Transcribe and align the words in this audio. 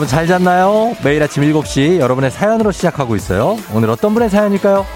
여러분 0.00 0.08
잘 0.08 0.26
잤나요? 0.26 0.96
매일 1.04 1.22
아침 1.22 1.42
7시 1.42 1.98
여러분의 1.98 2.30
사연으로 2.30 2.72
시작하고 2.72 3.16
있어요. 3.16 3.58
오늘 3.74 3.90
어떤 3.90 4.14
분의 4.14 4.30
사연일까요? 4.30 4.86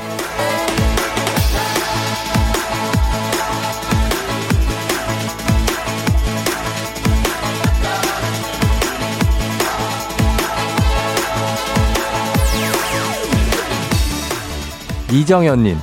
이정현님, 15.13 15.77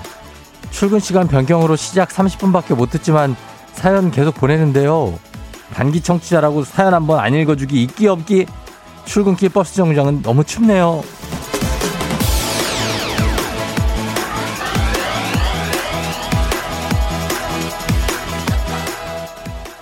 출근 0.71 0.99
시간 0.99 1.27
변경으로 1.27 1.75
시작 1.75 2.09
30분밖에 2.09 2.73
못 2.73 2.89
듣지만 2.89 3.35
사연 3.73 4.09
계속 4.09 4.33
보내는데요. 4.33 5.13
단기 5.75 6.01
청취자라고 6.01 6.63
사연 6.63 6.95
한번 6.95 7.19
안 7.19 7.35
읽어주기 7.35 7.83
있기 7.83 8.07
없기 8.07 8.47
출근길 9.05 9.49
버스 9.49 9.75
정류장은 9.75 10.21
너무 10.21 10.43
춥네요. 10.43 11.03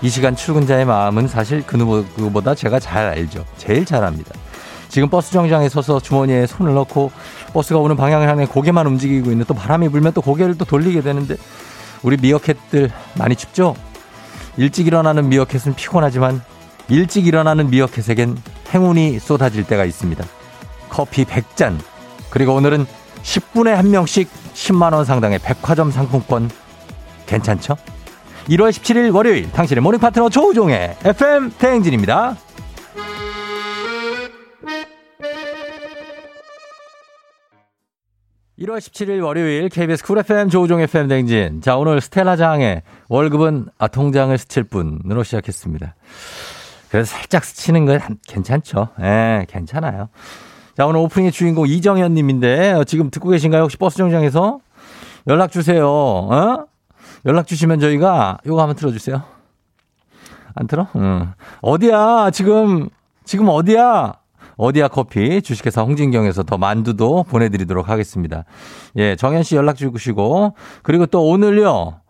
이 0.01 0.09
시간 0.09 0.35
출근자의 0.35 0.85
마음은 0.85 1.27
사실 1.27 1.61
그 1.65 1.75
누구보다 1.75 2.55
제가 2.55 2.79
잘 2.79 3.07
알죠. 3.07 3.45
제일 3.57 3.85
잘 3.85 4.03
압니다. 4.03 4.31
지금 4.87 5.09
버스 5.09 5.31
정류장에 5.31 5.69
서서 5.69 5.99
주머니에 5.99 6.47
손을 6.47 6.73
넣고 6.73 7.11
버스가 7.53 7.79
오는 7.79 7.95
방향을 7.95 8.27
향해 8.27 8.45
고개만 8.45 8.87
움직이고 8.87 9.31
있는 9.31 9.45
또 9.45 9.53
바람이 9.53 9.89
불면 9.89 10.13
또 10.13 10.21
고개를 10.21 10.57
또 10.57 10.65
돌리게 10.65 11.01
되는데 11.01 11.35
우리 12.01 12.17
미어캣들 12.17 12.89
많이 13.15 13.35
춥죠? 13.35 13.75
일찍 14.57 14.87
일어나는 14.87 15.29
미어캣은 15.29 15.75
피곤하지만 15.75 16.41
일찍 16.87 17.27
일어나는 17.27 17.69
미어캣에겐 17.69 18.37
행운이 18.73 19.19
쏟아질 19.19 19.65
때가 19.65 19.85
있습니다. 19.85 20.23
커피 20.89 21.25
100잔 21.25 21.77
그리고 22.29 22.53
오늘은 22.53 22.85
10분에 23.23 23.69
한 23.71 23.91
명씩 23.91 24.29
10만원 24.53 25.05
상당의 25.05 25.39
백화점 25.39 25.91
상품권 25.91 26.49
괜찮죠? 27.25 27.75
1월 28.49 28.71
17일 28.71 29.13
월요일 29.13 29.51
당신의 29.51 29.81
morning 29.81 29.99
파트너 29.99 30.29
조우종의 30.29 30.97
FM 31.03 31.51
대행진입니다. 31.59 32.35
1월 38.59 38.79
17일 38.79 39.23
월요일 39.23 39.69
KBS 39.69 40.03
Cool 40.03 40.17
FM 40.19 40.49
조우종 40.49 40.81
FM 40.81 41.07
대행진. 41.07 41.61
자, 41.61 41.77
오늘 41.77 42.01
스텔라 42.01 42.35
장의 42.35 42.81
월급은 43.07 43.67
아, 43.77 43.87
통장을 43.87 44.37
스칠 44.37 44.63
뿐으로 44.63 45.23
시작했습니다. 45.23 45.95
그래서 46.89 47.15
살짝 47.15 47.43
스치는 47.43 47.85
건 47.85 47.99
괜찮죠. 48.27 48.89
예, 49.01 49.45
괜찮아요. 49.49 50.09
자, 50.75 50.85
오늘 50.85 50.99
오프닝의 51.01 51.31
주인공 51.31 51.67
이정현 51.67 52.13
님인데 52.13 52.71
어, 52.71 52.83
지금 52.83 53.11
듣고 53.11 53.29
계신가요? 53.29 53.63
혹시 53.63 53.77
버스 53.77 53.97
정류장에서 53.97 54.59
연락 55.27 55.51
주세요. 55.51 55.87
어? 55.87 56.65
연락 57.25 57.47
주시면 57.47 57.79
저희가 57.79 58.37
요거 58.45 58.61
한번 58.61 58.75
틀어 58.75 58.91
주세요. 58.91 59.23
안 60.55 60.67
틀어? 60.67 60.87
응. 60.95 61.33
어디야? 61.61 62.31
지금 62.31 62.89
지금 63.23 63.49
어디야? 63.49 64.13
어디야 64.57 64.87
커피 64.89 65.41
주식회사 65.41 65.83
홍진경에서 65.83 66.43
더 66.43 66.57
만두도 66.57 67.23
보내드리도록 67.23 67.87
하겠습니다. 67.89 68.45
예, 68.97 69.15
정현 69.15 69.43
씨 69.43 69.55
연락 69.55 69.77
주시고 69.77 70.55
그리고 70.81 71.05
또 71.05 71.27
오늘요. 71.27 72.01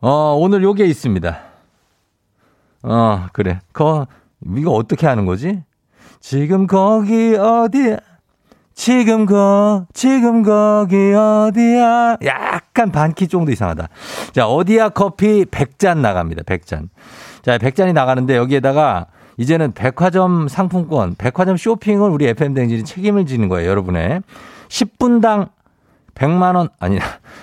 어, 0.00 0.36
오늘 0.38 0.62
요게 0.62 0.84
있습니다. 0.84 1.53
어, 2.84 3.26
그래. 3.32 3.60
거, 3.72 4.06
이거 4.56 4.72
어떻게 4.72 5.06
하는 5.06 5.24
거지? 5.24 5.62
지금 6.20 6.66
거기 6.66 7.34
어디야? 7.34 7.96
지금 8.74 9.24
거, 9.24 9.86
지금 9.94 10.42
거기 10.42 10.96
어디야? 11.14 12.18
약간 12.24 12.92
반키 12.92 13.28
정도 13.28 13.52
이상하다. 13.52 13.88
자, 14.32 14.46
어디야 14.46 14.90
커피 14.90 15.44
100잔 15.44 15.98
나갑니다. 15.98 16.42
100잔. 16.42 16.88
자, 17.42 17.56
100잔이 17.56 17.92
나가는데 17.92 18.36
여기에다가 18.36 19.06
이제는 19.38 19.72
백화점 19.72 20.48
상품권, 20.48 21.14
백화점 21.16 21.56
쇼핑을 21.56 22.10
우리 22.10 22.26
FM댕진이 22.28 22.84
책임을 22.84 23.26
지는 23.26 23.48
거예요, 23.48 23.70
여러분의. 23.70 24.20
10분당 24.68 25.48
100만원, 26.14 26.70
아니, 26.78 26.98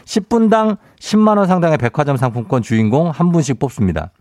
10분당 0.05 0.77
10만원 0.99 1.47
상당의 1.47 1.77
백화점 1.77 2.15
상품권 2.17 2.61
주인공 2.61 3.09
한 3.09 3.31
분씩 3.31 3.57
뽑습니다. 3.59 4.11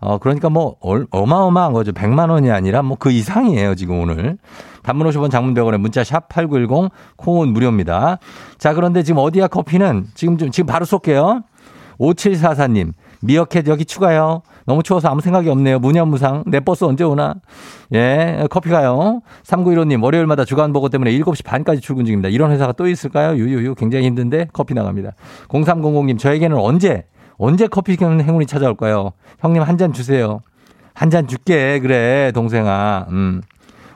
어, 0.00 0.18
그러니까 0.18 0.48
뭐, 0.48 0.76
어마어마한 1.10 1.72
거죠. 1.72 1.92
100만 1.92 2.30
원이 2.30 2.50
아니라 2.50 2.82
뭐 2.82 2.96
그 2.98 3.10
이상이에요, 3.10 3.74
지금 3.74 4.00
오늘. 4.00 4.38
단문 4.82 5.08
50원 5.08 5.30
장문 5.30 5.54
100원에 5.54 5.78
문자 5.78 6.02
샵 6.04 6.28
8910 6.28 6.90
콩은 7.16 7.48
무료입니다. 7.52 8.18
자, 8.58 8.74
그런데 8.74 9.02
지금 9.02 9.20
어디야 9.20 9.48
커피는 9.48 10.06
지금 10.14 10.38
좀, 10.38 10.50
지금 10.50 10.66
바로 10.66 10.84
쏠게요. 10.84 11.42
5744님, 11.98 12.92
미어캣 13.22 13.66
여기 13.66 13.84
추가요. 13.84 14.42
너무 14.66 14.84
추워서 14.84 15.08
아무 15.08 15.20
생각이 15.20 15.48
없네요. 15.48 15.80
무념무상. 15.80 16.44
내 16.46 16.60
버스 16.60 16.84
언제 16.84 17.02
오나? 17.02 17.34
예, 17.92 18.46
커피 18.50 18.68
가요. 18.70 19.20
3915님, 19.44 20.02
월요일마다 20.02 20.44
주간 20.44 20.72
보고 20.72 20.88
때문에 20.88 21.10
7시 21.18 21.44
반까지 21.44 21.80
출근 21.80 22.04
중입니다. 22.04 22.28
이런 22.28 22.52
회사가 22.52 22.72
또 22.72 22.86
있을까요? 22.86 23.36
유유유. 23.36 23.74
굉장히 23.74 24.06
힘든데 24.06 24.48
커피 24.52 24.74
나갑니다. 24.74 25.12
0300님, 25.48 26.18
저에게는 26.20 26.56
언제 26.56 27.04
언제 27.38 27.66
커피 27.68 27.96
행운이 28.00 28.46
찾아올까요? 28.46 29.12
형님 29.40 29.62
한 29.62 29.76
잔 29.78 29.92
주세요. 29.92 30.40
한 30.94 31.10
잔 31.10 31.26
줄게. 31.28 31.78
그래, 31.80 32.32
동생아. 32.34 33.06
음. 33.10 33.40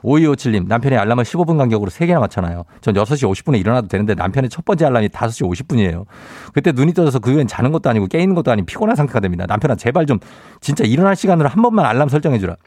5257님, 0.03 0.67
남편이 0.67 0.97
알람을 0.97 1.23
15분 1.23 1.57
간격으로 1.57 1.89
3개나 1.89 2.19
맞춰놔요. 2.19 2.65
전 2.81 2.93
6시 2.93 3.29
50분에 3.31 3.57
일어나도 3.57 3.87
되는데 3.87 4.15
남편의 4.15 4.49
첫 4.49 4.65
번째 4.65 4.85
알람이 4.87 5.07
5시 5.09 5.49
50분이에요. 5.49 6.05
그때 6.53 6.73
눈이 6.73 6.93
떠져서 6.93 7.19
그 7.19 7.31
후엔 7.33 7.47
자는 7.47 7.71
것도 7.71 7.89
아니고 7.89 8.07
깨있는 8.07 8.35
것도 8.35 8.51
아닌 8.51 8.65
피곤한 8.65 8.97
상태가 8.97 9.21
됩니다. 9.21 9.45
남편아, 9.47 9.75
제발 9.75 10.05
좀 10.05 10.19
진짜 10.59 10.83
일어날 10.83 11.15
시간으로 11.15 11.47
한 11.47 11.61
번만 11.61 11.85
알람 11.85 12.09
설정해주라. 12.09 12.57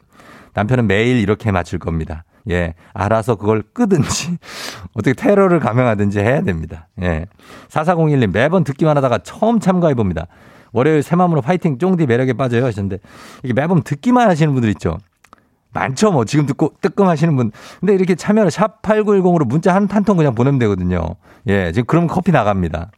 남편은 0.55 0.87
매일 0.87 1.17
이렇게 1.19 1.51
맞출 1.51 1.77
겁니다. 1.77 2.23
예. 2.49 2.73
알아서 2.93 3.35
그걸 3.35 3.61
끄든지, 3.61 4.37
어떻게 4.95 5.13
테러를 5.13 5.59
감행하든지 5.59 6.19
해야 6.19 6.41
됩니다. 6.41 6.87
예. 7.03 7.27
4401님, 7.69 8.31
매번 8.31 8.63
듣기만 8.63 8.97
하다가 8.97 9.19
처음 9.19 9.59
참가해봅니다. 9.59 10.25
월요일 10.73 11.03
새마음으로 11.03 11.41
파이팅 11.41 11.77
쫑디 11.77 12.05
매력에 12.05 12.33
빠져요 12.33 12.65
하셨는데 12.65 12.99
이게 13.43 13.53
매번 13.53 13.83
듣기만 13.83 14.29
하시는 14.29 14.51
분들 14.53 14.69
있죠. 14.71 14.97
많죠, 15.73 16.11
뭐. 16.11 16.25
지금 16.25 16.45
듣고 16.47 16.73
뜨끔 16.81 17.07
하시는 17.07 17.35
분. 17.35 17.51
근데 17.79 17.93
이렇게 17.93 18.15
참여를 18.15 18.49
샵 18.51 18.81
8910으로 18.81 19.45
문자 19.45 19.75
한 19.75 19.87
한 19.87 20.03
통 20.03 20.17
그냥 20.17 20.33
보내면 20.33 20.57
되거든요. 20.59 21.01
예, 21.47 21.71
지금 21.71 21.85
그럼 21.85 22.07
커피 22.07 22.31
나갑니다. 22.31 22.89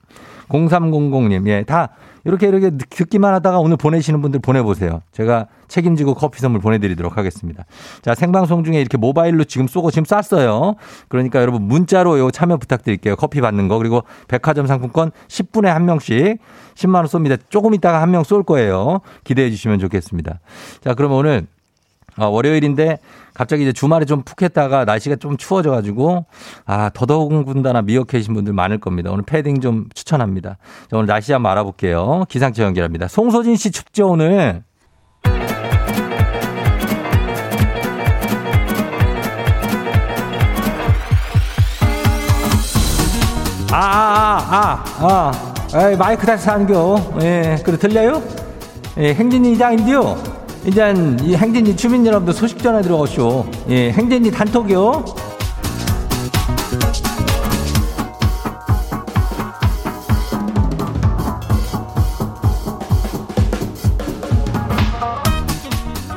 0300님, 0.50 1.48
예, 1.48 1.64
다 1.64 1.90
이렇게 2.26 2.48
이렇게 2.48 2.72
듣기만 2.72 3.34
하다가 3.36 3.60
오늘 3.60 3.78
보내시는 3.78 4.22
분들 4.22 4.42
보내보세요. 4.42 5.02
제가 5.12 5.48
책임지고 5.68 6.16
커피 6.16 6.42
선물 6.42 6.60
보내드리도록 6.60 7.18
하겠습니다. 7.18 7.66
자, 8.02 8.14
생방송 8.14 8.64
중에 8.64 8.80
이렇게 8.80 8.98
모바일로 8.98 9.46
지금 9.46 9.68
쏘고 9.68 9.92
지금 9.92 10.04
쐈어요. 10.06 10.76
그러니까 11.08 11.42
여러분 11.42 11.62
문자로 11.64 12.20
요 12.20 12.30
참여 12.32 12.58
부탁드릴게요. 12.58 13.16
커피 13.16 13.40
받는 13.42 13.68
거. 13.68 13.78
그리고 13.78 14.04
백화점 14.28 14.68
상품권 14.68 15.12
10분에 15.28 15.68
한 15.68 15.86
명씩 15.86 16.40
10만원 16.76 17.06
쏩니다. 17.06 17.40
조금 17.50 17.74
있다가 17.74 18.02
한 18.02 18.10
명 18.10 18.24
쏠 18.24 18.44
거예요. 18.44 19.00
기대해 19.24 19.50
주시면 19.50 19.80
좋겠습니다. 19.80 20.40
자, 20.82 20.94
그럼 20.96 21.14
오늘 21.14 21.48
어, 22.20 22.28
월요일인데 22.28 23.00
갑자기 23.34 23.64
이제 23.64 23.72
주말에 23.74 24.06
좀 24.06 24.20
푹 24.24 24.42
했다가 24.42 24.86
날씨가 24.86 25.16
좀 25.16 25.38
추워져가지고 25.38 26.26
아 26.66 26.90
더더군다나 26.94 27.82
미역해신 27.82 28.34
분들 28.34 28.54
많을 28.54 28.78
겁니다. 28.80 29.12
오늘 29.12 29.24
패딩 29.26 29.62
좀 29.62 29.88
추천합니다. 29.94 30.58
자, 30.90 30.98
오늘 30.98 31.08
날씨 31.08 31.32
한번 31.34 31.52
알아볼게요. 31.54 32.26
기상청 32.30 32.66
연결합니다. 32.66 33.08
송소진 33.08 33.56
씨 33.56 33.72
춥죠 33.72 34.10
오늘? 34.10 34.64
아, 43.72 43.78
아, 44.50 44.84
아, 45.00 45.32
아, 45.74 45.90
에이, 45.90 45.96
마이크 45.96 46.26
다시 46.26 46.50
하는겨. 46.50 47.20
예, 47.22 47.58
그래, 47.64 47.78
들려요? 47.78 48.22
예, 48.98 49.14
행진이 49.14 49.54
이장인데요. 49.54 50.39
일단, 50.66 51.18
이 51.22 51.36
행진이 51.36 51.76
주민 51.78 52.06
여러분들 52.06 52.34
소식 52.34 52.60
전해 52.60 52.82
들어오쇼. 52.82 53.46
예, 53.70 53.92
행진이 53.92 54.30
단톡이요. 54.32 55.06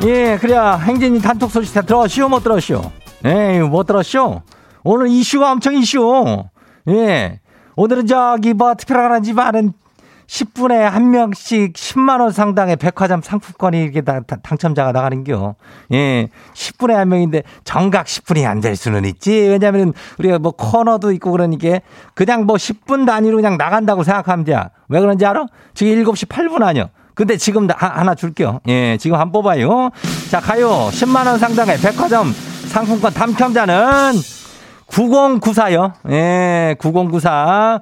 예, 0.05 0.37
그래야 0.41 0.75
행진이 0.75 1.21
단톡 1.21 1.51
소식 1.51 1.73
다 1.73 1.83
들어오시오, 1.83 2.29
못 2.29 2.43
들어오시오? 2.43 2.83
에이, 3.25 3.61
못 3.61 3.87
들어오시오? 3.87 4.43
오늘 4.83 5.09
이슈가 5.09 5.53
엄청 5.53 5.77
이슈. 5.77 6.45
예. 6.89 7.41
오늘은 7.77 8.07
저기 8.09 8.53
뭐 8.53 8.75
특별한 8.75 9.23
집안은 9.23 9.73
10분에 10.27 10.79
한 10.79 11.11
명씩 11.11 11.75
10만원 11.75 12.33
상당의 12.33 12.77
백화점 12.77 13.21
상품권이 13.23 13.83
이렇게 13.83 14.01
다, 14.01 14.21
다 14.27 14.37
당첨자가 14.43 14.93
나가는겨. 14.93 15.55
예. 15.93 16.29
10분에 16.55 16.93
한 16.95 17.09
명인데 17.09 17.43
정각 17.65 18.07
10분이 18.07 18.47
안 18.49 18.61
될 18.63 18.77
수는 18.77 19.05
있지. 19.05 19.33
왜냐면 19.33 19.93
우리가 20.19 20.39
뭐 20.39 20.53
코너도 20.53 21.13
있고 21.13 21.33
그러니까 21.33 21.81
그냥 22.15 22.47
뭐 22.47 22.57
10분 22.57 23.07
단위로 23.07 23.37
그냥 23.37 23.57
나간다고 23.57 24.05
생각하면 24.05 24.45
돼. 24.45 24.57
왜 24.89 25.01
그런지 25.01 25.27
알아? 25.27 25.47
지금 25.75 25.93
7시 26.05 26.29
8분 26.29 26.63
아니야. 26.63 26.89
근데 27.15 27.37
지금 27.37 27.69
하나 27.77 28.15
줄게요. 28.15 28.61
예, 28.69 28.97
지금 28.99 29.19
한번 29.19 29.43
뽑아요. 29.43 29.91
자, 30.31 30.41
가요. 30.41 30.89
10만원 30.93 31.39
상당의 31.39 31.79
백화점 31.79 32.33
상품권 32.69 33.13
당첨자는 33.13 34.13
9094요. 34.87 35.93
예, 36.11 36.75
9094. 36.79 37.81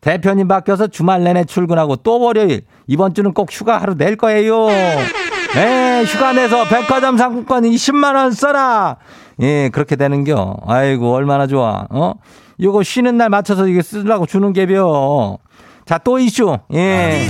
대표님 0.00 0.48
바뀌어서 0.48 0.86
주말 0.88 1.24
내내 1.24 1.44
출근하고 1.44 1.96
또 1.96 2.20
월요일. 2.20 2.62
이번 2.86 3.14
주는 3.14 3.32
꼭 3.32 3.48
휴가 3.52 3.78
하루 3.78 3.94
낼 3.94 4.16
거예요. 4.16 4.68
예, 4.70 6.04
휴가 6.06 6.32
내서 6.32 6.64
백화점 6.64 7.16
상품권 7.16 7.64
20만원 7.64 8.34
써라. 8.34 8.96
예, 9.40 9.70
그렇게 9.70 9.96
되는겨. 9.96 10.56
아이고, 10.66 11.14
얼마나 11.14 11.46
좋아. 11.46 11.86
어? 11.90 12.14
이거 12.58 12.82
쉬는 12.82 13.16
날 13.16 13.28
맞춰서 13.30 13.66
이게 13.66 13.82
쓰려고 13.82 14.26
주는 14.26 14.52
게벼. 14.52 15.38
자, 15.86 15.98
또 15.98 16.18
이슈. 16.18 16.58
예. 16.74 17.26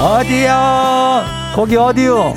어디요? 0.00 0.54
거기 1.54 1.76
어디요? 1.76 2.34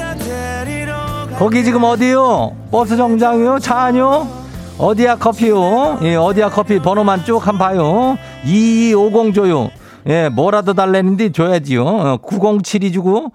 거기 1.38 1.64
지금 1.64 1.84
어디요? 1.84 2.56
버스 2.72 2.98
정장이요? 2.98 3.60
차 3.60 3.84
아니요? 3.84 4.28
어디야 4.78 5.16
커피요? 5.18 6.00
예, 6.02 6.16
어디야 6.16 6.50
커피 6.50 6.80
번호만 6.80 7.24
쭉 7.24 7.48
한 7.48 7.58
봐요. 7.58 8.18
2250 8.46 9.34
줘요. 9.34 9.70
예, 10.08 10.30
뭐라도 10.30 10.74
달래는데 10.74 11.32
줘야지요. 11.32 12.18
907이 12.18 12.90
어, 12.90 12.92
주고 12.92 13.32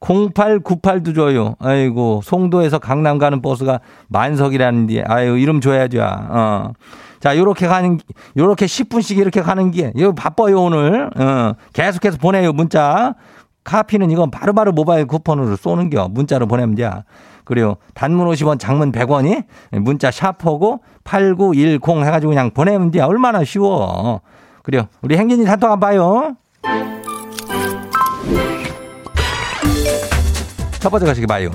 0898도 0.00 1.14
줘요. 1.14 1.56
아이고, 1.58 2.20
송도에서 2.24 2.78
강남 2.78 3.18
가는 3.18 3.42
버스가 3.42 3.80
만석이라는데, 4.08 5.04
아유, 5.06 5.38
이름 5.38 5.60
줘야죠. 5.60 6.00
어. 6.02 6.72
자, 7.20 7.36
요렇게 7.36 7.66
가는, 7.66 7.98
요렇게 8.36 8.64
10분씩 8.64 9.18
이렇게 9.18 9.42
가는 9.42 9.70
게, 9.70 9.92
이거 9.94 10.12
바빠요, 10.12 10.62
오늘. 10.62 11.10
어. 11.16 11.52
계속해서 11.74 12.16
보내요, 12.16 12.52
문자. 12.52 13.14
카피는 13.62 14.10
이건 14.10 14.30
바로바로 14.30 14.72
모바일 14.72 15.06
쿠폰으로 15.06 15.56
쏘는 15.56 15.90
겨. 15.90 16.08
문자로 16.08 16.46
보내면 16.46 16.74
돼. 16.76 16.90
그리고 17.50 17.78
단문 17.94 18.28
50원, 18.28 18.60
장문 18.60 18.92
100원이 18.92 19.42
문자 19.72 20.12
샤퍼고 20.12 20.84
8910 21.02 21.80
해가지고 22.06 22.30
그냥 22.30 22.52
보내면 22.52 22.92
돼. 22.92 23.00
얼마나 23.00 23.42
쉬워. 23.42 24.20
그래요. 24.62 24.86
우리 25.02 25.16
행진이 25.16 25.44
단톡 25.44 25.68
한번 25.68 25.80
봐요. 25.80 26.36
첫 30.78 30.90
번째 30.90 31.06
가시기 31.06 31.26
봐요. 31.26 31.50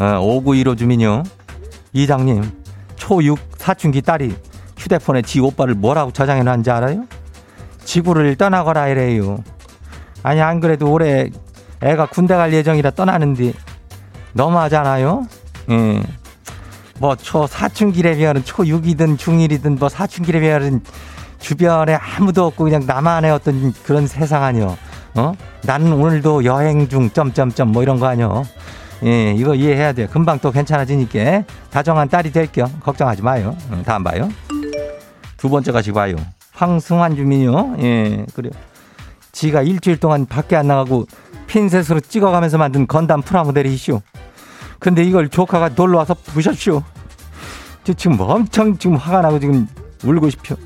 어, 0.00 0.18
5915 0.18 0.76
주민요. 0.76 1.24
이장님, 1.92 2.50
초6 2.96 3.36
사춘기 3.58 4.00
딸이 4.00 4.34
휴대폰에 4.78 5.20
지 5.20 5.40
오빠를 5.40 5.74
뭐라고 5.74 6.10
저장해 6.12 6.42
놨는지 6.42 6.70
알아요? 6.70 7.04
지구를 7.84 8.36
떠나거라 8.36 8.88
이래요. 8.88 9.44
아니 10.22 10.40
안 10.40 10.60
그래도 10.60 10.90
올해 10.90 11.28
애가 11.82 12.06
군대 12.06 12.34
갈 12.34 12.54
예정이라 12.54 12.92
떠나는데 12.92 13.52
너무하잖아요. 14.32 15.26
예. 15.70 16.02
뭐초 16.98 17.46
사춘기에 17.46 18.16
비하면 18.16 18.44
초6이든 18.44 19.16
중1이든 19.18 19.78
뭐 19.78 19.88
사춘기에 19.88 20.40
비하면 20.40 20.82
주변에 21.40 21.94
아무도 21.94 22.46
없고 22.46 22.64
그냥 22.64 22.84
나만의 22.86 23.30
어떤 23.32 23.72
그런 23.84 24.06
세상 24.06 24.44
아니요. 24.44 24.76
어? 25.14 25.34
나는 25.64 25.92
오늘도 25.92 26.44
여행 26.44 26.88
중 26.88 27.10
점점점 27.10 27.72
뭐 27.72 27.82
이런 27.82 27.98
거 27.98 28.06
아니요. 28.06 28.44
예, 29.04 29.32
이거 29.32 29.54
이해해야 29.54 29.92
돼요. 29.92 30.06
금방 30.10 30.38
또 30.38 30.52
괜찮아지니까 30.52 31.42
다정한 31.70 32.08
딸이 32.08 32.30
될게요. 32.30 32.70
걱정하지 32.80 33.22
마요. 33.22 33.56
응, 33.72 33.82
다음 33.82 34.04
봐요. 34.04 34.30
두 35.36 35.48
번째 35.48 35.72
가시고 35.72 35.96
봐요. 35.96 36.14
황승환 36.52 37.16
주민요. 37.16 37.76
예, 37.80 38.24
그래요. 38.34 38.52
지가 39.32 39.62
일주일 39.62 39.96
동안 39.96 40.26
밖에 40.26 40.54
안 40.54 40.68
나가고 40.68 41.06
핀셋으로 41.48 42.00
찍어가면서 42.00 42.58
만든 42.58 42.86
건담 42.86 43.22
프라모델이 43.22 43.74
이슈. 43.74 44.00
근데 44.82 45.04
이걸 45.04 45.28
조카가 45.28 45.70
놀러 45.76 45.98
와서. 45.98 46.16
저 47.84 47.92
지금 47.92 48.20
엄청 48.20 48.76
지금 48.76 48.96
화가 48.96 49.22
나고 49.22 49.38
지금 49.38 49.68
울고 50.04 50.28
싶어. 50.30 50.56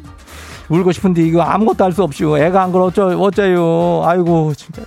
울고 0.71 0.91
싶은데 0.93 1.23
이거 1.23 1.43
아무것도 1.43 1.85
할 1.85 1.93
수 1.93 2.03
없쇼. 2.03 2.39
애가 2.39 2.63
안 2.63 2.73
그러 2.73 2.85
어쩌, 2.85 3.07
어째요. 3.09 4.03
아이고, 4.07 4.55
진짜. 4.55 4.83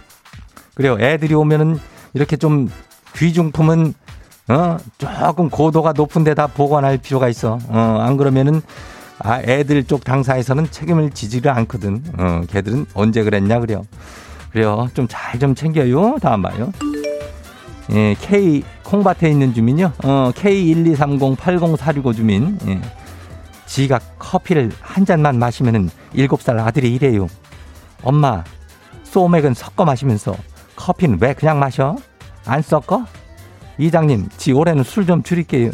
그래요. 0.73 0.97
애들이 0.99 1.35
오면은 1.35 1.79
이렇게 2.15 2.37
좀 2.37 2.69
귀중품은 3.15 3.93
어, 4.47 4.77
조금 4.97 5.49
고도가 5.51 5.93
높은 5.95 6.23
데다 6.23 6.47
보관할 6.47 6.97
필요가 6.97 7.29
있어. 7.29 7.59
어, 7.67 7.97
안 8.01 8.17
그러면은 8.17 8.63
아, 9.19 9.41
애들 9.41 9.83
쪽 9.83 10.03
당사에서는 10.03 10.71
책임을 10.71 11.11
지지를 11.11 11.51
않거든. 11.51 12.03
어, 12.17 12.41
걔들은 12.49 12.87
언제 12.95 13.21
그랬냐, 13.23 13.59
그래요. 13.59 13.83
그래요. 14.51 14.87
좀 14.95 15.07
잘좀 15.07 15.39
좀 15.39 15.55
챙겨요. 15.55 16.17
다음 16.19 16.41
봐요. 16.41 16.71
예, 17.91 18.15
K, 18.21 18.63
콩밭에 18.89 19.29
있는 19.29 19.53
주민요. 19.53 19.91
어, 20.03 20.31
K123080465 20.33 22.15
주민. 22.15 22.57
예. 22.67 22.81
지가 23.67 23.99
커피를 24.17 24.71
한 24.81 25.05
잔만 25.05 25.37
마시면은 25.37 25.91
7살 26.15 26.57
아들이 26.57 26.95
이래요. 26.95 27.27
엄마, 28.01 28.43
소맥은 29.03 29.53
섞어 29.53 29.85
마시면서 29.85 30.35
커피는 30.75 31.19
왜 31.21 31.33
그냥 31.35 31.59
마셔? 31.59 31.97
안 32.47 32.63
섞어? 32.63 33.05
이장님, 33.77 34.29
지 34.37 34.53
올해는 34.53 34.83
술 34.83 35.05
좀 35.05 35.21
줄일게요. 35.21 35.69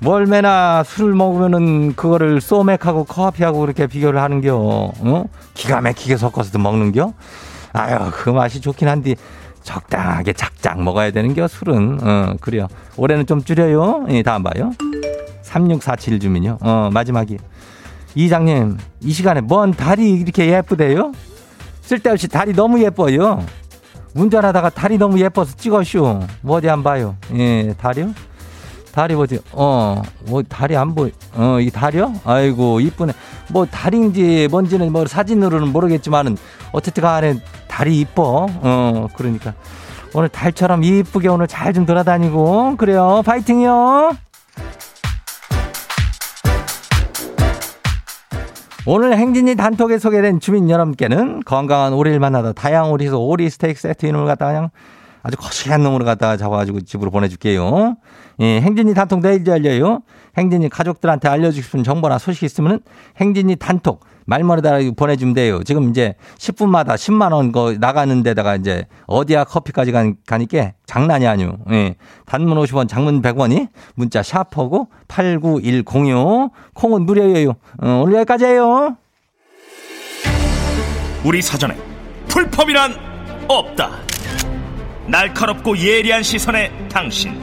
멀매나 0.00 0.82
술을 0.82 1.14
먹으면은 1.14 1.94
그거를 1.94 2.40
소맥하고 2.40 3.04
커피하고 3.04 3.60
그렇게 3.60 3.86
비교를 3.86 4.20
하는겨. 4.20 4.56
어? 4.56 5.24
기가 5.54 5.80
막히게 5.80 6.16
섞어서 6.16 6.58
먹는겨. 6.58 7.12
아유, 7.74 8.10
그 8.12 8.30
맛이 8.30 8.60
좋긴 8.60 8.88
한데 8.88 9.14
적당하게 9.62 10.32
작작 10.32 10.82
먹어야 10.82 11.10
되는겨 11.10 11.48
술은. 11.48 11.98
어, 12.02 12.34
그래요. 12.40 12.68
올해는 12.96 13.26
좀 13.26 13.42
줄여요. 13.42 14.06
예, 14.10 14.22
다음 14.22 14.42
봐요. 14.42 14.72
3647 15.42 16.20
주민요. 16.20 16.58
어, 16.60 16.90
마지막이. 16.92 17.38
이장님, 18.14 18.76
이 19.00 19.12
시간에 19.12 19.40
뭔 19.40 19.72
달이 19.72 20.10
이렇게 20.12 20.48
예쁘대요? 20.52 21.12
쓸데없이 21.82 22.28
달이 22.28 22.52
너무 22.52 22.82
예뻐요. 22.82 23.44
운전하다가 24.14 24.70
달이 24.70 24.98
너무 24.98 25.18
예뻐서 25.20 25.56
찍어쇼. 25.56 26.20
뭐 26.42 26.56
어디 26.58 26.68
안 26.68 26.82
봐요. 26.82 27.16
예, 27.34 27.74
달이요? 27.78 28.12
다리 28.92 29.14
뭐지? 29.14 29.38
어, 29.52 30.02
뭐 30.26 30.42
다리 30.42 30.76
안 30.76 30.94
보이. 30.94 31.12
어, 31.34 31.58
이 31.60 31.70
다리요? 31.70 32.12
아이고 32.24 32.80
이쁘네. 32.80 33.14
뭐 33.48 33.64
다리인지 33.64 34.48
뭔지는 34.50 34.92
뭐 34.92 35.06
사진으로는 35.06 35.68
모르겠지만은 35.68 36.36
어쨌든 36.72 37.02
간에 37.02 37.36
다리 37.72 38.00
이뻐. 38.00 38.46
어, 38.50 39.08
그러니까 39.16 39.54
오늘 40.14 40.28
달처럼 40.28 40.84
이쁘게 40.84 41.28
오늘 41.28 41.46
잘 41.48 41.72
좀 41.72 41.86
돌아다니고 41.86 42.76
그래요. 42.76 43.22
파이팅이요. 43.24 44.12
오늘 48.84 49.16
행진이 49.16 49.54
단톡에 49.56 49.96
소개된 49.98 50.40
주민 50.40 50.68
여러분께는 50.68 51.44
건강한 51.44 51.94
오리를 51.94 52.18
만나다 52.20 52.52
다양한 52.52 52.90
오리에서 52.90 53.18
오리 53.18 53.48
스테이크 53.48 53.80
세트 53.80 54.04
이름을 54.04 54.26
갖다 54.26 54.48
그냥 54.48 54.68
아주 55.22 55.38
거시한 55.38 55.82
놈으로 55.82 56.04
갖다가 56.04 56.36
잡아가지고 56.36 56.82
집으로 56.82 57.10
보내줄게요. 57.10 57.96
예, 58.40 58.60
행진이 58.60 58.92
단톡 58.92 59.20
내일 59.20 59.46
열려요. 59.46 60.00
행진이 60.36 60.68
가족들한테 60.68 61.28
알려주고 61.28 61.62
싶은 61.62 61.84
정보나 61.84 62.18
소식 62.18 62.42
있으면 62.42 62.80
행진이 63.18 63.56
단톡 63.56 64.04
말머리다 64.26 64.78
보내주면 64.96 65.34
돼요. 65.34 65.62
지금 65.64 65.90
이제 65.90 66.14
10분마다 66.38 66.94
10만 66.94 67.32
원 67.32 67.52
거 67.52 67.74
나가는 67.78 68.22
데다가 68.22 68.56
이제 68.56 68.86
어디야 69.06 69.44
커피까지 69.44 69.92
가니까 69.92 70.72
장난이 70.86 71.26
아니요. 71.26 71.58
예. 71.70 71.96
단문 72.26 72.56
50원, 72.58 72.88
장문 72.88 73.20
100원이 73.22 73.68
문자 73.94 74.22
샤퍼고 74.22 74.88
89106 75.08 76.50
콩은 76.74 77.04
무료예요. 77.06 77.50
어, 77.82 78.02
오늘 78.04 78.14
여기까지예요. 78.14 78.96
우리 81.24 81.40
사전에 81.42 81.76
풀펌이란 82.28 82.94
없다. 83.48 83.90
날카롭고 85.06 85.76
예리한 85.78 86.22
시선에 86.22 86.70
당신 86.88 87.34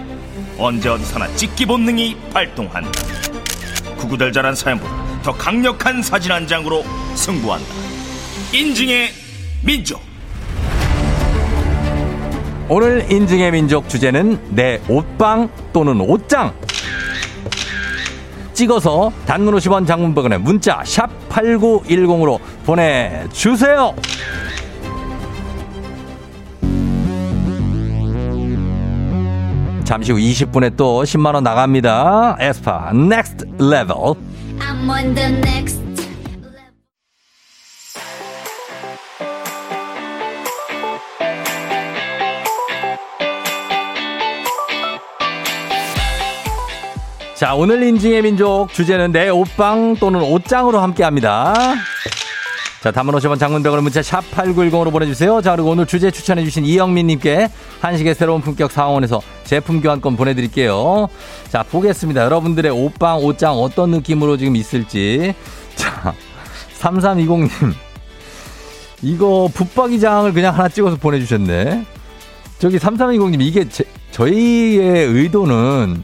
언제 0.58 0.90
어디서나 0.90 1.28
찍기 1.36 1.66
본능이 1.66 2.18
발동한다 2.34 2.90
구구절절한 3.98 4.56
사연보다 4.56 5.09
더 5.24 5.34
강력한 5.34 6.02
사진 6.02 6.32
한 6.32 6.48
장으로 6.48 6.84
승부한다. 7.16 7.68
인증의 8.54 9.10
민족. 9.64 10.02
오늘 12.70 13.12
인증의 13.12 13.52
민족 13.52 13.90
주제는 13.90 14.40
내 14.50 14.80
옷방 14.88 15.50
또는 15.74 16.00
옷장. 16.02 16.54
찍어서 18.54 19.12
단문 19.26 19.56
50원 19.56 19.88
장문 19.88 20.14
100원에 20.14 20.38
문자 20.38 20.82
샵 20.86 21.10
8910으로 21.30 22.40
보내주세요. 22.66 23.96
잠시 29.84 30.12
후 30.12 30.20
20분에 30.20 30.78
또 30.78 31.02
10만원 31.04 31.42
나갑니다. 31.42 32.38
aespa 32.40 32.92
Next 32.94 33.46
Level. 33.58 33.96
I'm 34.62 34.90
on 34.90 35.16
the 35.16 35.30
next 35.30 35.80
자, 47.40 47.56
오늘 47.56 47.82
인증의 47.84 48.22
민족 48.24 48.68
주제는 48.74 49.14
내 49.14 49.30
옷방 49.30 49.96
또는 49.96 50.22
옷장으로 50.22 50.80
함께 50.80 51.04
합니다. 51.06 51.56
자, 52.82 52.92
담은 52.92 53.14
50원 53.14 53.38
장문병으로 53.38 53.82
문자 53.82 54.02
샵 54.02 54.24
8910으로 54.32 54.90
보내주세요. 54.90 55.42
자, 55.42 55.52
그리고 55.52 55.72
오늘 55.72 55.86
주제 55.86 56.10
추천해주신 56.10 56.64
이영민님께 56.64 57.50
한식의 57.82 58.16
새로운 58.16 58.42
품격 58.42 58.72
상원에서 58.72 59.22
제품 59.44 59.82
교환권 59.82 60.16
보내드릴게요. 60.16 61.10
자, 61.50 61.64
보겠습니다. 61.64 62.24
여러분들의 62.24 62.72
옷방, 62.72 63.20
옷장 63.26 63.56
어떤 63.56 63.92
느낌으로 63.92 64.38
지금 64.38 64.56
있을지. 64.56 65.34
자, 65.76 66.14
3320님. 66.80 67.50
이거 69.02 69.50
붙박이장을 69.54 70.32
그냥 70.32 70.56
하나 70.56 70.70
찍어서 70.70 70.96
보내주셨네. 70.96 71.86
저기 72.60 72.78
3320님, 72.78 73.42
이게 73.42 73.68
제, 73.68 73.84
저희의 74.12 75.06
의도는 75.06 76.02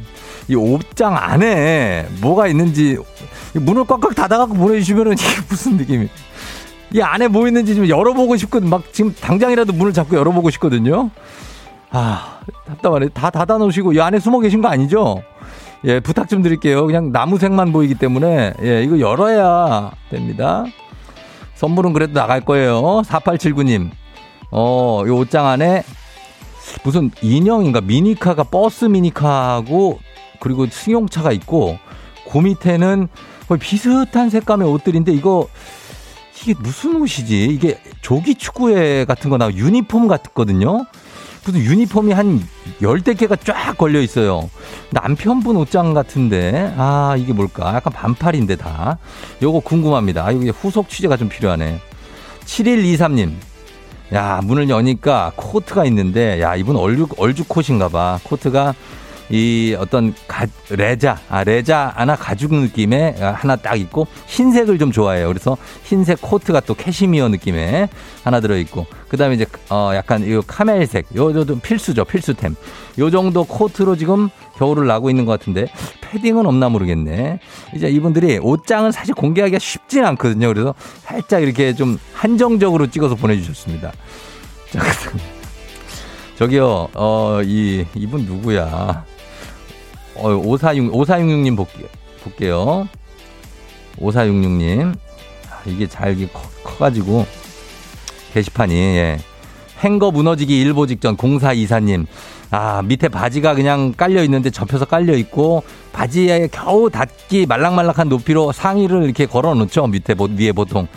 이 0.49 0.55
옷장 0.55 1.15
안에 1.15 2.07
뭐가 2.19 2.47
있는지 2.47 2.97
문을 3.53 3.85
꽉꽉 3.85 4.13
닫아갖고 4.13 4.55
보내주시면은 4.55 5.13
이게 5.13 5.23
무슨 5.47 5.77
느낌이? 5.77 6.09
이 6.93 7.01
안에 7.01 7.27
뭐 7.27 7.47
있는지 7.47 7.75
좀 7.75 7.87
열어보고 7.87 8.37
싶거든. 8.37 8.69
막 8.69 8.83
지금 8.93 9.13
당장이라도 9.13 9.73
문을 9.73 9.93
자꾸 9.93 10.15
열어보고 10.15 10.49
싶거든요. 10.51 11.09
아, 11.91 12.39
답답하네. 12.67 13.09
다 13.09 13.29
닫아놓으시고 13.29 13.93
이 13.93 13.99
안에 13.99 14.19
숨어 14.19 14.39
계신 14.39 14.61
거 14.61 14.67
아니죠? 14.67 15.23
예, 15.85 15.99
부탁 15.99 16.27
좀 16.27 16.41
드릴게요. 16.41 16.85
그냥 16.85 17.11
나무색만 17.11 17.71
보이기 17.71 17.95
때문에 17.95 18.53
예, 18.63 18.83
이거 18.83 18.99
열어야 18.99 19.91
됩니다. 20.09 20.65
선물은 21.55 21.93
그래도 21.93 22.13
나갈 22.13 22.41
거예요. 22.41 23.01
4879님. 23.05 23.89
어, 24.51 25.03
이 25.05 25.09
옷장 25.09 25.45
안에 25.47 25.83
무슨 26.83 27.11
인형인가 27.21 27.81
미니카가 27.81 28.43
버스 28.43 28.85
미니카하고 28.85 29.99
그리고 30.39 30.65
승용차가 30.65 31.31
있고 31.33 31.77
그 32.31 32.37
밑에는 32.39 33.07
거의 33.47 33.59
비슷한 33.59 34.29
색감의 34.29 34.67
옷들인데 34.67 35.11
이거 35.11 35.47
이게 36.41 36.53
무슨 36.59 37.01
옷이지? 37.01 37.45
이게 37.45 37.79
조기 38.01 38.35
축구회 38.35 39.05
같은 39.05 39.29
거나 39.29 39.51
유니폼 39.51 40.07
같거든요. 40.07 40.85
무슨 41.45 41.59
유니폼이 41.59 42.11
한 42.11 42.45
열대 42.81 43.13
개가 43.13 43.35
쫙 43.37 43.77
걸려 43.77 44.01
있어요. 44.01 44.49
남편분 44.89 45.55
옷장 45.57 45.93
같은데, 45.93 46.73
아, 46.75 47.15
이게 47.17 47.33
뭘까? 47.33 47.75
약간 47.75 47.93
반팔인데 47.93 48.55
다. 48.55 48.97
요거 49.41 49.59
궁금합니다. 49.59 50.25
아, 50.25 50.31
이게 50.31 50.49
후속 50.49 50.89
취재가 50.89 51.17
좀 51.17 51.29
필요하네. 51.29 51.79
7123님. 52.45 53.33
야, 54.13 54.41
문을 54.43 54.69
여니까 54.69 55.33
코트가 55.35 55.85
있는데, 55.85 56.41
야, 56.41 56.55
이분 56.55 56.75
얼죽, 56.75 57.15
얼죽 57.17 57.47
코트인가 57.47 57.89
봐. 57.89 58.19
코트가 58.23 58.73
이 59.29 59.75
어떤 59.79 60.13
가, 60.27 60.45
레자, 60.69 61.19
아, 61.29 61.43
레자 61.43 61.91
하나 61.95 62.15
가죽 62.15 62.53
느낌의 62.53 63.15
하나 63.19 63.55
딱 63.55 63.75
있고 63.75 64.07
흰색을 64.27 64.77
좀 64.77 64.91
좋아해요. 64.91 65.27
그래서 65.27 65.57
흰색 65.83 66.21
코트가 66.21 66.59
또 66.61 66.73
캐시미어 66.75 67.29
느낌의 67.29 67.89
하나 68.23 68.39
들어있고 68.39 68.85
그 69.07 69.17
다음에 69.17 69.35
이제 69.35 69.45
어 69.69 69.91
약간 69.95 70.23
이 70.23 70.39
camel색, 70.45 71.07
요도 71.15 71.59
필수죠. 71.59 72.05
필수템. 72.05 72.55
요 72.99 73.09
정도 73.11 73.43
코트로 73.43 73.95
지금 73.95 74.29
겨울을 74.57 74.87
나고 74.87 75.09
있는 75.09 75.25
것 75.25 75.37
같은데 75.39 75.67
패딩은 76.01 76.45
없나 76.45 76.69
모르겠네. 76.69 77.39
이제 77.75 77.89
이분들이 77.89 78.39
옷장은 78.41 78.91
사실 78.91 79.13
공개하기가 79.15 79.59
쉽진 79.59 80.05
않거든요. 80.05 80.47
그래서 80.47 80.73
살짝 81.01 81.43
이렇게 81.43 81.73
좀 81.73 81.97
한정적으로 82.13 82.87
찍어서 82.87 83.15
보내주셨습니다. 83.15 83.91
자, 84.71 84.79
저기요, 86.37 86.89
어, 86.93 87.39
이, 87.43 87.85
이분 87.95 88.25
누구야? 88.25 89.05
어, 90.15 90.29
5466, 90.29 90.91
5466님 90.93 91.57
볼게요. 91.57 91.87
볼게요. 92.23 92.87
5466님. 93.97 94.95
아, 95.49 95.61
이게 95.65 95.87
잘 95.87 96.15
커, 96.31 96.41
커가지고, 96.63 97.25
게시판이, 98.33 98.73
예. 98.73 99.17
행거 99.79 100.11
무너지기 100.11 100.59
일보 100.61 100.87
직전 100.87 101.15
공사 101.15 101.53
이사님. 101.53 102.05
아, 102.51 102.81
밑에 102.81 103.09
바지가 103.09 103.55
그냥 103.55 103.93
깔려 103.95 104.23
있는데 104.23 104.49
접혀서 104.49 104.85
깔려 104.85 105.15
있고, 105.15 105.63
바지에 105.91 106.47
겨우 106.51 106.89
닿기 106.89 107.45
말랑말랑한 107.45 108.09
높이로 108.09 108.51
상의를 108.51 109.03
이렇게 109.03 109.25
걸어 109.25 109.53
놓죠. 109.53 109.87
밑에, 109.87 110.15
위에 110.37 110.51
보통. 110.51 110.87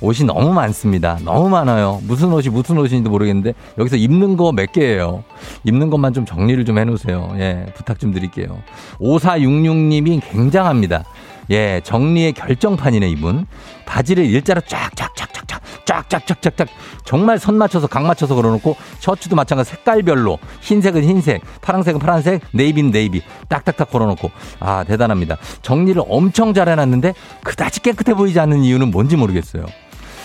옷이 0.00 0.26
너무 0.26 0.52
많습니다. 0.52 1.18
너무 1.24 1.48
많아요. 1.48 2.00
무슨 2.04 2.32
옷이 2.32 2.48
무슨 2.48 2.78
옷인지도 2.78 3.10
모르겠는데 3.10 3.54
여기서 3.78 3.96
입는 3.96 4.36
거 4.36 4.52
몇 4.52 4.72
개예요. 4.72 5.24
입는 5.64 5.90
것만 5.90 6.12
좀 6.12 6.24
정리를 6.26 6.64
좀 6.64 6.78
해놓으세요. 6.78 7.34
예, 7.38 7.66
부탁 7.74 7.98
좀 7.98 8.12
드릴게요. 8.12 8.58
5466님이 9.00 10.20
굉장합니다. 10.30 11.04
예, 11.50 11.80
정리의 11.84 12.32
결정판이네, 12.32 13.08
이분. 13.10 13.46
바지를 13.84 14.24
일자로 14.24 14.62
쫙쫙쫙쫙쫙, 14.62 15.60
쫙쫙쫙쫙쫙, 15.84 16.68
정말 17.04 17.38
선 17.38 17.56
맞춰서, 17.58 17.86
각 17.86 18.02
맞춰서 18.04 18.34
걸어놓고, 18.34 18.76
셔츠도 19.00 19.36
마찬가지 19.36 19.70
색깔별로, 19.72 20.38
흰색은 20.62 21.04
흰색, 21.04 21.42
파란색은 21.60 22.00
파란색, 22.00 22.40
네이비는 22.52 22.92
네이비, 22.92 23.22
딱딱딱 23.48 23.90
걸어놓고, 23.90 24.30
아, 24.60 24.84
대단합니다. 24.84 25.36
정리를 25.60 26.00
엄청 26.08 26.54
잘 26.54 26.68
해놨는데, 26.70 27.12
그다지 27.42 27.80
깨끗해 27.82 28.14
보이지 28.14 28.40
않는 28.40 28.64
이유는 28.64 28.90
뭔지 28.90 29.16
모르겠어요. 29.16 29.66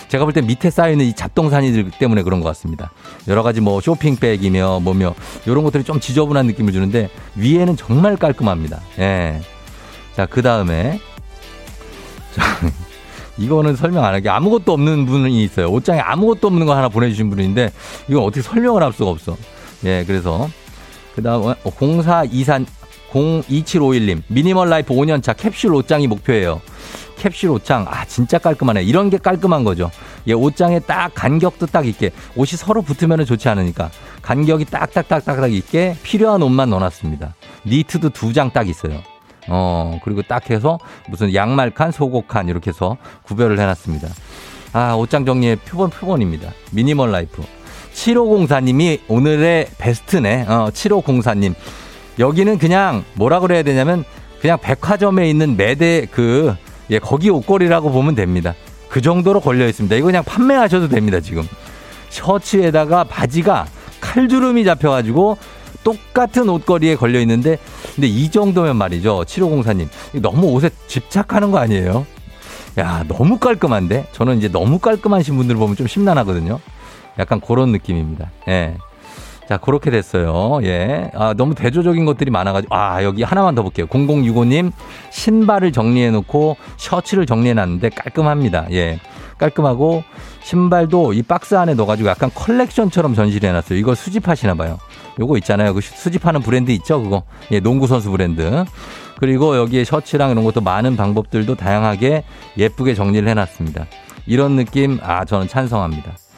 제가 0.09 0.25
볼 0.25 0.33
때 0.33 0.41
밑에 0.41 0.69
쌓여있는 0.69 1.05
이 1.05 1.13
잡동사니들 1.15 1.91
때문에 1.99 2.23
그런 2.23 2.41
것 2.41 2.47
같습니다. 2.49 2.91
여러 3.27 3.43
가지 3.43 3.61
뭐 3.61 3.79
쇼핑백이며 3.79 4.79
뭐며 4.81 5.15
이런 5.45 5.63
것들이 5.63 5.83
좀 5.83 5.99
지저분한 5.99 6.47
느낌을 6.47 6.73
주는데 6.73 7.09
위에는 7.35 7.77
정말 7.77 8.17
깔끔합니다. 8.17 8.81
예. 8.99 9.39
자, 10.15 10.25
그 10.25 10.41
다음에 10.41 10.99
자, 12.35 12.43
이거는 13.37 13.75
설명 13.75 14.03
안 14.03 14.13
하게 14.13 14.29
아무것도 14.29 14.73
없는 14.73 15.05
분이 15.05 15.43
있어요. 15.43 15.67
옷장에 15.69 15.99
아무것도 15.99 16.47
없는 16.47 16.65
거 16.65 16.75
하나 16.75 16.89
보내주신 16.89 17.29
분인데 17.29 17.71
이건 18.09 18.23
어떻게 18.23 18.41
설명을 18.41 18.83
할 18.83 18.91
수가 18.91 19.11
없어. 19.11 19.37
예, 19.85 20.03
그래서 20.05 20.49
그 21.15 21.21
다음 21.23 21.53
공사 21.77 22.23
이산 22.25 22.65
02751님 23.11 24.21
minimal 24.27 24.69
life 24.69 24.93
5년차 24.93 25.35
캡슐 25.37 25.71
옷장이 25.73 26.07
목표예요. 26.07 26.61
캡슐 27.19 27.49
옷장 27.51 27.85
아 27.87 28.05
진짜 28.05 28.39
깔끔하네. 28.39 28.81
이런 28.83 29.09
게 29.09 29.17
깔끔한 29.17 29.63
거죠. 29.63 29.91
예 30.25 30.33
옷장에 30.33 30.79
딱 30.79 31.11
간격도 31.13 31.67
딱 31.67 31.85
있게 31.85 32.11
옷이 32.35 32.57
서로 32.57 32.81
붙으면 32.81 33.25
좋지 33.25 33.49
않으니까 33.49 33.91
간격이 34.21 34.65
딱딱딱딱 34.65 35.51
있게 35.53 35.95
필요한 36.01 36.41
옷만 36.41 36.69
넣어놨습니다. 36.71 37.35
니트도 37.67 38.09
두 38.09 38.33
장 38.33 38.51
딱 38.51 38.67
있어요. 38.69 39.01
어 39.47 39.99
그리고 40.03 40.21
딱 40.21 40.49
해서 40.49 40.79
무슨 41.09 41.33
양말 41.33 41.71
칸 41.71 41.91
속옷 41.91 42.27
칸 42.27 42.47
이렇게 42.47 42.69
해서 42.69 42.97
구별을 43.23 43.59
해놨습니다. 43.59 44.07
아 44.73 44.93
옷장 44.93 45.25
정리의 45.25 45.57
표본 45.57 45.89
표본입니다. 45.89 46.51
minimal 46.71 47.11
life. 47.11 47.43
7504님이 47.93 48.99
오늘의 49.07 49.67
베스트네. 49.77 50.45
어 50.47 50.69
7504님. 50.71 51.53
여기는 52.19 52.57
그냥 52.59 53.03
뭐라 53.15 53.39
그래야 53.39 53.63
되냐면 53.63 54.03
그냥 54.41 54.57
백화점에 54.61 55.29
있는 55.29 55.57
매대 55.57 56.05
그 56.11 56.55
예, 56.91 56.99
거기 56.99 57.29
옷걸이라고 57.29 57.91
보면 57.91 58.15
됩니다. 58.15 58.55
그 58.89 59.01
정도로 59.01 59.39
걸려 59.39 59.67
있습니다. 59.67 59.95
이거 59.95 60.07
그냥 60.07 60.23
판매하셔도 60.23 60.87
됩니다, 60.89 61.19
지금. 61.19 61.43
셔츠에다가 62.09 63.03
바지가 63.03 63.67
칼주름이 64.01 64.65
잡혀가지고 64.65 65.37
똑같은 65.83 66.49
옷걸이에 66.49 66.95
걸려 66.95 67.19
있는데, 67.21 67.57
근데 67.95 68.07
이 68.07 68.29
정도면 68.31 68.75
말이죠. 68.75 69.23
7504님. 69.25 69.87
너무 70.13 70.47
옷에 70.47 70.69
집착하는 70.87 71.51
거 71.51 71.59
아니에요? 71.59 72.05
야, 72.79 73.03
너무 73.07 73.37
깔끔한데? 73.37 74.07
저는 74.11 74.37
이제 74.37 74.47
너무 74.47 74.79
깔끔하신 74.79 75.35
분들 75.37 75.55
보면 75.55 75.75
좀 75.75 75.87
심란하거든요. 75.87 76.59
약간 77.17 77.39
그런 77.41 77.71
느낌입니다. 77.71 78.31
예. 78.47 78.77
자, 79.49 79.57
그렇게 79.57 79.89
됐어요. 79.89 80.59
예. 80.61 81.09
아, 81.15 81.33
너무 81.35 81.55
대조적인 81.55 82.05
것들이 82.05 82.29
많아가지고. 82.29 82.75
아, 82.75 83.03
여기 83.03 83.23
하나만 83.23 83.55
더 83.55 83.63
볼게요. 83.63 83.87
0065님, 83.87 84.71
신발을 85.09 85.71
정리해놓고 85.71 86.55
셔츠를 86.77 87.25
정리해놨는데 87.25 87.89
깔끔합니다. 87.89 88.67
예. 88.73 88.99
깔끔하고, 89.39 90.03
신발도 90.43 91.13
이 91.13 91.23
박스 91.23 91.55
안에 91.55 91.73
넣어가지고 91.73 92.09
약간 92.09 92.29
컬렉션처럼 92.31 93.15
전시를 93.15 93.49
해놨어요. 93.49 93.79
이거 93.79 93.95
수집하시나 93.95 94.53
봐요. 94.53 94.77
요거 95.19 95.37
있잖아요. 95.37 95.73
그 95.73 95.81
수집하는 95.81 96.41
브랜드 96.41 96.69
있죠? 96.69 97.01
그거. 97.01 97.23
예, 97.51 97.59
농구선수 97.59 98.11
브랜드. 98.11 98.65
그리고 99.17 99.57
여기에 99.57 99.83
셔츠랑 99.83 100.29
이런 100.29 100.43
것도 100.43 100.61
많은 100.61 100.95
방법들도 100.95 101.55
다양하게 101.55 102.23
예쁘게 102.55 102.93
정리를 102.93 103.27
해놨습니다. 103.27 103.87
이런 104.27 104.55
느낌, 104.57 104.99
아, 105.01 105.25
저는 105.25 105.47
찬성합니다. 105.47 106.28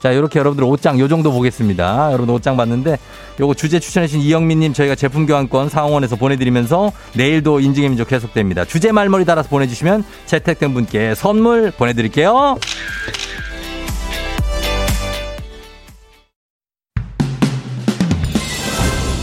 자, 0.00 0.12
이렇게 0.12 0.38
여러분들 0.38 0.64
옷장 0.64 0.98
요 0.98 1.08
정도 1.08 1.30
보겠습니다. 1.30 2.08
여러분 2.12 2.30
옷장 2.30 2.56
봤는데 2.56 2.98
요거 3.38 3.54
주제 3.54 3.78
추천해주신 3.78 4.22
이영민님 4.22 4.72
저희가 4.72 4.94
제품 4.94 5.26
교환권 5.26 5.68
상원에서 5.68 6.16
보내드리면서 6.16 6.90
내일도 7.14 7.60
인증의 7.60 7.90
민족 7.90 8.08
계속됩니다. 8.08 8.64
주제 8.64 8.92
말머리 8.92 9.26
달아서 9.26 9.50
보내주시면 9.50 10.04
채택된 10.24 10.72
분께 10.72 11.14
선물 11.14 11.70
보내드릴게요. 11.70 12.56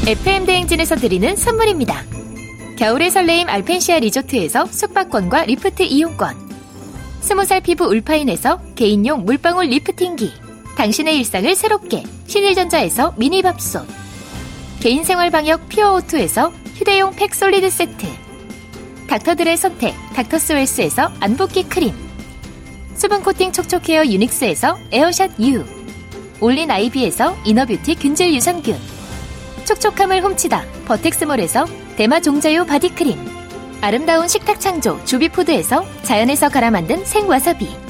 FM 0.05 0.45
대행진에서 0.45 0.95
드리는 0.95 1.35
선물입니다. 1.35 2.03
겨울의 2.77 3.09
설레임 3.09 3.49
알펜시아 3.49 3.99
리조트에서 3.99 4.67
숙박권과 4.67 5.45
리프트 5.45 5.83
이용권. 5.83 6.35
스무살 7.21 7.61
피부 7.61 7.85
울파인에서 7.85 8.61
개인용 8.75 9.25
물방울 9.25 9.65
lifting기. 9.65 10.46
당신의 10.77 11.17
일상을 11.17 11.55
새롭게 11.55 12.03
신일전자에서 12.27 13.15
미니밥솥. 13.17 13.87
개인생활 14.79 15.31
방역 15.31 15.67
피어오투에서 15.69 16.53
휴대용 16.75 17.15
팩 17.15 17.33
솔리드 17.33 17.67
세트. 17.71 18.05
닥터들의 19.07 19.57
선택 19.57 19.95
닥터스웰스에서 20.13 21.11
안붓기 21.19 21.63
크림. 21.63 21.95
수분 22.93 23.23
코팅 23.23 23.51
촉촉헤어 23.51 24.05
유닉스에서 24.05 24.77
에어샷 24.91 25.39
U. 25.39 25.65
올린 26.41 26.69
아이비에서 26.69 27.35
inner 27.43 27.67
beauty 27.67 27.95
균질 27.95 28.35
유산균. 28.35 28.77
촉촉함을 29.65 30.23
훔치다 30.23 30.63
버텍스몰에서 30.85 31.65
대마 31.95 32.21
종자유 32.21 32.65
body크림 32.67 33.17
아름다운 33.81 34.27
식탁 34.27 34.61
창조 34.61 35.03
주비푸드에서 35.05 35.83
자연에서 36.03 36.49
갈아 36.49 36.69
만든 36.69 37.03
생와사비 37.03 37.86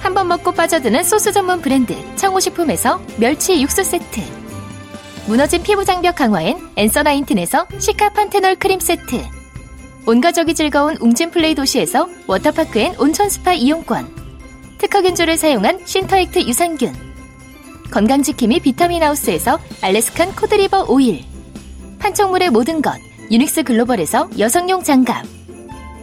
한 0.00 0.14
번 0.14 0.28
먹고 0.28 0.52
빠져드는 0.52 1.04
소스 1.04 1.32
전문 1.32 1.60
브랜드 1.60 1.94
청호식품에서 2.16 3.00
멸치 3.18 3.60
육수 3.60 3.84
세트. 3.84 4.20
무너진 5.26 5.62
피부 5.62 5.84
장벽 5.84 6.16
강화엔 6.16 6.58
엔서 6.76 7.02
나인틴에서 7.02 7.66
시카 7.78 8.10
판테놀 8.10 8.56
크림 8.56 8.80
세트. 8.80 9.22
온가족이 10.06 10.54
즐거운 10.54 10.96
웅진 11.00 11.30
플레이 11.30 11.54
도시에서 11.54 12.08
워터파크 12.26 12.81
and 12.81 12.96
온천 12.98 13.28
스파 13.28 13.52
이용권. 13.52 14.16
특허균주를 14.78 15.36
사용한 15.36 15.80
신터액트 15.84 16.40
유산균. 16.40 16.94
건강지킴이 17.90 18.60
비타민하우스에서 18.60 19.58
Alaskan 19.82 20.34
cod 20.34 20.54
liver 20.54 20.86
oil. 20.88 21.24
판촉물의 21.98 22.50
모든 22.50 22.80
것 22.80 22.94
유닉스 23.30 23.64
글로벌에서 23.64 24.30
여성용 24.38 24.82
장갑. 24.82 25.26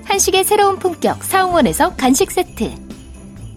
한식의 0.04 0.44
새로운 0.44 0.78
품격 0.78 1.24
사옹원에서 1.24 1.96
간식 1.96 2.30
세트 2.30 2.85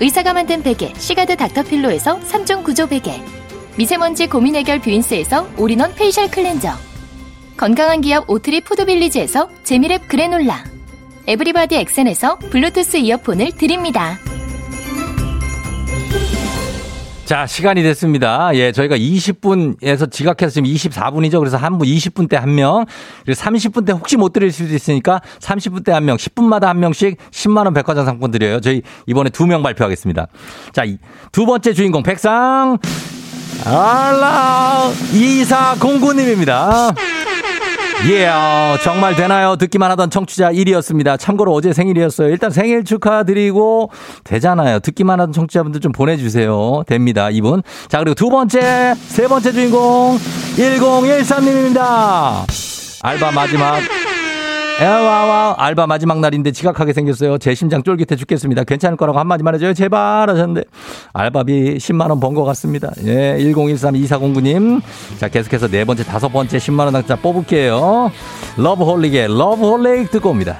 의사가 0.00 0.32
만든 0.32 0.62
베개 0.62 0.94
시가드 0.96 1.36
닥터필로에서 1.36 2.20
3종 2.20 2.64
구조 2.64 2.86
베개 2.86 3.22
미세먼지 3.76 4.26
고민 4.26 4.56
해결 4.56 4.80
뷰인스에서 4.80 5.46
all-in-one 5.58 5.94
facial 5.94 6.30
cleanser 6.30 6.70
건강한 7.56 8.00
기업 8.00 8.28
오트리 8.28 8.62
푸드빌리지에서 8.62 9.48
재미랩 9.62 10.08
그래놀라 10.08 10.64
에브리바디 11.26 11.76
엑센에서 11.76 12.38
블루투스 12.38 12.96
이어폰을 12.96 13.52
드립니다. 13.52 14.18
자, 17.30 17.46
시간이 17.46 17.84
됐습니다. 17.84 18.50
예, 18.54 18.72
저희가 18.72 18.96
20분에서 18.96 20.10
지각해서 20.10 20.52
지금 20.52 20.68
24분이죠. 20.68 21.38
그래서 21.38 21.56
한 21.58 21.78
분 21.78 21.86
20분 21.86 22.28
때 22.28 22.36
한 22.36 22.56
명, 22.56 22.84
그리고 23.24 23.40
30분 23.40 23.86
때 23.86 23.92
혹시 23.92 24.16
못 24.16 24.32
드릴 24.32 24.50
수도 24.50 24.74
있으니까 24.74 25.20
30분 25.38 25.84
때 25.84 25.92
한 25.92 26.04
명, 26.04 26.16
10분마다 26.16 26.64
한 26.64 26.80
명씩 26.80 27.18
10만 27.30 27.66
원 27.66 27.72
백화점 27.72 28.04
상품 28.04 28.32
드려요. 28.32 28.58
저희 28.60 28.82
이번에 29.06 29.30
두 29.30 29.46
명 29.46 29.62
발표하겠습니다. 29.62 30.26
자, 30.72 30.82
두 31.30 31.46
번째 31.46 31.72
주인공 31.72 32.02
백상, 32.02 32.78
알라, 33.64 34.90
이사공구님입니다. 35.14 36.94
예, 38.06 38.26
yeah, 38.26 38.82
정말 38.82 39.14
되나요? 39.14 39.56
듣기만 39.56 39.90
하던 39.90 40.08
청취자 40.10 40.52
1위였습니다. 40.52 41.18
참고로 41.18 41.52
어제 41.52 41.72
생일이었어요. 41.72 42.30
일단 42.30 42.50
생일 42.50 42.82
축하드리고 42.84 43.90
되잖아요. 44.24 44.80
듣기만 44.80 45.20
하던 45.20 45.32
청취자분들 45.32 45.80
좀 45.80 45.92
보내주세요. 45.92 46.82
됩니다. 46.86 47.28
이분. 47.30 47.62
자, 47.88 47.98
그리고 47.98 48.14
두 48.14 48.30
번째, 48.30 48.94
세 48.94 49.28
번째 49.28 49.52
주인공 49.52 50.18
1013님입니다. 50.56 52.46
알바 53.02 53.32
마지막 53.32 53.80
에와와 54.80 55.56
알바 55.58 55.86
마지막 55.86 56.20
날인데 56.20 56.52
지각하게 56.52 56.92
생겼어요. 56.94 57.36
제 57.38 57.54
심장 57.54 57.82
쫄깃해 57.82 58.16
죽겠습니다. 58.16 58.64
괜찮을 58.64 58.96
거라고 58.96 59.18
한마디만 59.18 59.54
해줘요. 59.54 59.74
제발 59.74 60.30
하셨는데 60.30 60.64
알바비 61.12 61.76
10만 61.76 62.08
원 62.08 62.18
번 62.18 62.34
것 62.34 62.44
같습니다. 62.44 62.90
예, 63.04 63.36
1013 63.38 63.94
2409님. 63.94 64.80
자, 65.18 65.28
계속해서 65.28 65.68
네 65.68 65.84
번째, 65.84 66.04
다섯 66.04 66.28
번째 66.30 66.56
10만 66.58 66.80
원 66.80 66.92
당자 66.94 67.16
뽑을게요. 67.16 68.10
러브홀릭의 68.56 69.28
러브홀릭 69.36 70.10
듣고 70.10 70.30
옵니다. 70.30 70.56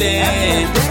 학연 0.00 0.83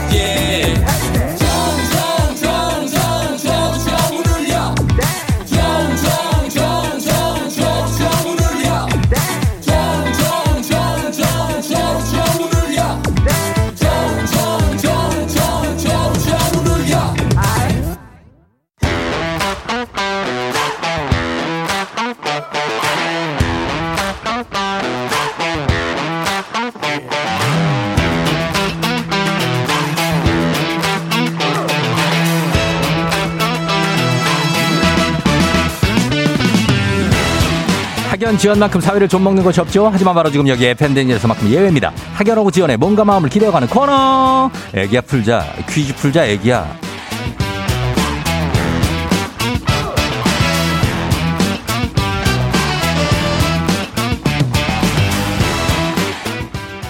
지연만큼 38.43 38.82
사회를 38.82 39.08
좀 39.08 39.23
먹는 39.23 39.41
것이 39.41 39.62
없죠. 39.62 39.89
하지만 39.89 40.13
바로 40.13 40.29
지금 40.29 40.49
여기 40.49 40.65
에펨댕에서만큼 40.65 41.50
예외입니다. 41.49 41.93
학연하고 42.15 42.51
지연에 42.52 42.76
몸과 42.75 43.06
마음을 43.06 43.29
기대어가는 43.29 43.69
코너. 43.69 44.51
애기야 44.73 44.99
풀자 44.99 45.45
퀴즈 45.69 45.95
풀자 45.95 46.25
애기야. 46.25 46.92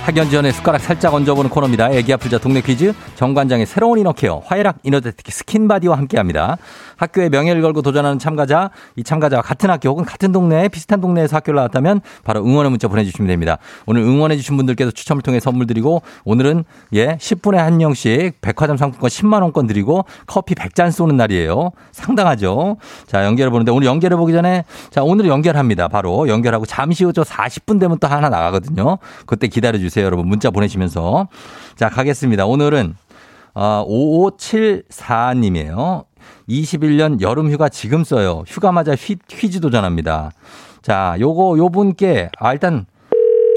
학연지연의 0.03 0.51
숟가락 0.51 0.81
살짝 0.81 1.13
얹어보는 1.13 1.49
코너입니다. 1.49 1.89
애기야 1.91 2.11
풀자 2.11 2.37
동네 2.37 2.59
퀴즈 2.59 2.93
정관장의 3.15 3.65
새로운 3.65 3.99
inner 3.99 4.22
care 4.22 4.41
화해락 4.45 4.79
이너데틱 4.83 5.31
스킨바디와 5.31 5.97
함께합니다. 5.97 6.57
학교에 6.97 7.29
명예를 7.29 7.61
걸고 7.61 7.81
도전하는 7.81 8.19
참가자, 8.19 8.69
이 8.97 9.03
참가자와 9.03 9.41
같은 9.41 9.69
학교 9.69 9.89
혹은 9.89 10.03
같은 10.03 10.33
동네, 10.33 10.67
비슷한 10.67 10.99
동네에서 10.99 11.37
학교를 11.37 11.55
나왔다면 11.55 12.01
바로 12.25 12.43
응원의 12.45 12.69
문자 12.69 12.89
보내주시면 12.89 13.29
됩니다. 13.29 13.57
오늘 13.85 14.01
응원해주신 14.01 14.57
분들께서 14.57 14.91
추첨을 14.91 15.21
통해 15.21 15.39
선물 15.39 15.67
드리고 15.67 16.01
오늘은 16.25 16.65
예, 16.95 17.15
10분에 17.15 17.55
한 17.55 17.77
명씩 17.77 18.41
백화점 18.41 18.75
상품권 18.75 19.09
10만 19.09 19.41
원권 19.41 19.67
드리고 19.67 20.03
커피 20.27 20.53
100잔 20.53 20.91
쏘는 20.91 21.15
날이에요. 21.15 21.71
상당하죠? 21.93 22.75
자, 23.07 23.23
연결해 23.23 23.49
보는데 23.49 23.71
오늘 23.71 23.87
연결해 23.87 24.17
보기 24.17 24.33
전에 24.33 24.65
자, 24.91 25.01
오늘 25.01 25.27
연결합니다. 25.27 25.87
바로 25.87 26.27
연결하고 26.27 26.65
잠시 26.65 27.05
후 27.05 27.13
저 27.13 27.21
40분 27.21 27.79
되면 27.79 27.99
또 27.99 28.07
하나 28.07 28.27
나가거든요. 28.27 28.97
그때 29.27 29.47
기다려 29.47 29.77
주세요. 29.77 29.92
여러분 30.01 30.27
문자 30.27 30.49
보내시면서. 30.49 31.27
자, 31.75 31.89
가겠습니다. 31.89 32.45
오늘은 32.45 32.95
어, 33.53 33.85
5574님이에요. 33.87 36.05
21년 36.49 37.21
여름 37.21 37.51
휴가 37.51 37.69
지금 37.69 38.03
써요. 38.03 38.43
휴가 38.47 38.71
맞아 38.71 38.95
휘, 38.95 39.15
퀴즈 39.27 39.59
도전합니다. 39.59 40.31
자, 40.81 41.15
요거, 41.19 41.57
요 41.57 41.69
분께, 41.69 42.29
아, 42.39 42.53
일단 42.53 42.85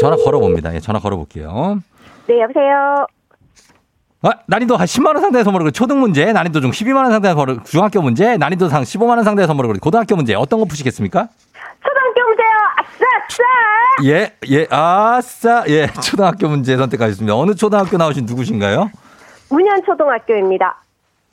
전화 0.01 0.17
걸어봅니다. 0.17 0.75
예, 0.75 0.81
전화 0.81 1.01
걸어볼게요. 1.01 1.81
네, 2.29 2.41
여보세요. 2.41 3.07
아, 4.23 4.31
난이도 4.47 4.77
한 4.77 4.87
10만원 4.87 5.21
상당의 5.21 5.45
선물을 5.45 5.73
초등 5.73 6.01
문제, 6.01 6.33
난이도 6.33 6.61
중 6.61 6.71
12만원 6.71 7.11
상당의 7.11 7.35
선물을 7.35 7.61
중학교 7.65 8.03
문제, 8.03 8.37
난이도 8.37 8.69
상 8.69 8.83
15만원 8.83 9.25
상당의 9.25 9.47
선물을 9.47 9.75
고등학교 9.81 10.17
문제, 10.17 10.35
어떤 10.35 10.59
거 10.59 10.67
푸시겠습니까? 10.67 11.29
문제요. 12.25 12.49
아싸, 12.77 13.05
아싸. 13.25 13.43
예, 14.05 14.37
예, 14.51 14.67
아싸, 14.71 15.65
예, 15.69 15.87
초등학교 16.03 16.49
문제 16.49 16.77
선택하셨습니다. 16.77 17.35
어느 17.37 17.55
초등학교 17.55 17.97
나오신 17.97 18.27
누구신가요? 18.27 18.91
문현 19.51 19.83
초등학교입니다. 19.85 20.83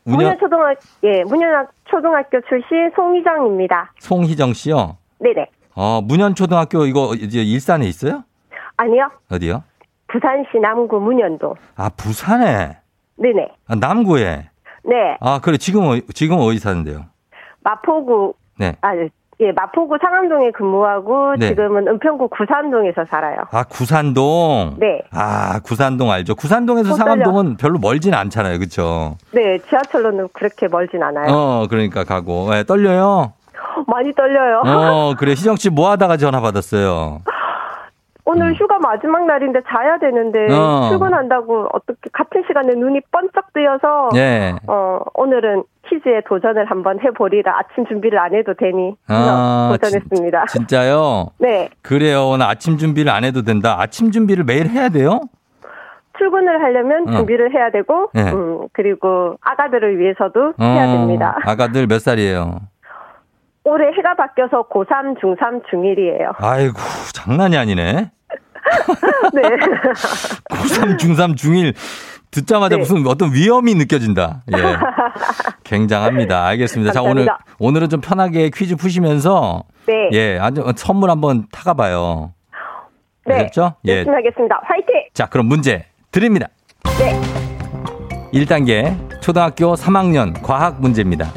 문현 0.06 0.20
문현, 0.26 0.40
초등학 0.40 0.78
예, 1.04 1.24
문현 1.24 1.68
초등학교 1.86 2.40
출신 2.42 2.92
송희정입니다. 2.96 3.94
송희정 4.00 4.54
씨요. 4.54 4.98
네네. 5.20 5.48
어, 5.76 6.02
문현 6.04 6.36
초등학교 6.36 6.86
이거 6.86 7.14
이제 7.16 7.42
일산에 7.42 7.86
있어요? 7.88 8.24
아니요. 8.78 9.10
어디요? 9.32 9.64
부산시 10.08 10.60
남구 10.62 11.00
문현도. 11.00 11.56
아, 11.76 11.90
부산에. 11.90 12.78
네네. 13.16 13.48
아, 13.68 13.76
남구에. 13.76 14.50
네. 14.84 15.18
아, 15.22 15.40
그래. 15.42 15.58
지금, 15.58 15.86
어, 15.86 15.98
지금 16.14 16.38
어디 16.40 16.60
사는데요? 16.60 17.06
마포구 17.62 18.34
네. 18.60 18.76
아 18.82 18.90
예, 19.42 19.52
마포구 19.52 19.98
상암동에 20.02 20.52
근무하고 20.52 21.36
네. 21.38 21.48
지금은 21.50 21.88
은평구 21.88 22.30
구산동에서 22.30 23.06
살아요. 23.10 23.38
아, 23.52 23.64
구산동. 23.64 24.76
네. 24.80 25.02
아, 25.12 25.60
구산동 25.60 26.12
알죠. 26.12 26.36
구산동에서 26.36 26.94
어, 26.94 26.96
상암동은 26.96 27.58
별로 27.58 27.80
멀진 27.80 28.14
않잖아요. 28.14 28.60
그쵸? 28.60 29.16
네, 29.32 29.58
지하철로는 29.68 30.30
그렇게 30.34 30.68
멀진 30.68 31.02
않아요. 31.04 31.26
어, 31.34 31.68
그러니까 31.70 32.04
가고. 32.04 32.56
예, 32.56 32.64
떨려요? 32.64 33.34
많이 33.88 34.14
떨려요. 34.14 34.62
어, 34.66 35.14
그래. 35.18 35.32
희정 35.32 35.56
씨 35.56 35.70
뭐 35.70 35.90
하다가 35.92 36.18
전화 36.18 36.40
받았어요? 36.40 37.22
오늘 38.26 38.54
휴가 38.56 38.80
마지막 38.80 39.26
날인데 39.26 39.62
자야 39.68 39.98
되는데 39.98 40.48
음. 40.48 40.54
어. 40.54 40.90
출근한다고 40.90 41.68
어떻게 41.74 42.10
같은 42.14 42.44
시간에 42.48 42.74
눈이 42.76 43.02
번쩍 43.12 43.52
뜨여서 43.54 44.10
예. 44.16 44.56
어, 44.68 45.00
오늘은 45.16 45.64
퀴즈에 45.88 46.22
도전을 46.28 46.66
한번 46.66 47.00
해보리라 47.02 47.60
아침 47.60 47.86
준비를 47.86 48.18
안 48.20 48.34
해도 48.34 48.54
되니 48.54 48.96
아, 49.08 49.70
도전했습니다. 49.74 50.46
진, 50.46 50.62
진짜요? 50.68 51.28
네, 51.40 51.70
그래요. 51.82 52.28
오늘 52.30 52.46
아침 52.46 52.78
준비를 52.78 53.12
안 53.12 53.24
해도 53.26 53.42
된다. 53.42 53.76
아침 53.80 54.12
준비를 54.12 54.46
매일 54.46 54.68
해야 54.68 54.88
돼요? 54.90 55.20
출근을 56.18 56.62
하려면 56.64 57.10
어. 57.10 57.12
준비를 57.18 57.54
해야 57.54 57.72
되고, 57.72 58.10
네. 58.14 58.32
음, 58.32 58.68
그리고 58.72 59.36
아가들을 59.42 60.00
위해서도 60.00 60.54
해야 60.62 60.90
어, 60.90 60.98
됩니다. 60.98 61.38
아가들 61.44 61.88
몇 61.88 62.00
살이에요? 62.00 62.62
올해 63.66 63.88
해가 63.98 64.16
바뀌어서 64.16 64.68
고3, 64.70 65.20
중3, 65.22 65.64
중1이에요. 65.70 66.34
아이고, 66.38 66.78
장난이 67.14 67.58
아니네. 67.58 67.94
네. 69.34 69.42
고3, 70.52 70.98
중3, 71.00 71.36
중1 71.36 71.74
듣자마자 72.32 72.76
네. 72.76 72.80
무슨 72.80 73.06
어떤 73.08 73.32
위험이 73.32 73.76
느껴진다. 73.76 74.44
예. 74.52 74.58
굉장합니다. 75.64 76.46
알겠습니다. 76.48 76.92
자, 76.92 77.02
오늘, 77.02 77.26
감사합니다. 77.26 77.46
오늘은 77.60 77.90
좀 77.90 78.02
편하게 78.02 78.50
퀴즈 78.50 78.76
푸시면서 78.76 79.64
네. 79.86 80.10
예, 80.14 80.40
아주 80.40 80.64
선물 80.76 81.10
한번 81.10 81.46
타가 81.52 81.74
봐요. 81.76 82.34
네. 83.26 83.36
아셨죠? 83.36 83.76
예. 83.88 83.98
열심히 83.98 84.16
하겠습니다. 84.16 84.60
화이팅! 84.64 84.96
자, 85.14 85.28
그럼 85.28 85.46
문제 85.46 85.86
드립니다. 86.12 86.48
네. 87.00 87.20
1단계 88.34 89.22
초등학교 89.22 89.76
3학년 89.76 90.42
과학 90.42 90.82
문제입니다. 90.82 91.28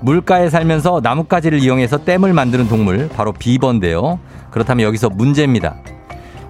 물가에 0.00 0.48
살면서 0.50 1.00
나뭇가지를 1.02 1.60
이용해서 1.60 2.04
댐을 2.04 2.32
만드는 2.32 2.68
동물 2.68 3.08
바로 3.08 3.32
비버인데요. 3.32 4.18
그렇다면 4.50 4.86
여기서 4.86 5.10
문제입니다. 5.10 5.76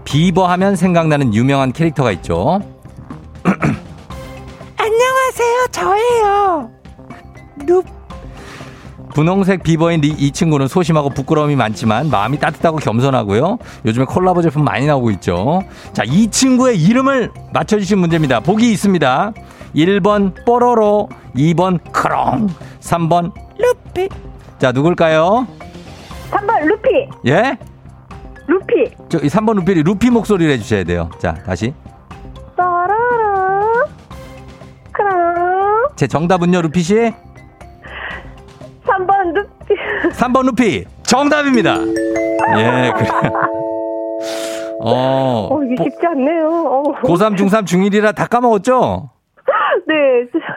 비버 0.04 0.46
하면 0.46 0.76
생각나는 0.76 1.34
유명한 1.34 1.72
캐릭터가 1.72 2.12
있죠. 2.12 2.60
안녕하세요. 4.76 5.66
저예요. 5.70 6.70
눕. 7.66 7.97
분홍색 9.18 9.64
비버인 9.64 10.04
이, 10.04 10.14
이 10.16 10.30
친구는 10.30 10.68
소심하고 10.68 11.10
부끄러움이 11.10 11.56
많지만 11.56 12.08
마음이 12.08 12.38
따뜻하고 12.38 12.76
겸손하고요. 12.76 13.58
요즘에 13.84 14.04
콜라보 14.04 14.42
제품 14.42 14.62
많이 14.62 14.86
나오고 14.86 15.10
있죠. 15.10 15.64
자, 15.92 16.04
이 16.06 16.28
친구의 16.28 16.80
이름을 16.80 17.32
맞춰주신 17.52 17.98
문제입니다. 17.98 18.38
보기 18.38 18.70
있습니다. 18.70 19.32
1번 19.74 20.46
뽀로로, 20.46 21.08
2번 21.34 21.80
크롱, 21.90 22.46
3번 22.78 23.32
루피. 23.58 24.08
자, 24.60 24.70
누굴까요? 24.70 25.48
3번 26.30 26.64
루피! 26.66 27.08
예? 27.26 27.58
루피! 28.46 28.94
저 29.08 29.18
3번 29.18 29.56
루피, 29.56 29.82
루피 29.82 30.10
목소리를 30.10 30.52
해주셔야 30.52 30.84
돼요. 30.84 31.10
자, 31.18 31.34
다시. 31.34 31.74
따라라. 32.56 32.94
그럼. 34.92 35.88
제 35.96 36.06
정답은요, 36.06 36.62
루피 36.62 36.82
씨? 36.84 37.12
3번 40.12 40.44
루피. 40.44 40.44
3번 40.44 40.44
루피. 40.46 40.84
정답입니다. 41.02 41.76
예, 41.80 42.92
그래요. 42.96 43.12
어. 44.80 45.48
어, 45.50 45.60
이게 45.64 45.74
보- 45.76 45.84
쉽지 45.84 46.06
않네요. 46.06 46.48
어. 46.48 46.82
고3, 47.02 47.36
중3, 47.36 47.64
중1이라 47.64 48.14
다 48.14 48.26
까먹었죠? 48.26 49.10
네. 49.88 49.94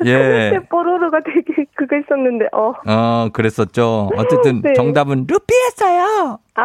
예. 0.05 0.59
뽀로로가 0.69 1.19
되게 1.25 1.65
그거 1.75 1.95
있었는데, 1.97 2.45
어. 2.53 2.73
어, 2.85 3.29
그랬었죠. 3.33 4.09
어쨌든 4.17 4.61
네. 4.63 4.73
정답은 4.73 5.25
루피였어요. 5.27 6.37
아, 6.55 6.63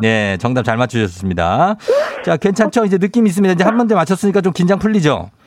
네, 0.00 0.36
정답 0.38 0.62
잘 0.64 0.76
맞추셨습니다. 0.78 1.76
자, 2.24 2.36
괜찮죠? 2.36 2.84
이제 2.86 2.98
느낌 2.98 3.26
있습니다. 3.26 3.52
이제 3.54 3.64
한 3.64 3.76
문제 3.76 3.94
맞췄으니까 3.94 4.40
좀 4.40 4.52
긴장 4.52 4.78
풀리죠? 4.78 5.30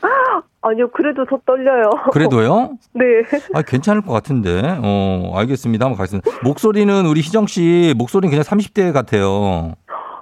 아니요, 0.62 0.90
그래도 0.90 1.24
더 1.24 1.38
떨려요. 1.46 1.90
그래도요? 2.12 2.72
네. 2.92 3.04
아, 3.54 3.62
괜찮을 3.62 4.02
것 4.02 4.12
같은데. 4.12 4.78
어, 4.82 5.32
알겠습니다. 5.36 5.86
한번 5.86 5.96
가겠습니다. 5.96 6.30
목소리는 6.44 7.06
우리 7.06 7.20
희정 7.20 7.46
씨, 7.46 7.94
목소리는 7.96 8.30
그냥 8.30 8.42
30대 8.44 8.92
같아요. 8.92 9.72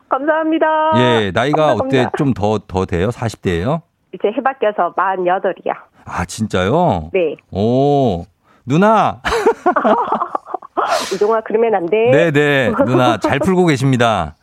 감사합니다. 0.08 0.66
예, 0.96 1.32
나이가 1.34 1.66
감사합니다. 1.66 2.02
어때? 2.02 2.10
좀 2.16 2.32
더, 2.32 2.58
더 2.66 2.86
돼요? 2.86 3.08
40대예요? 3.08 3.82
이제 4.14 4.28
해 4.28 4.42
바뀌어서 4.42 4.94
48이요. 4.94 5.74
아, 6.06 6.24
진짜요? 6.24 7.10
네. 7.12 7.36
오, 7.50 8.24
누나! 8.64 9.20
우종아, 11.12 11.42
그러면 11.44 11.74
안 11.74 11.86
돼. 11.86 12.30
네네. 12.30 12.72
누나, 12.86 13.18
잘 13.18 13.38
풀고 13.38 13.66
계십니다. 13.66 14.34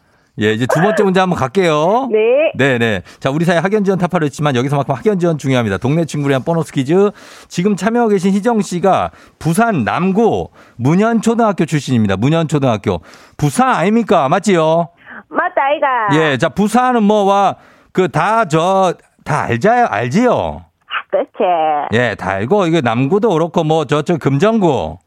예, 0.42 0.52
이제 0.52 0.66
두 0.66 0.82
번째 0.82 1.04
문제 1.04 1.20
한번 1.20 1.40
갈게요. 1.40 2.10
네. 2.14 2.52
네네. 2.58 3.02
자, 3.20 3.30
우리 3.30 3.46
사회 3.46 3.58
학연 3.58 3.84
지원 3.86 3.98
타파를 4.00 4.26
했지만 4.26 4.56
여기서만큼 4.56 4.94
학연 4.96 5.18
지원 5.20 5.38
중요합니다. 5.38 5.78
동네 5.78 6.06
친구를 6.06 6.32
위한 6.32 6.44
보너스 6.44 6.72
퀴즈. 6.74 7.12
지금 7.48 7.76
참여하고 7.76 8.10
계신 8.12 8.34
희정 8.34 8.62
씨가 8.62 9.12
부산 9.40 9.84
남구 9.86 10.50
문현초등학교 10.76 11.66
출신입니다. 11.66 12.18
문현초등학교. 12.18 13.02
부산 13.38 13.70
아닙니까? 13.70 14.28
맞지요? 14.28 14.90
맞다, 15.30 15.62
아이가. 15.62 16.22
예, 16.32 16.38
자, 16.38 16.50
부산은 16.50 17.04
뭐와 17.04 17.56
그 17.94 18.10
다 18.10 18.46
저, 18.46 18.94
다 19.24 19.44
알자요? 19.44 19.88
알지요? 19.90 20.66
그렇지. 21.10 21.94
예, 21.94 22.16
다 22.16 22.32
알고, 22.32 22.68
이거 22.68 22.82
남구도 22.82 23.30
그렇고, 23.30 23.64
뭐, 23.64 23.86
저쪽 23.86 24.20
금정구, 24.20 24.98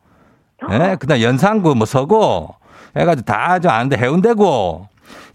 예, 0.73 0.97
그 0.99 1.07
다음 1.07 1.21
연산구, 1.21 1.75
뭐, 1.75 1.85
서구, 1.85 2.49
해가지고 2.97 3.27
다좀 3.27 3.71
아는데 3.71 3.97
해운대구, 3.99 4.87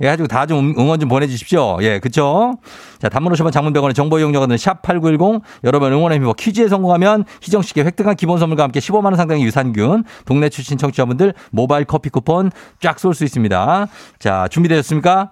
해가지고 0.02 0.28
다 0.28 0.46
좀 0.46 0.74
응원 0.78 1.00
좀 1.00 1.10
보내주십시오. 1.10 1.78
예, 1.82 2.00
그쵸? 2.00 2.58
자, 3.00 3.10
단문 3.10 3.32
50원 3.34 3.52
장문병원의 3.52 3.94
정보 3.94 4.20
이용료가 4.20 4.46
드는 4.46 4.58
샵8910, 4.58 5.42
여러분 5.64 5.92
응원의 5.94 6.18
힘입어 6.18 6.34
퀴즈에 6.34 6.68
성공하면 6.68 7.24
희정씨께 7.42 7.84
획득한 7.84 8.16
기본 8.16 8.40
선물과 8.40 8.64
함께 8.64 8.80
15만원 8.80 9.16
상당의 9.16 9.44
유산균, 9.44 10.04
동네 10.26 10.50
출신 10.50 10.78
청취자분들 10.78 11.34
모바일 11.52 11.86
커피 11.86 12.10
쿠폰 12.10 12.52
쫙 12.82 13.00
쏠 13.00 13.14
수 13.14 13.24
있습니다. 13.24 13.88
자, 14.20 14.48
준비되셨습니까? 14.50 15.32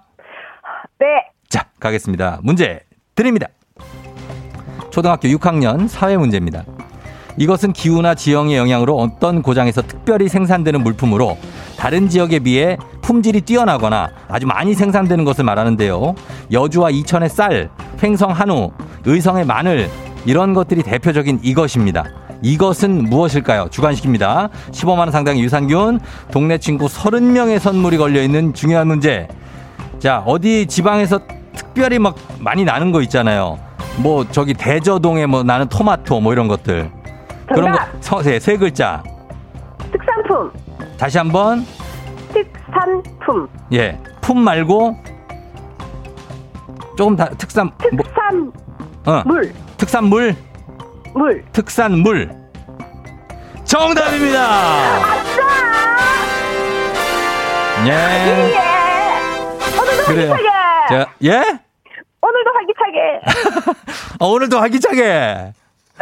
네. 0.98 1.06
자, 1.48 1.66
가겠습니다. 1.80 2.40
문제 2.42 2.80
드립니다. 3.14 3.48
초등학교 4.90 5.28
6학년 5.28 5.88
사회 5.88 6.16
문제입니다. 6.16 6.64
이것은 7.38 7.72
기후나 7.72 8.14
지형의 8.14 8.56
영향으로 8.58 8.96
어떤 8.98 9.42
고장에서 9.42 9.82
특별히 9.82 10.28
생산되는 10.28 10.82
물품으로 10.82 11.38
다른 11.78 12.08
지역에 12.08 12.40
비해 12.40 12.76
품질이 13.02 13.42
뛰어나거나 13.42 14.10
아주 14.28 14.46
많이 14.46 14.74
생산되는 14.74 15.24
것을 15.24 15.44
말하는데요. 15.44 16.14
여주와 16.50 16.90
이천의 16.90 17.28
쌀, 17.28 17.70
횡성 18.02 18.30
한우, 18.30 18.70
의성의 19.04 19.44
마늘 19.44 19.90
이런 20.24 20.54
것들이 20.54 20.82
대표적인 20.82 21.40
이것입니다. 21.42 22.04
이것은 22.42 23.04
무엇일까요? 23.08 23.68
주관식입니다. 23.70 24.48
15만 24.70 24.98
원 24.98 25.10
상당의 25.10 25.42
유산균, 25.42 26.00
동네 26.30 26.58
친구 26.58 26.86
30명의 26.86 27.58
선물이 27.58 27.98
걸려 27.98 28.22
있는 28.22 28.52
중요한 28.54 28.88
문제. 28.88 29.28
자, 29.98 30.22
어디 30.26 30.66
지방에서 30.66 31.20
특별히 31.54 31.98
막 31.98 32.16
많이 32.40 32.64
나는 32.64 32.90
거 32.90 33.00
있잖아요. 33.02 33.58
뭐 33.98 34.26
저기 34.30 34.54
대저동에 34.54 35.26
뭐 35.26 35.42
나는 35.42 35.68
토마토 35.68 36.20
뭐 36.20 36.32
이런 36.32 36.48
것들. 36.48 36.90
그런 37.46 37.72
거, 37.72 37.78
정답. 37.78 37.88
서, 38.00 38.22
세, 38.22 38.38
세 38.40 38.56
글자. 38.56 39.02
특산품. 39.92 40.50
다시 40.96 41.18
한 41.18 41.28
번. 41.28 41.64
특산품. 42.72 43.48
예. 43.72 43.98
품 44.20 44.40
말고 44.40 44.96
조금 46.96 47.16
다 47.16 47.28
특산 47.38 47.70
뭐, 47.92 48.04
특산 48.04 48.52
어. 49.06 49.22
물. 49.26 49.52
특산물 49.76 50.34
물. 51.14 51.44
특산물 51.52 52.30
정답입니다. 53.64 54.98
예. 57.86 57.90
예. 57.90 58.72
오늘도 59.78 60.04
그래요. 60.06 60.30
활기차게. 60.32 60.48
자, 60.88 61.06
예? 61.24 61.58
오늘도 62.20 62.50
활기차게. 62.54 63.78
어, 64.20 64.26
오늘도 64.28 64.58
활기차게. 64.58 65.52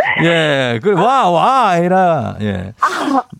예, 0.25 0.81
그, 0.83 0.93
와, 0.95 1.31
와, 1.31 1.77
이라, 1.79 2.37
예. 2.41 2.73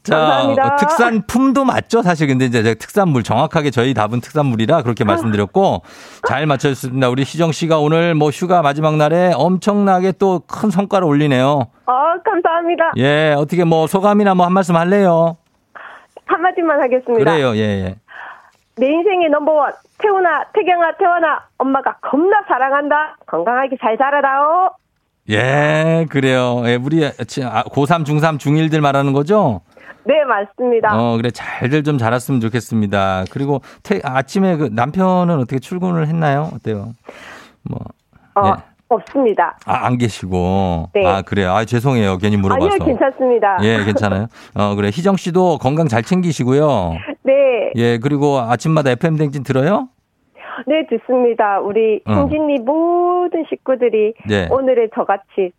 자, 0.03 0.17
감사합니다. 0.17 0.65
어, 0.67 0.77
특산품도 0.77 1.65
맞죠? 1.65 2.03
사실 2.03 2.27
근데 2.27 2.45
이제 2.47 2.63
제가 2.63 2.75
특산물, 2.79 3.23
정확하게 3.23 3.71
저희 3.71 3.95
답은 3.95 4.21
특산물이라 4.21 4.83
그렇게 4.83 5.05
말씀드렸고, 5.05 5.83
잘 6.27 6.47
맞춰주셨습니다. 6.47 7.09
우리 7.09 7.23
희정 7.23 7.53
씨가 7.53 7.79
오늘 7.79 8.15
뭐 8.15 8.31
휴가 8.31 8.63
마지막 8.63 8.97
날에 8.97 9.33
엄청나게 9.35 10.13
또 10.13 10.41
큰 10.47 10.71
성과를 10.71 11.07
올리네요. 11.07 11.67
어, 11.87 11.93
감사합니다. 12.25 12.93
예, 12.97 13.35
어떻게 13.37 13.65
뭐 13.65 13.87
소감이나 13.87 14.35
뭐 14.35 14.47
한 14.47 14.53
말씀 14.53 14.77
할래요? 14.77 15.37
한마디만 16.27 16.81
하겠습니다. 16.81 17.19
그래요, 17.31 17.55
예, 17.57 17.61
예. 17.61 17.97
내 18.77 18.87
인생의 18.87 19.29
넘버원. 19.31 19.73
태훈아, 19.99 20.45
태경아, 20.55 20.93
태원아. 20.99 21.41
엄마가 21.59 21.97
겁나 22.01 22.43
사랑한다. 22.49 23.17
건강하게 23.27 23.77
잘 23.83 23.99
자라라오. 23.99 24.71
예, 25.31 26.07
그래요. 26.11 26.63
예, 26.67 26.77
우리 26.77 27.05
아, 27.05 27.11
고3, 27.11 28.05
중3, 28.05 28.39
중1들 28.39 28.81
말하는 28.81 29.13
거죠? 29.13 29.61
네, 30.05 30.25
맞습니다. 30.25 30.99
어, 30.99 31.17
그래. 31.17 31.31
잘들 31.31 31.85
좀 31.85 31.99
자랐으면 31.99 32.41
좋겠습니다. 32.41 33.25
그리고 33.31 33.61
태, 33.83 34.01
아침에 34.03 34.57
그 34.57 34.71
남편은 34.73 35.39
어떻게 35.39 35.59
출근을 35.59 36.07
했나요? 36.09 36.51
어때요? 36.55 36.95
뭐. 37.63 37.79
어, 38.35 38.49
예. 38.49 38.71
없습니다. 38.89 39.57
아, 39.67 39.87
안 39.87 39.99
계시고. 39.99 40.89
네. 40.95 41.07
아, 41.07 41.23
그래요. 41.23 41.53
아, 41.53 41.65
죄송해요. 41.65 42.19
괜히 42.19 42.37
물어봐서. 42.37 42.67
아니요, 42.67 42.85
괜찮습니다. 42.87 43.59
예, 43.63 43.85
괜찮아요. 43.85 44.27
어, 44.55 44.75
그래. 44.75 44.89
희정 44.89 45.17
씨도 45.17 45.59
건강 45.59 45.87
잘 45.87 46.03
챙기시고요. 46.03 46.95
네, 47.23 47.33
예, 47.77 47.99
그리고 47.99 48.41
아침마다 48.41 48.91
FM 48.91 49.17
댕진 49.17 49.45
들어요? 49.45 49.89
네, 50.67 50.87
듣습니다. 50.89 51.61
우리 51.61 52.01
어. 52.07 52.13
hin진리 52.13 52.61
모든 52.61 53.45
식구들이 53.49 54.15
네. 54.27 54.49
오늘의 54.51 54.91
저같이 54.95 55.53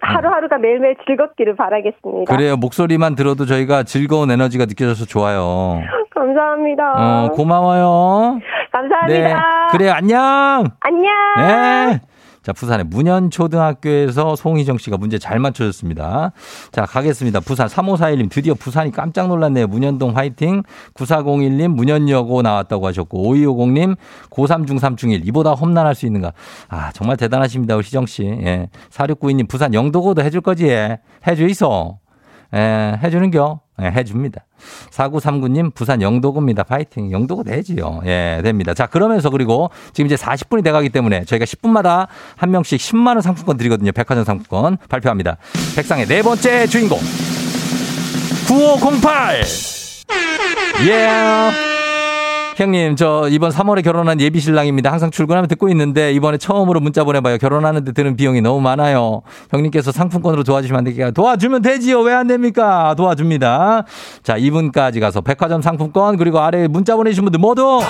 하루하루가 0.00 0.58
매일매일 0.58 0.96
즐겁기를 1.06 1.54
바라겠습니다. 1.56 2.34
그래요. 2.34 2.56
목소리만 2.56 3.14
들어도 3.14 3.46
저희가 3.46 3.84
즐거운 3.84 4.30
에너지가 4.30 4.66
느껴져서 4.66 5.06
좋아요. 5.06 5.80
감사합니다. 6.10 6.92
어, 6.96 7.28
고마워요. 7.30 8.40
감사합니다. 8.72 9.28
네. 9.28 9.78
그래요. 9.78 9.92
안녕. 9.92 10.64
안녕. 10.80 11.12
네. 11.36 12.00
자, 12.42 12.52
부산의 12.52 12.86
문현초등학교에서 12.86 14.34
송희정 14.34 14.78
씨가 14.78 14.96
문제 14.96 15.18
잘 15.18 15.38
맞춰줬습니다. 15.38 16.32
자, 16.72 16.86
가겠습니다. 16.86 17.40
부산 17.40 17.68
3541님 17.68 18.30
드디어 18.30 18.54
부산이 18.54 18.90
깜짝 18.90 19.28
놀랐네요. 19.28 19.68
문현동 19.68 20.16
화이팅. 20.16 20.62
9401님 20.94 21.68
문현여고 21.68 22.42
나왔다고 22.42 22.86
하셨고 22.88 23.22
5250님 23.34 23.96
고3 24.30 24.66
중3 24.66 24.96
중1 24.96 25.26
이보다 25.26 25.52
험난할 25.52 25.94
수 25.94 26.06
있는가. 26.06 26.32
아, 26.68 26.90
정말 26.92 27.16
대단하십니다. 27.16 27.76
우리 27.76 27.84
희정 27.84 28.06
씨. 28.06 28.24
예. 28.24 28.68
4692님 28.90 29.48
부산 29.48 29.72
영도고도 29.72 30.22
해줄 30.22 30.40
거지. 30.40 30.66
예. 30.66 30.98
해주 31.26 31.46
있어. 31.46 31.98
예, 32.54 32.98
해주는겨? 33.02 33.60
예, 33.80 33.86
해줍니다. 33.86 34.44
4939님, 34.90 35.74
부산 35.74 36.02
영도구입니다. 36.02 36.62
파이팅. 36.64 37.10
영도구 37.10 37.44
되지요. 37.44 38.02
예, 38.04 38.40
됩니다. 38.44 38.74
자, 38.74 38.86
그러면서 38.86 39.30
그리고 39.30 39.70
지금 39.92 40.06
이제 40.06 40.14
40분이 40.14 40.62
돼가기 40.62 40.90
때문에 40.90 41.24
저희가 41.24 41.44
10분마다 41.46 42.06
한 42.36 42.50
명씩 42.50 42.78
10만원 42.78 43.22
상품권 43.22 43.56
드리거든요. 43.56 43.92
백화점 43.92 44.24
상품권 44.24 44.76
발표합니다. 44.88 45.38
백상의 45.74 46.06
네 46.06 46.22
번째 46.22 46.66
주인공. 46.66 46.98
9508! 48.48 49.42
예. 50.86 51.71
형님, 52.56 52.96
저 52.96 53.28
이번 53.30 53.50
3월에 53.50 53.82
결혼한 53.82 54.20
예비 54.20 54.38
신랑입니다. 54.38 54.92
항상 54.92 55.10
출근하면 55.10 55.48
듣고 55.48 55.70
있는데 55.70 56.12
이번에 56.12 56.36
처음으로 56.36 56.80
문자 56.80 57.02
보내봐요. 57.02 57.38
결혼하는데 57.38 57.92
드는 57.92 58.14
비용이 58.14 58.42
너무 58.42 58.60
많아요. 58.60 59.22
형님께서 59.50 59.90
상품권으로 59.90 60.44
도와주시면 60.44 60.78
안 60.78 60.84
되겠까? 60.84 61.10
도와주면 61.12 61.62
되지요. 61.62 62.00
왜 62.00 62.12
안 62.12 62.26
됩니까? 62.26 62.94
도와줍니다. 62.94 63.84
자, 64.22 64.36
이분까지 64.36 65.00
가서 65.00 65.22
백화점 65.22 65.62
상품권 65.62 66.18
그리고 66.18 66.40
아래 66.40 66.68
문자 66.68 66.94
보내주신 66.94 67.24
분들 67.24 67.40
모두 67.40 67.80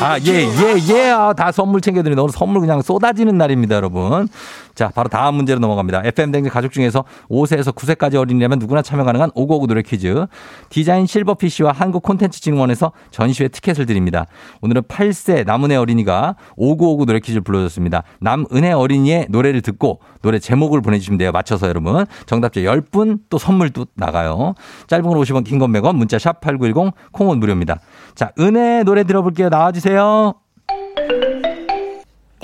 아, 0.00 0.18
예, 0.26 0.32
예, 0.32 0.94
예. 0.94 1.10
아, 1.10 1.32
다 1.34 1.52
선물 1.52 1.82
챙겨드리는 1.82 2.20
오늘 2.20 2.32
선물 2.32 2.60
그냥 2.62 2.80
쏟아지는 2.80 3.36
날입니다, 3.36 3.76
여러분. 3.76 4.26
자, 4.74 4.90
바로 4.94 5.08
다음 5.08 5.36
문제로 5.36 5.60
넘어갑니다. 5.60 6.02
FM 6.04 6.32
댕진 6.32 6.50
가족 6.50 6.72
중에서 6.72 7.04
5세에서 7.30 7.74
9세까지 7.74 8.16
어린이라면 8.16 8.58
누구나 8.58 8.82
참여 8.82 9.04
가능한 9.04 9.30
5959 9.34 9.66
노래 9.68 9.82
퀴즈. 9.82 10.26
디자인 10.68 11.06
실버 11.06 11.34
PC와 11.34 11.72
한국 11.72 12.02
콘텐츠 12.02 12.40
진흥원에서 12.40 12.92
전시회 13.10 13.48
티켓을 13.48 13.86
드립니다. 13.86 14.26
오늘은 14.62 14.82
8세 14.82 15.44
남은혜 15.46 15.76
어린이가 15.76 16.36
5959 16.56 17.06
노래 17.06 17.20
퀴즈를 17.20 17.42
불러줬습니다. 17.42 18.02
남은혜 18.20 18.72
어린이의 18.72 19.26
노래를 19.30 19.62
듣고 19.62 20.00
노래 20.22 20.38
제목을 20.38 20.80
보내주시면 20.80 21.18
돼요. 21.18 21.32
맞춰서 21.32 21.68
여러분. 21.68 22.04
정답자 22.26 22.60
10분 22.60 23.20
또 23.30 23.38
선물도 23.38 23.86
나가요. 23.94 24.54
짧은 24.88 25.08
걸 25.08 25.18
50원, 25.18 25.44
긴 25.44 25.58
건 25.58 25.72
100원, 25.72 25.94
문자 25.96 26.18
샵 26.18 26.40
8910, 26.40 26.92
콩은 27.12 27.38
무료입니다. 27.38 27.78
자, 28.14 28.32
은혜 28.38 28.82
노래 28.82 29.04
들어볼게요. 29.04 29.48
나와주세요. 29.50 30.43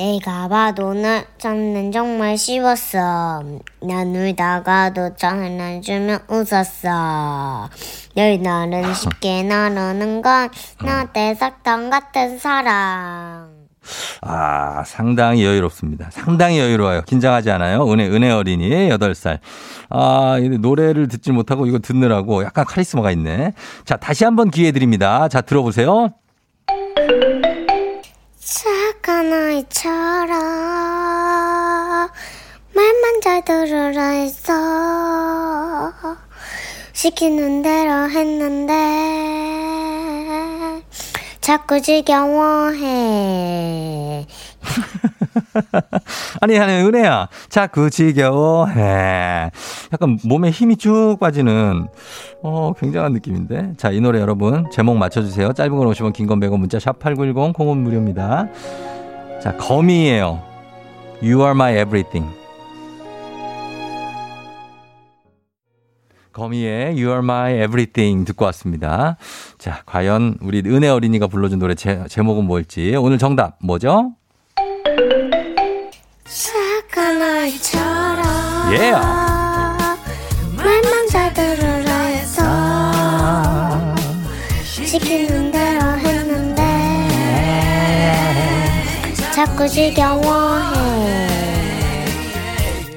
내가 0.01 0.49
봐도 0.49 0.95
널 0.95 1.27
찾는 1.37 1.93
정말 1.93 2.39
쉬웠어. 2.39 3.43
난 3.83 4.17
울다가도 4.17 5.15
전해주면 5.15 6.21
웃었어. 6.27 7.69
널 8.17 8.41
나는 8.41 8.95
쉽게 8.95 9.43
나누는 9.43 10.23
건 10.23 10.49
나한테 10.83 11.35
사탕 11.35 11.91
같은 11.91 12.39
사랑. 12.39 13.51
아, 14.23 14.83
상당히 14.87 15.45
여유롭습니다. 15.45 16.09
상당히 16.13 16.61
여유로워요. 16.61 17.03
긴장하지 17.03 17.51
않아요. 17.51 17.87
은혜, 17.93 18.09
은혜 18.09 18.31
어린이, 18.31 18.71
8살. 18.89 19.41
아, 19.91 20.39
이 20.41 20.49
노래를 20.49 21.09
듣지 21.09 21.31
못하고 21.31 21.67
이거 21.67 21.79
듣느라고 21.79 22.43
약간 22.43 22.65
카리스마가 22.65 23.11
있네. 23.11 23.53
자, 23.85 23.99
다시 23.99 24.25
한번 24.25 24.51
기회 24.51 24.73
드립니다. 24.73 25.29
자, 25.29 25.43
들어보세요. 25.43 26.15
착한 28.43 29.31
아이처럼 29.31 30.31
말만 32.75 33.21
잘 33.23 33.45
들으라 33.45 34.03
했어. 34.09 35.93
시키는 36.95 37.61
대로 37.63 38.09
했는데 38.09 38.73
자꾸 41.43 41.83
지겨워해. 41.83 42.87
아니, 46.41 46.59
아니, 46.59 46.73
은혜야. 46.73 47.29
자꾸 47.49 47.91
지겨워 47.91 48.67
해. 48.67 49.51
약간 49.93 50.19
몸에 50.25 50.51
힘이 50.51 50.77
쭉 50.77 51.17
빠지는, 51.21 51.89
어, 52.43 52.73
굉장한 52.79 53.13
느낌인데. 53.13 53.75
자, 53.77 53.91
이 53.91 54.01
노래 54.01 54.21
여러분, 54.21 54.67
제목 54.71 54.97
맞춰주세요. 54.97 55.53
짧은 55.53 55.77
건 55.77 55.89
50원, 55.89 56.13
긴건 56.13 56.41
100원, 56.41 56.59
문자 56.59 56.79
샵8910, 56.79 57.55
콩은 57.55 57.79
무료입니다. 57.79 58.49
자, 59.43 59.57
거미예요. 59.57 60.43
You 61.23 61.41
are 61.41 61.53
my 61.53 61.73
everything. 61.81 62.41
거미의 66.33 66.93
You 66.93 67.09
are 67.09 67.19
my 67.19 67.55
everything 67.55 68.25
듣고 68.25 68.45
왔습니다. 68.47 69.17
자, 69.59 69.83
과연 69.85 70.39
우리 70.41 70.63
은혜 70.65 70.89
어린이가 70.89 71.27
불러준 71.27 71.59
노래 71.59 71.75
제, 71.75 72.05
제목은 72.09 72.45
뭘지. 72.45 72.97
오늘 72.97 73.19
정답 73.19 73.59
뭐죠? 73.63 74.15
예. 78.73 78.93
말만 80.57 81.09
잘 81.11 81.35
들으라 81.35 81.93
해서 81.93 82.43
시키는 84.63 85.51
대로 85.51 85.99
했는데 85.99 86.63
자꾸 89.33 89.67
지겨워해 89.67 90.71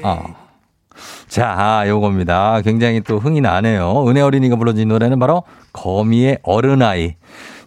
어. 0.04 0.22
자, 1.26 1.84
요겁니다. 1.88 2.60
굉장히 2.62 3.00
또 3.00 3.18
흥이 3.18 3.40
나네요. 3.40 4.04
은혜 4.08 4.20
어린이가 4.20 4.54
불러준 4.54 4.86
노래는 4.86 5.18
바로 5.18 5.42
거미의 5.72 6.38
어른아이. 6.44 7.16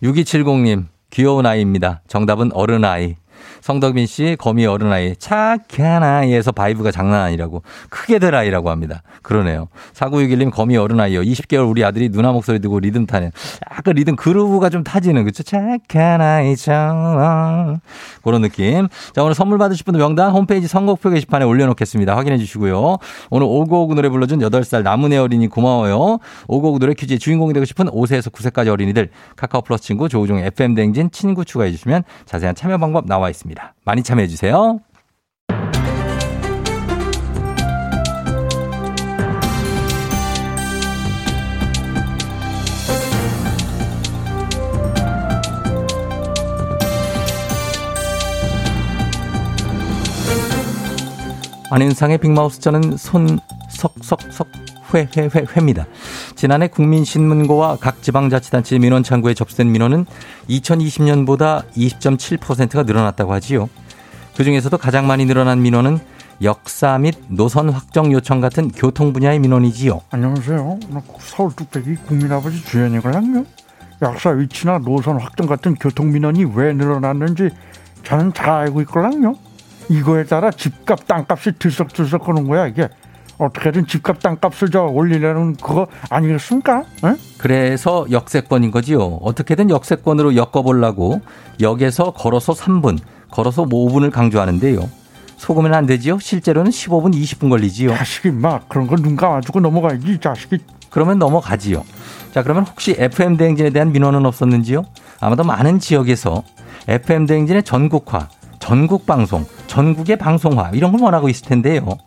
6270님, 0.01 0.86
귀여운 1.10 1.45
아이입니다. 1.45 1.99
정답은 2.08 2.53
어른아이. 2.53 3.17
성덕민 3.62 4.06
씨, 4.06 4.36
거미 4.39 4.65
어른아이, 4.65 5.15
착한 5.17 6.04
아이에서 6.04 6.52
vibe가 6.52 6.91
장난 6.91 7.22
아니라고. 7.22 7.63
크게 7.89 8.20
될 8.20 8.36
아이라고 8.36 8.70
합니다. 8.70 9.02
그러네요. 9.22 9.67
4961님, 9.93 10.52
거미 10.52 10.78
어른아이요. 10.78 11.22
20개월 11.22 11.70
우리 11.70 11.84
아들이 11.84 12.10
누나 12.10 12.32
목소리 12.32 12.60
듣고 12.60 12.80
리듬 12.80 13.06
타는. 13.06 13.32
약간 13.72 13.93
리듬 13.96 14.15
groove가 14.15 14.70
좀 14.70 14.84
타지는, 14.84 15.24
그쵸? 15.26 15.43
착한 15.43 16.22
아이처럼. 16.22 17.80
그런 18.24 18.41
느낌. 18.41 18.88
자, 19.13 19.24
오늘 19.24 19.34
선물 19.36 19.58
받으실 19.58 19.84
분들 19.86 20.00
명단 20.00 20.32
홈페이지 20.32 20.67
선곡표 20.67 21.10
게시판에 21.10 21.46
올려놓겠습니다. 21.46 22.15
확인해 22.15 22.38
주시고요. 22.38 22.98
오늘 23.30 23.48
오구오구 23.48 23.96
노래 23.96 24.10
불러준 24.10 24.39
8살 24.39 24.84
남은혜 24.84 25.17
어린이 25.17 25.48
고마워요. 25.48 26.20
오구오구 26.48 26.80
노래 26.80 26.93
퀴즈의 26.93 27.20
주인공이 27.20 27.54
되고 27.54 27.65
싶은 27.65 27.88
5세에서 27.88 28.32
9세까지 28.32 28.67
어린이들 28.70 29.10
카카오 29.36 29.62
플러스 29.62 29.84
친구 29.84 30.10
조우종 30.10 30.39
FM 30.39 30.76
댕진 30.76 31.12
친구 31.12 31.46
추가해 31.46 31.72
주시면 31.72 32.04
자세한 32.26 32.56
참여 32.56 32.78
방법 32.78 33.06
나와 33.08 33.30
있습니다. 33.30 33.57
많이 33.84 34.04
참여해 34.04 34.28
주세요. 34.28 34.80
안윤상의 51.70 52.20
빅마우스 52.20 52.62
저는 52.62 52.96
손 52.96 53.39
석석석 53.70 54.48
회, 54.93 55.08
회, 55.17 55.30
회, 55.34 55.45
회입니다. 55.56 55.86
지난해 56.36 56.67
국민신문고와 56.67 57.78
각 57.78 58.02
지방자치단체 58.02 58.80
민원 58.80 59.04
창구에 59.04 59.34
접수된 59.34 59.71
민원은 59.71 60.06
2020년보다 60.50 61.63
20.7%가 61.76 62.84
늘어났다고 62.84 63.34
하지요. 63.34 63.69
그 64.36 64.43
중에서도 64.43 64.78
가장 64.78 65.08
많이 65.08 65.26
늘어난 65.26 65.62
민원은 65.62 66.00
역사 66.43 66.97
및 67.00 67.15
노선 67.28 67.69
확정 67.69 68.12
요청 68.12 68.41
같은 68.41 68.69
교통 68.69 69.12
분야의 69.12 69.39
민원이지요. 69.39 70.02
안녕하세요. 70.12 70.80
나 70.89 71.02
서울 71.19 71.52
뚝배기 71.56 71.95
국민아버지 72.08 72.63
주연이거든요. 72.63 73.43
약사 74.02 74.30
위치나 74.30 74.78
노선 74.78 75.19
확정 75.19 75.47
같은 75.47 75.73
교통 75.76 76.12
민원이 76.12 76.45
왜 76.54 76.73
늘어났는지 76.73 77.50
저는 78.04 78.34
잘 78.34 78.52
알고 78.52 78.82
있거든요. 78.82 79.36
이거에 79.89 80.26
따라 80.26 80.52
집값, 80.52 81.08
땅값이 81.08 81.54
들썩들썩 81.58 82.28
하는 82.28 82.47
거야 82.47 82.67
이게. 82.67 82.89
어떻게든 83.38 83.88
집값, 83.88 84.19
땅값을 84.19 84.71
저 84.71 84.84
올리려는 84.84 85.56
그거 85.56 85.88
아니겠습니까? 86.10 86.84
에? 87.06 87.15
그래서 87.38 88.06
역세권인 88.10 88.71
거지요. 88.71 89.19
어떻게든 89.21 89.69
역세권으로 89.69 90.36
엮어보려고 90.36 91.21
역에서 91.62 92.12
걸어서 92.12 92.54
3분, 92.54 92.97
걸어서 93.30 93.63
5분을 93.65 94.12
강조하는데요. 94.12 94.89
속으면 95.38 95.73
안 95.76 95.86
되지요. 95.86 96.17
실제로는 96.19 96.71
15분, 96.71 97.13
20분 97.13 97.50
걸리지요. 97.50 97.91
자식이 97.95 98.32
막 98.32 98.67
그런 98.67 98.88
거눈 98.88 99.15
감아주고 99.15 99.60
넘어가야지 99.60 100.13
이 100.13 100.19
자식이. 100.19 100.58
그러면 100.89 101.19
넘어가지요. 101.19 101.84
자, 102.32 102.41
그러면 102.41 102.63
혹시 102.63 102.95
FM 102.97 103.38
대행진에 103.38 103.69
대한 103.69 103.91
민원은 103.91 104.26
없었는지요? 104.26 104.84
아마도 105.19 105.43
많은 105.43 105.80
지역에서 105.80 106.43
FM 106.88 107.28
대행진의 107.28 107.63
전국화, 107.63 108.30
전국 108.60 109.06
방송, 109.06 109.45
전국의 109.67 110.17
방송화 110.17 110.71
이런 110.73 110.91
걸 110.91 111.02
원하고 111.02 111.30
있을 111.30 111.47
텐데요. 111.47 111.97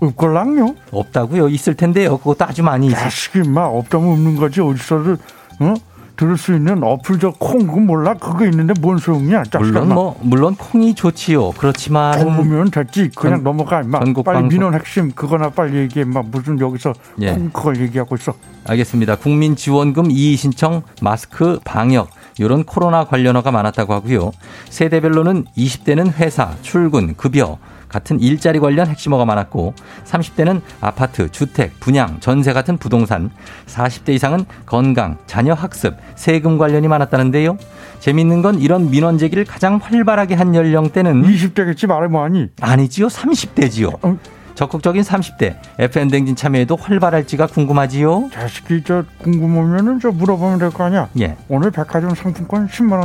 없걸랑요? 0.00 0.74
없다고요? 0.90 1.48
있을 1.48 1.74
텐데요. 1.74 2.18
그것도 2.18 2.44
아주 2.44 2.62
많이 2.62 2.90
자식이 2.90 3.48
막 3.48 3.66
없다면 3.66 4.12
없는 4.12 4.36
거지 4.36 4.60
어디서를 4.60 5.16
어? 5.60 5.74
들을 6.18 6.38
수 6.38 6.54
있는 6.54 6.82
어플 6.82 7.18
저 7.18 7.30
콩 7.38 7.66
그거 7.66 7.78
몰라 7.78 8.14
그거 8.14 8.46
있는데 8.46 8.72
뭔 8.80 8.96
소용이야 8.96 9.42
물론 9.58 9.88
막. 9.88 9.94
뭐 9.94 10.18
물론 10.22 10.54
콩이 10.54 10.94
좋지요. 10.94 11.50
그렇지만 11.52 12.18
보면 12.36 12.70
됐지 12.70 13.10
그냥 13.14 13.36
전- 13.38 13.44
넘어가 13.44 13.82
임마 13.82 13.98
빨리 14.00 14.22
방송. 14.24 14.48
민원 14.48 14.72
핵심 14.74 15.12
그거나 15.12 15.50
빨리 15.50 15.76
얘기해 15.76 16.06
막 16.06 16.26
무슨 16.30 16.58
여기서 16.58 16.94
예. 17.20 17.32
콩 17.32 17.50
그걸 17.50 17.80
얘기하고 17.82 18.16
있어 18.16 18.34
알겠습니다. 18.66 19.16
국민 19.16 19.56
지원금 19.56 20.10
이의 20.10 20.36
신청, 20.36 20.82
마스크, 21.02 21.60
방역 21.64 22.08
이런 22.38 22.64
코로나 22.64 23.04
관련어가 23.04 23.50
많았다고 23.50 23.92
하고요. 23.92 24.30
세대별로는 24.70 25.44
20대는 25.56 26.14
회사, 26.14 26.54
출근, 26.62 27.14
급여 27.14 27.58
같은 27.88 28.20
일자리 28.20 28.58
관련 28.58 28.86
핵심어가 28.88 29.24
많았고 29.24 29.74
30대는 30.04 30.60
아파트, 30.80 31.30
주택, 31.30 31.78
분양, 31.80 32.20
전세 32.20 32.52
같은 32.52 32.76
부동산, 32.78 33.30
40대 33.66 34.10
이상은 34.10 34.44
건강, 34.66 35.16
자녀 35.26 35.54
학습, 35.54 35.94
세금 36.14 36.58
관련이 36.58 36.88
많았다는데요. 36.88 37.56
재밌는 38.00 38.42
건 38.42 38.58
이런 38.60 38.90
민원 38.90 39.18
제기를 39.18 39.44
가장 39.44 39.78
활발하게 39.82 40.34
한 40.34 40.54
연령대는 40.54 41.22
20대겠지 41.22 41.86
말해 41.86 42.08
뭐하니 42.08 42.50
아니지요. 42.60 43.06
30대지요. 43.08 43.98
어? 44.02 44.18
적극적인 44.54 45.02
30대 45.02 45.56
FM 45.78 46.08
댕진 46.08 46.34
참여에도 46.34 46.76
활발할지가 46.76 47.46
궁금하지요. 47.46 48.30
자식이 48.32 48.84
저 48.84 49.04
궁금하면은 49.22 50.00
저 50.00 50.10
물어보면 50.10 50.58
될 50.58 50.70
거 50.70 50.84
아니야 50.84 51.08
예. 51.20 51.36
오늘 51.48 51.70
백화점 51.70 52.14
상품권 52.14 52.66
10만 52.68 53.00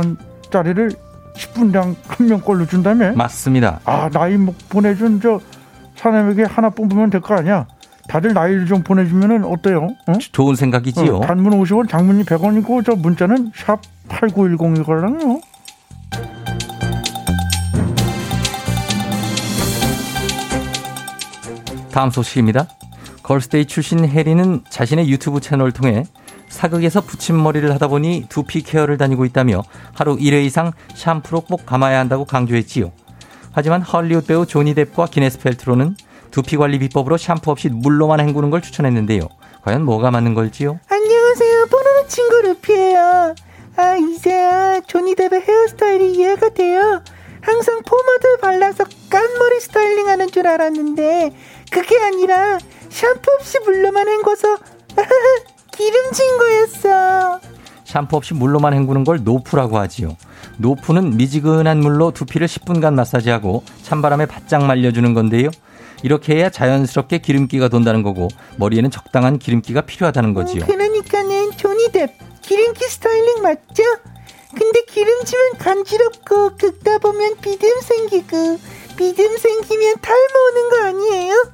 원짜리를 0.50 0.92
10분당 1.36 1.94
한명 2.06 2.40
걸로 2.40 2.66
준다며 2.66 3.12
맞습니다. 3.12 3.80
아 3.84 4.08
나이 4.12 4.36
뭐 4.36 4.54
보내준 4.68 5.20
저 5.20 5.40
사람에게 5.96 6.44
하나 6.44 6.70
뽑으면 6.70 7.10
될 7.10 7.20
거 7.20 7.34
아니야 7.34 7.66
다들 8.08 8.34
나이를 8.34 8.66
좀 8.66 8.82
보내주면은 8.82 9.44
어때요 9.44 9.88
어? 10.06 10.12
좋은 10.32 10.56
생각이지요. 10.56 11.16
어, 11.18 11.20
단문 11.20 11.52
50원 11.62 11.88
장문이 11.88 12.24
100원이고 12.24 12.84
저 12.84 12.94
문자는 12.96 13.52
샵 13.54 13.80
8910이거든요 14.08 15.40
다음 21.90 22.10
소식입니다. 22.10 22.66
걸스데이 23.22 23.66
출신 23.66 24.04
혜리는 24.08 24.62
자신의 24.68 25.08
유튜브 25.10 25.40
채널을 25.40 25.72
통해 25.72 26.04
사극에서 26.52 27.00
붙임머리를 27.00 27.72
하다 27.72 27.88
보니 27.88 28.26
두피 28.28 28.62
care를 28.62 28.98
다니고 28.98 29.24
있다며 29.24 29.62
하루 29.94 30.16
1회 30.16 30.44
이상 30.44 30.72
샴푸로 30.94 31.40
꼭 31.40 31.64
감아야 31.64 31.98
한다고 31.98 32.24
강조했지요. 32.26 32.92
하지만 33.52 33.82
헐리우드 33.82 34.26
배우 34.26 34.46
조니 34.46 34.74
뎁과 34.74 35.06
기네스 35.06 35.38
펠트로는 35.40 35.96
두피 36.30 36.56
관리 36.56 36.78
비법으로 36.78 37.16
샴푸 37.16 37.50
없이 37.50 37.68
물로만 37.68 38.20
헹구는 38.20 38.50
걸 38.50 38.60
추천했는데요. 38.60 39.28
과연 39.62 39.82
뭐가 39.84 40.10
맞는 40.10 40.34
걸지요? 40.34 40.78
안녕하세요. 40.88 41.66
뽀로로 41.66 42.06
친구 42.06 42.40
루피예요. 42.42 43.34
아 43.76 43.96
이제야 43.96 44.80
조니 44.86 45.14
뎁의 45.14 45.40
헤어스타일이 45.40 46.12
이해가 46.12 46.50
돼요. 46.50 47.02
항상 47.40 47.80
포마드 47.82 48.36
발라서 48.40 48.84
깐머리 49.08 49.60
styling하는 49.60 50.30
줄 50.30 50.46
알았는데 50.46 51.34
그게 51.70 51.98
아니라 51.98 52.58
샴푸 52.90 53.32
없이 53.38 53.58
물로만 53.60 54.06
헹궈서 54.08 54.58
기름진 55.76 56.38
거였어. 56.38 57.40
샴푸 57.84 58.16
없이 58.16 58.34
물로만 58.34 58.72
헹구는 58.74 59.04
걸 59.04 59.22
노푸라고 59.24 59.78
하지요. 59.78 60.16
노푸는 60.58 61.16
미지근한 61.16 61.80
물로 61.80 62.10
두피를 62.12 62.46
10분간 62.46 62.94
마사지하고 62.94 63.64
찬바람에 63.82 64.26
바짝 64.26 64.64
말려주는 64.64 65.12
건데요. 65.14 65.50
이렇게 66.02 66.36
해야 66.36 66.50
자연스럽게 66.50 67.18
기름기가 67.18 67.68
돈다는 67.68 68.02
거고 68.02 68.28
머리에는 68.56 68.90
적당한 68.90 69.38
기름기가 69.38 69.82
필요하다는 69.82 70.34
거지요. 70.34 70.64
그러니까는 70.66 71.52
조니뎁 71.56 72.08
기름기 72.40 72.84
스타일링 72.84 73.42
맞죠? 73.42 73.82
근데 74.56 74.82
기름지면 74.88 75.58
간지럽고 75.58 76.56
긁다 76.56 76.98
보면 76.98 77.36
비듬 77.40 77.80
생기고 77.80 78.58
비듬 78.96 79.36
생기면 79.38 79.96
탈모 80.00 80.28
오는 80.50 80.70
거 80.70 80.84
아니에요? 80.86 81.44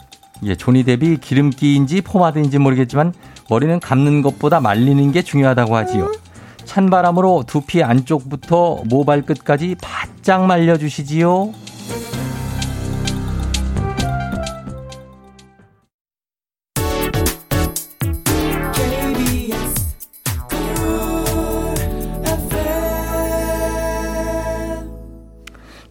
예, 0.44 0.54
조니 0.56 0.84
뎁이 0.84 1.18
기름기인지 1.18 2.00
포마드인지 2.02 2.58
모르겠지만 2.58 3.12
머리는 3.48 3.80
감는 3.80 4.22
것보다 4.22 4.60
말리는 4.60 5.10
게 5.12 5.22
중요하다고 5.22 5.76
하지요. 5.76 6.12
찬바람으로 6.64 7.44
두피 7.46 7.82
안쪽부터 7.82 8.82
모발 8.84 9.22
끝까지 9.22 9.76
바짝 9.80 10.44
말려주시지요. 10.46 11.52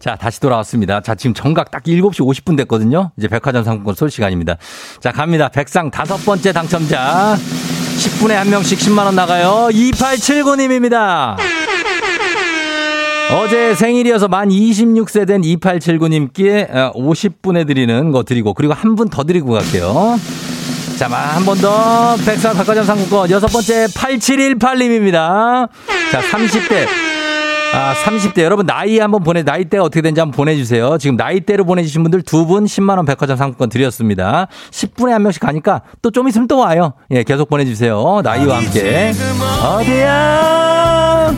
자, 0.08 0.16
다시 0.16 0.40
돌아왔습니다. 0.40 1.02
자, 1.02 1.14
지금 1.14 1.34
정각 1.34 1.70
딱 1.70 1.82
7시 1.82 2.20
50분 2.20 2.56
됐거든요. 2.56 3.10
이제 3.18 3.28
백화점 3.28 3.62
상품권 3.62 3.94
쏠 3.94 4.10
시간입니다. 4.10 4.56
자, 5.02 5.12
갑니다. 5.12 5.50
백상 5.50 5.90
다섯 5.90 6.16
번째 6.24 6.50
당첨자. 6.50 7.36
10분에 7.36 8.30
한 8.30 8.48
명씩 8.48 8.78
10만원 8.78 9.12
나가요. 9.12 9.68
2879님입니다. 9.70 11.36
어제 13.34 13.74
생일이어서 13.74 14.28
만 14.28 14.48
26세 14.48 15.26
된 15.26 15.42
2879님께 15.42 16.94
50분에 16.94 17.66
드리는 17.66 18.10
거 18.10 18.22
드리고, 18.22 18.54
그리고 18.54 18.72
한 18.72 18.96
분 18.96 19.10
더 19.10 19.24
드리고 19.24 19.52
갈게요. 19.52 20.18
자, 20.98 21.06
한 21.08 21.44
번 21.44 21.58
더. 21.58 22.16
백상 22.24 22.56
백화점 22.56 22.82
상품권 22.82 23.28
여섯 23.28 23.46
번째 23.48 23.84
8718님입니다. 23.88 25.68
자, 26.10 26.22
30대. 26.32 27.17
아, 27.74 27.94
30대 27.94 28.42
여러분 28.42 28.64
나이 28.66 28.98
한번 28.98 29.22
보내 29.22 29.42
나이대가 29.42 29.84
어떻게 29.84 30.00
되는지 30.00 30.20
한번 30.20 30.36
보내주세요. 30.36 30.96
지금 30.98 31.16
나이대로 31.16 31.64
보내주신 31.64 32.02
분들 32.02 32.22
두 32.22 32.46
분 32.48 32.64
10만 32.64 32.96
원 32.96 33.04
백화점 33.04 33.36
상품권 33.36 33.68
드렸습니다. 33.68 34.46
10분에 34.70 35.10
한 35.10 35.22
명씩 35.22 35.42
가니까 35.42 35.82
또 36.02 36.10
좀 36.10 36.28
있으면 36.28 36.48
또 36.48 36.58
와요. 36.58 36.94
예, 37.10 37.22
계속 37.24 37.48
보내주세요. 37.50 38.22
나이와 38.24 38.56
함께 38.56 39.12
어디야? 39.62 41.34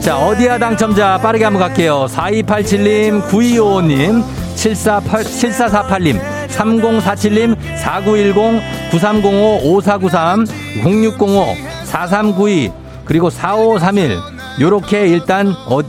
자, 0.00 0.18
어디야 0.18 0.58
당첨자 0.58 1.18
빠르게 1.18 1.44
한번 1.44 1.62
갈게요. 1.62 2.06
4287님, 2.10 3.22
9255님, 3.28 4.22
748, 4.56 5.24
7448님, 5.24 6.20
3047님, 6.48 7.56
4910, 7.78 8.62
9305, 8.90 9.60
5493, 9.64 10.46
0605, 10.84 11.54
4392, 11.86 12.72
그리고 13.06 13.30
4531. 13.30 14.35
요렇게 14.60 15.08
일단 15.08 15.48
어, 15.68 15.80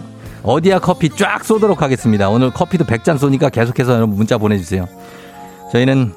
어디야 0.44 0.80
커피 0.80 1.10
쫙 1.10 1.44
쏘도록 1.44 1.82
하겠습니다. 1.82 2.30
오늘 2.30 2.52
커피도 2.52 2.86
100잔 2.86 3.18
쏘니까 3.18 3.50
계속해서 3.50 3.94
여러분 3.94 4.16
문자 4.16 4.38
보내주세요. 4.38 4.88
저희는 5.72 6.14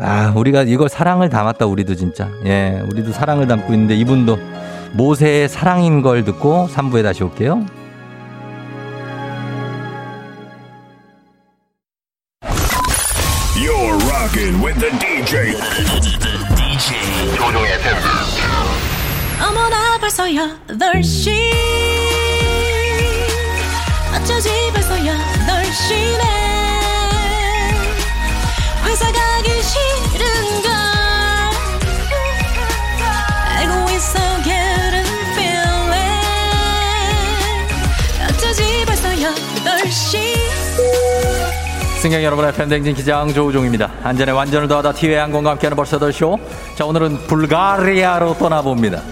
아, 0.00 0.32
우리가 0.36 0.62
이걸 0.62 0.88
사랑을 0.88 1.28
담았다, 1.28 1.66
우리도 1.66 1.96
진짜. 1.96 2.28
예, 2.46 2.80
우리도 2.92 3.12
사랑을 3.12 3.48
담고 3.48 3.72
있는데 3.72 3.96
이분도 3.96 4.38
모세의 4.92 5.48
사랑인 5.48 6.02
걸 6.02 6.24
듣고 6.24 6.68
3부에 6.72 7.02
다시 7.02 7.24
올게요. 7.24 7.64
You're 13.56 13.98
rocking 14.08 14.62
with 14.64 14.78
the 14.78 14.90
DJ. 14.98 15.54
DJ 16.56 17.36
조종의 17.36 17.72
FM. 17.72 18.87
어머나 19.40 19.98
벌써 19.98 20.24
8시 20.24 21.30
어쩌지 24.16 24.50
벌써 24.72 24.94
8시네 24.94 26.22
회사 28.84 29.12
가기 29.12 29.62
싫은걸 29.62 30.70
알고 33.56 33.90
있어 33.90 34.18
getting 34.42 35.08
feeling 35.34 35.92
어쩌지 38.28 38.84
벌써 38.86 39.08
8시 39.10 40.38
승객 42.00 42.22
여러분의 42.22 42.52
팬댕진 42.52 42.94
기장 42.94 43.32
조우종입니다. 43.34 43.90
안전에 44.04 44.30
완전을 44.30 44.68
더하다 44.68 44.92
티웨이 44.92 45.16
항공과 45.16 45.50
함께하는 45.50 45.74
벌써 45.76 45.98
덜쇼. 45.98 46.38
자, 46.76 46.84
오늘은 46.86 47.26
불가리아로 47.26 48.38
떠나봅니다. 48.38 49.02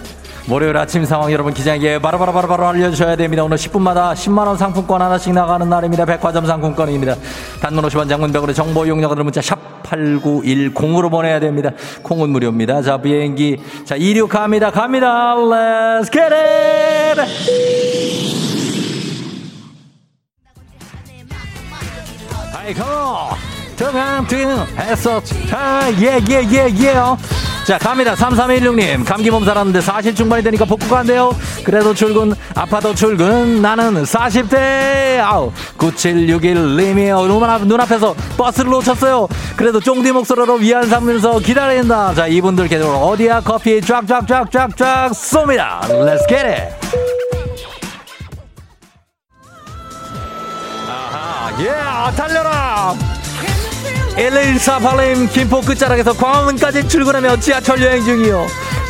월요일 0.48 0.76
아침 0.76 1.04
상황 1.04 1.32
여러분 1.32 1.52
기장에게 1.52 1.98
바로바로 1.98 2.32
바로 2.32 2.46
바로 2.46 2.68
알려주셔야 2.68 3.16
됩니다. 3.16 3.42
오늘 3.42 3.56
10분마다 3.56 4.12
10만원 4.14 4.56
상품권 4.56 5.02
하나씩 5.02 5.32
나가는 5.32 5.68
날입니다. 5.68 6.04
백화점 6.04 6.46
상품권입니다. 6.46 7.16
단문 7.60 7.84
50원 7.84 8.08
장문백으로 8.08 8.52
정보 8.52 8.86
드는 9.08 9.24
문자 9.24 9.42
샵 9.42 9.82
8910으로 9.82 11.10
보내야 11.10 11.40
됩니다. 11.40 11.70
콩은 12.02 12.30
무료입니다. 12.30 12.82
자, 12.82 12.96
비행기. 12.98 13.58
자, 13.84 13.96
이륙합니다. 13.96 14.70
갑니다. 14.70 15.34
Let's 15.34 16.12
get 16.12 16.32
it! 16.32 17.20
아이고 22.54 22.82
등한등했어 23.76 25.22
아예 25.52 26.20
예 26.28 26.44
예 26.50 26.68
예요 26.82 27.16
자 27.66 27.78
갑니다. 27.78 28.14
3316님. 28.14 29.04
감기 29.04 29.28
몸살았는데 29.28 29.80
40 29.80 30.14
중반이 30.14 30.40
되니까 30.44 30.64
복구가 30.64 31.00
안 31.00 31.06
돼요. 31.06 31.34
그래도 31.64 31.92
출근 31.92 32.32
아파도 32.54 32.94
출근. 32.94 33.60
나는 33.60 34.04
40대. 34.04 35.18
아우 35.18 35.50
9761님이요 35.76 37.26
눈앞, 37.26 37.66
눈앞에서 37.66 38.14
버스를 38.36 38.70
놓쳤어요. 38.70 39.26
그래도 39.56 39.80
쫑디 39.80 40.12
목소리로 40.12 40.54
위안 40.54 40.88
삼면서 40.88 41.40
기다린다. 41.40 42.14
자 42.14 42.28
이분들 42.28 42.68
계속 42.68 42.88
어디야? 42.88 43.40
커피 43.40 43.80
쫙쫙쫙쫙쫙 43.80 45.10
쏩니다. 45.10 45.80
Let's 45.88 46.28
get 46.28 46.46
it. 46.46 46.72
아하 50.88 51.50
예 51.60 52.16
달려라 52.16 52.94
1148님 54.16 55.30
김포 55.30 55.60
끝자락에서 55.60 56.12
광화문까지 56.14 56.88
출근하며 56.88 57.38
지하철 57.40 57.80
여행 57.82 58.02
중이요. 58.04 58.46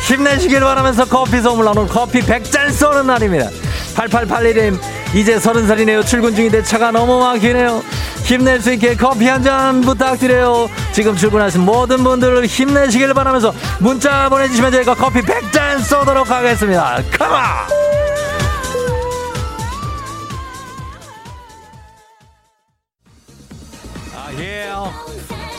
힘내시길 0.07 0.61
바라면서 0.61 1.05
커피 1.05 1.41
선물 1.41 1.65
나눈 1.65 1.87
커피 1.87 2.21
100잔 2.21 2.71
쏘는 2.71 3.07
날입니다. 3.07 3.49
8881님 3.95 4.79
이제 5.13 5.37
서른 5.39 5.67
살이네요. 5.67 6.03
출근 6.03 6.33
중인데 6.35 6.63
차가 6.63 6.91
너무 6.91 7.19
막히네요. 7.19 7.83
힘낼 8.23 8.61
수 8.61 8.71
있게 8.73 8.95
커피 8.95 9.27
한 9.27 9.43
잔 9.43 9.81
부탁드려요. 9.81 10.69
지금 10.93 11.15
출근하신 11.15 11.61
모든 11.61 12.03
분들 12.03 12.45
힘내시길 12.45 13.13
바라면서 13.13 13.53
문자 13.79 14.27
보내주시면 14.29 14.71
저희가 14.71 14.95
커피 14.95 15.21
100잔 15.21 15.81
쏘도록 15.81 16.29
하겠습니다. 16.29 17.01
컴온 17.17 18.06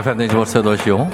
FM댕지 0.00 0.34
벌써 0.34 0.62
8시요. 0.62 1.10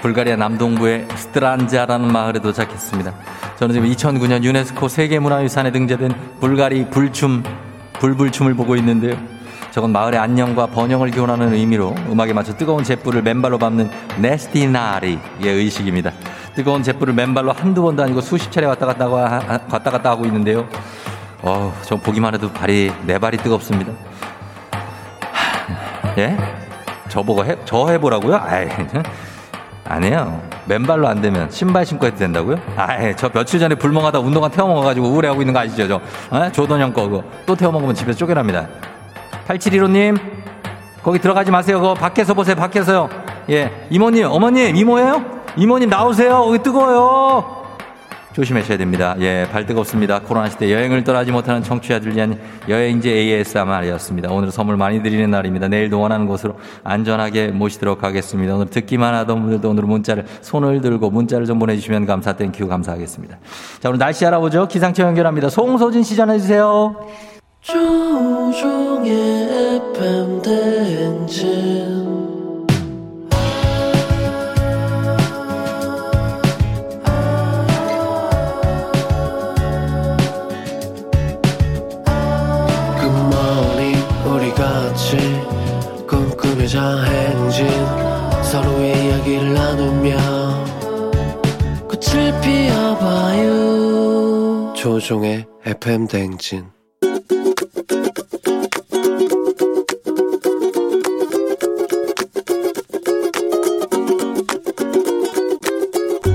불가리아 0.00 0.36
남동부의 0.36 1.08
스트란자라는 1.16 2.12
마을에 2.12 2.38
도착했습니다. 2.38 3.12
저는 3.56 3.74
지금 3.74 3.88
2009년 3.90 4.44
유네스코 4.44 4.86
세계문화유산에 4.86 5.72
등재된 5.72 6.14
불가리 6.40 6.90
불춤, 6.90 7.42
불불춤을 7.94 8.54
보고 8.54 8.76
있는데요. 8.76 9.16
저건 9.72 9.90
마을의 9.90 10.20
안녕과 10.20 10.66
번영을 10.66 11.10
기원하는 11.10 11.52
의미로 11.54 11.92
음악에 12.08 12.32
맞춰 12.32 12.56
뜨거운 12.56 12.84
잿불을 12.84 13.22
맨발로 13.22 13.58
밟는 13.58 13.90
네스티나리의 14.18 15.18
의식입니다. 15.42 16.12
뜨거운 16.54 16.84
잿불을 16.84 17.14
맨발로 17.14 17.50
한두 17.50 17.82
번도 17.82 18.04
아니고 18.04 18.20
수십 18.20 18.52
차례 18.52 18.68
왔다 18.68 18.86
갔다, 18.86 19.06
하- 19.06 19.42
왔다 19.72 19.90
갔다 19.90 20.10
하고 20.10 20.24
있는데요. 20.26 20.68
어, 21.42 21.74
저 21.82 21.96
보기만 21.96 22.32
해도 22.34 22.48
발이, 22.52 22.92
내 23.06 23.18
발이 23.18 23.38
뜨겁습니다. 23.38 23.90
예? 26.18 26.63
저보고 27.08 27.44
해, 27.44 27.56
저 27.64 27.88
해보라고요? 27.88 28.36
아이, 28.36 28.68
아니에요. 29.86 30.40
맨발로 30.66 31.06
안 31.06 31.20
되면 31.20 31.50
신발 31.50 31.84
신고 31.84 32.06
해도 32.06 32.16
된다고요? 32.16 32.56
아이, 32.76 33.14
저 33.16 33.28
며칠 33.28 33.60
전에 33.60 33.74
불멍하다 33.74 34.20
운동화 34.20 34.48
태워먹어가지고 34.48 35.06
우울해하고 35.08 35.42
있는 35.42 35.52
거 35.52 35.60
아시죠? 35.60 35.86
저, 35.86 36.00
어? 36.30 36.50
조던형 36.50 36.92
거, 36.92 37.02
그거. 37.08 37.22
또 37.44 37.54
태워먹으면 37.54 37.94
집에서 37.94 38.18
쫓겨납니다. 38.18 38.66
8715님, 39.46 40.18
거기 41.02 41.18
들어가지 41.18 41.50
마세요. 41.50 41.80
그거 41.80 41.92
밖에서 41.94 42.32
보세요, 42.32 42.56
밖에서요. 42.56 43.08
예. 43.50 43.86
이모님, 43.90 44.24
어머님, 44.30 44.74
이모예요? 44.74 45.22
이모님 45.56 45.90
나오세요. 45.90 46.44
거기 46.44 46.58
뜨거워요. 46.58 47.63
조심하셔야 48.34 48.76
됩니다. 48.76 49.14
예, 49.20 49.46
발 49.50 49.64
뜨겁습니다. 49.64 50.18
코로나 50.20 50.48
시대 50.48 50.72
여행을 50.72 51.04
떠나지 51.04 51.30
못하는 51.30 51.62
청취자들 51.62 52.14
위한 52.16 52.36
여행지 52.68 53.08
ASMR이었습니다. 53.08 54.30
오늘 54.32 54.50
선물 54.50 54.76
많이 54.76 55.02
드리는 55.02 55.30
날입니다. 55.30 55.68
내일도 55.68 56.00
원하는 56.00 56.26
곳으로 56.26 56.58
안전하게 56.82 57.48
모시도록 57.48 58.02
하겠습니다. 58.02 58.56
오늘 58.56 58.66
듣기만 58.66 59.14
하던 59.14 59.40
분들도 59.40 59.70
오늘 59.70 59.84
문자를 59.84 60.26
손을 60.40 60.80
들고 60.80 61.10
문자를 61.10 61.46
좀 61.46 61.60
보내주시면 61.60 62.06
감사 62.06 62.32
thank 62.32 62.53
you 62.53 62.66
감사하겠습니다. 62.66 63.38
자, 63.78 63.88
오늘 63.88 63.98
날씨 63.98 64.26
알아보죠. 64.26 64.66
기상청 64.66 65.06
연결합니다. 65.06 65.48
송소진 65.48 66.02
씨 66.02 66.16
전해주세요. 66.16 66.96
조종의 67.60 69.12
FM 69.86 70.42
대행진 70.42 72.03
조종의 95.04 95.44
FM 95.66 96.08
대행진 96.08 96.64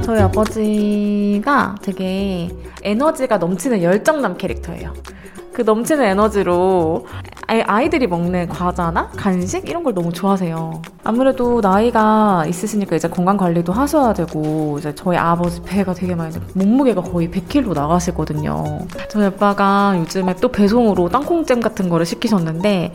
저희 0.04 0.20
아버지가 0.20 1.78
되게 1.82 2.50
에너지가 2.84 3.40
넘치는 3.40 3.82
열정남 3.82 4.38
캐릭터예요. 4.38 4.94
그 5.52 5.64
넘치는 5.64 6.06
에너지로 6.06 7.08
아이- 7.50 7.64
아이들이 7.64 8.06
먹는 8.06 8.48
과자나 8.48 9.10
간식 9.16 9.68
이런 9.68 9.84
걸 9.84 9.96
너무 9.96 10.14
좋아하세요. 10.14 10.82
아무래도 11.04 11.60
나이가 11.62 12.46
있으시니까 12.48 12.96
이제 12.96 13.08
건강 13.10 13.38
관리도 13.38 13.74
하셔야 13.74 14.14
되고 14.14 14.78
이제 14.78 14.94
저희 14.94 15.18
아버지 15.18 15.60
배가 15.64 15.96
되게 15.96 16.14
많이 16.14 16.32
돼- 16.32 16.40
몸무게가 16.54 17.02
거의 17.02 17.28
100kg 17.32 17.74
나가시거든요. 17.74 18.82
저희 19.10 19.26
아빠가 19.26 19.96
요즘에 19.98 20.36
또 20.36 20.50
배송으로 20.52 21.10
땅콩잼 21.10 21.60
같은 21.60 21.90
거를 21.90 22.06
시키셨는데 22.06 22.94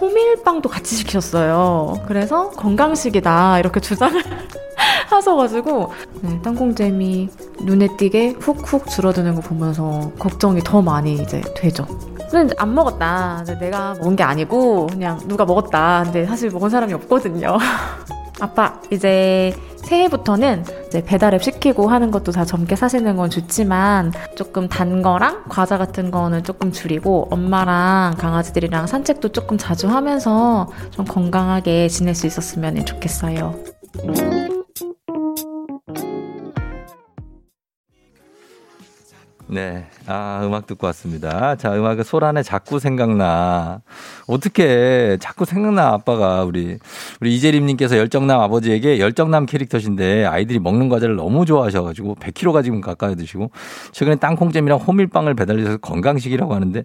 호밀빵도 0.00 0.68
같이 0.68 0.96
시키셨어요. 0.96 1.94
그래서 2.08 2.50
건강식이다 2.50 3.60
이렇게 3.60 3.78
주장을 3.78 4.20
하셔가지고 5.08 5.92
네, 6.22 6.40
땅콩잼이 6.42 7.28
눈에 7.62 7.86
띄게 7.96 8.34
훅훅 8.40 8.88
줄어드는 8.90 9.36
거 9.36 9.40
보면서 9.42 10.10
걱정이 10.18 10.60
더 10.64 10.82
많이 10.82 11.14
이제 11.14 11.40
되죠. 11.54 11.86
근데 12.30 12.54
안 12.58 12.74
먹었다. 12.74 13.44
내가 13.60 13.94
먹은 13.94 14.16
게 14.16 14.22
아니고 14.22 14.88
그냥 14.88 15.18
누가 15.26 15.44
먹었다. 15.44 16.02
근데 16.04 16.26
사실 16.26 16.50
먹은 16.50 16.70
사람이 16.70 16.92
없거든요. 16.94 17.58
아빠 18.40 18.80
이제 18.90 19.54
새해부터는 19.76 20.64
이제 20.88 21.02
배달앱 21.04 21.42
시키고 21.42 21.88
하는 21.88 22.10
것도 22.10 22.32
다 22.32 22.44
젊게 22.44 22.76
사시는 22.76 23.16
건 23.16 23.30
좋지만 23.30 24.12
조금 24.34 24.68
단 24.68 25.00
거랑 25.00 25.44
과자 25.48 25.78
같은 25.78 26.10
거는 26.10 26.42
조금 26.42 26.72
줄이고 26.72 27.28
엄마랑 27.30 28.14
강아지들이랑 28.18 28.86
산책도 28.86 29.30
조금 29.30 29.56
자주 29.56 29.88
하면서 29.88 30.68
좀 30.90 31.04
건강하게 31.04 31.88
지낼 31.88 32.14
수 32.14 32.26
있었으면 32.26 32.84
좋겠어요. 32.84 33.54
네. 39.48 39.86
아, 40.06 40.42
음악 40.44 40.66
듣고 40.66 40.88
왔습니다. 40.88 41.54
자, 41.54 41.72
음악은 41.72 42.02
소란에 42.02 42.42
자꾸 42.42 42.80
생각나. 42.80 43.80
어떻게 44.26 45.16
자꾸 45.20 45.44
생각나, 45.44 45.90
아빠가. 45.90 46.42
우리, 46.42 46.78
우리 47.20 47.36
이재림님께서 47.36 47.96
열정남 47.96 48.40
아버지에게 48.40 48.98
열정남 48.98 49.46
캐릭터신데 49.46 50.24
아이들이 50.24 50.58
먹는 50.58 50.88
과자를 50.88 51.14
너무 51.14 51.46
좋아하셔가지고 51.46 52.16
100kg가 52.16 52.64
지금 52.64 52.80
가까이 52.80 53.14
드시고 53.14 53.52
최근에 53.92 54.16
땅콩잼이랑 54.16 54.78
호밀빵을 54.78 55.34
배달해서 55.34 55.76
건강식이라고 55.76 56.52
하는데 56.52 56.82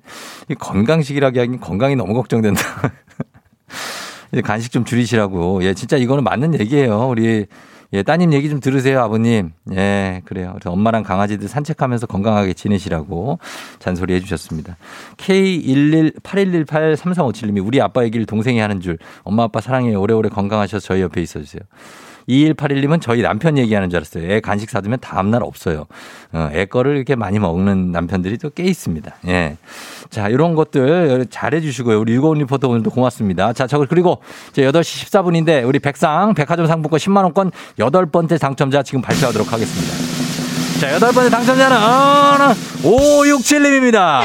이 0.49 0.53
건강식이라기 0.53 1.39
하긴 1.39 1.59
건강이 1.59 1.95
너무 1.95 2.13
걱정된다. 2.13 2.61
이제 4.33 4.41
간식 4.41 4.71
좀 4.71 4.85
줄이시라고. 4.85 5.63
예, 5.63 5.73
진짜 5.73 5.97
이거는 5.97 6.23
맞는 6.23 6.59
얘기예요. 6.59 7.07
우리 7.09 7.47
예, 7.93 8.03
따님 8.03 8.31
얘기 8.33 8.49
좀 8.49 8.61
들으세요, 8.61 9.01
아버님. 9.01 9.51
예, 9.73 10.21
그래요. 10.25 10.51
그래서 10.53 10.71
엄마랑 10.71 11.03
강아지들 11.03 11.49
산책하면서 11.49 12.07
건강하게 12.07 12.53
지내시라고 12.53 13.39
잔소리 13.79 14.13
해주셨습니다. 14.15 14.77
K1181183357님이 15.17 17.61
우리 17.65 17.81
아빠 17.81 18.05
얘기를 18.05 18.25
동생이 18.25 18.59
하는 18.59 18.79
줄 18.79 18.97
엄마 19.23 19.43
아빠 19.43 19.59
사랑해요. 19.59 19.99
오래오래 19.99 20.29
건강하셔서 20.29 20.85
저희 20.85 21.01
옆에 21.01 21.21
있어주세요. 21.21 21.63
2181님은 22.31 23.01
저희 23.01 23.21
남편 23.21 23.57
얘기하는 23.57 23.89
줄 23.89 23.97
알았어요. 23.97 24.31
애 24.31 24.39
간식 24.39 24.69
사두면 24.69 24.99
다음날 25.01 25.43
없어요. 25.43 25.85
어, 26.31 26.49
애 26.53 26.65
거를 26.65 26.95
이렇게 26.95 27.15
많이 27.15 27.37
먹는 27.39 27.91
남편들이 27.91 28.37
또 28.37 28.49
꽤 28.53 28.63
있습니다. 28.63 29.15
예. 29.27 29.57
자, 30.09 30.27
이런 30.27 30.55
것들 30.55 31.25
잘해 31.29 31.61
주시고요. 31.61 31.99
우리 32.01 32.13
유고원 32.13 32.39
리포터 32.39 32.67
오늘도 32.67 32.89
고맙습니다. 32.89 33.53
자, 33.53 33.65
저 33.67 33.77
그리고 33.89 34.21
이제 34.49 34.63
8시 34.63 35.07
14분인데 35.07 35.65
우리 35.65 35.79
백상 35.79 36.33
백화점 36.33 36.67
상품권 36.67 36.99
10만 36.99 37.23
원권 37.23 37.51
여덟 37.79 38.05
번째 38.05 38.37
당첨자 38.37 38.83
지금 38.83 39.01
발표하도록 39.01 39.51
하겠습니다. 39.51 39.93
자, 40.81 40.93
여덟 40.93 41.13
번째 41.13 41.29
당첨자는 41.29 41.77
567님입니다. 42.83 44.21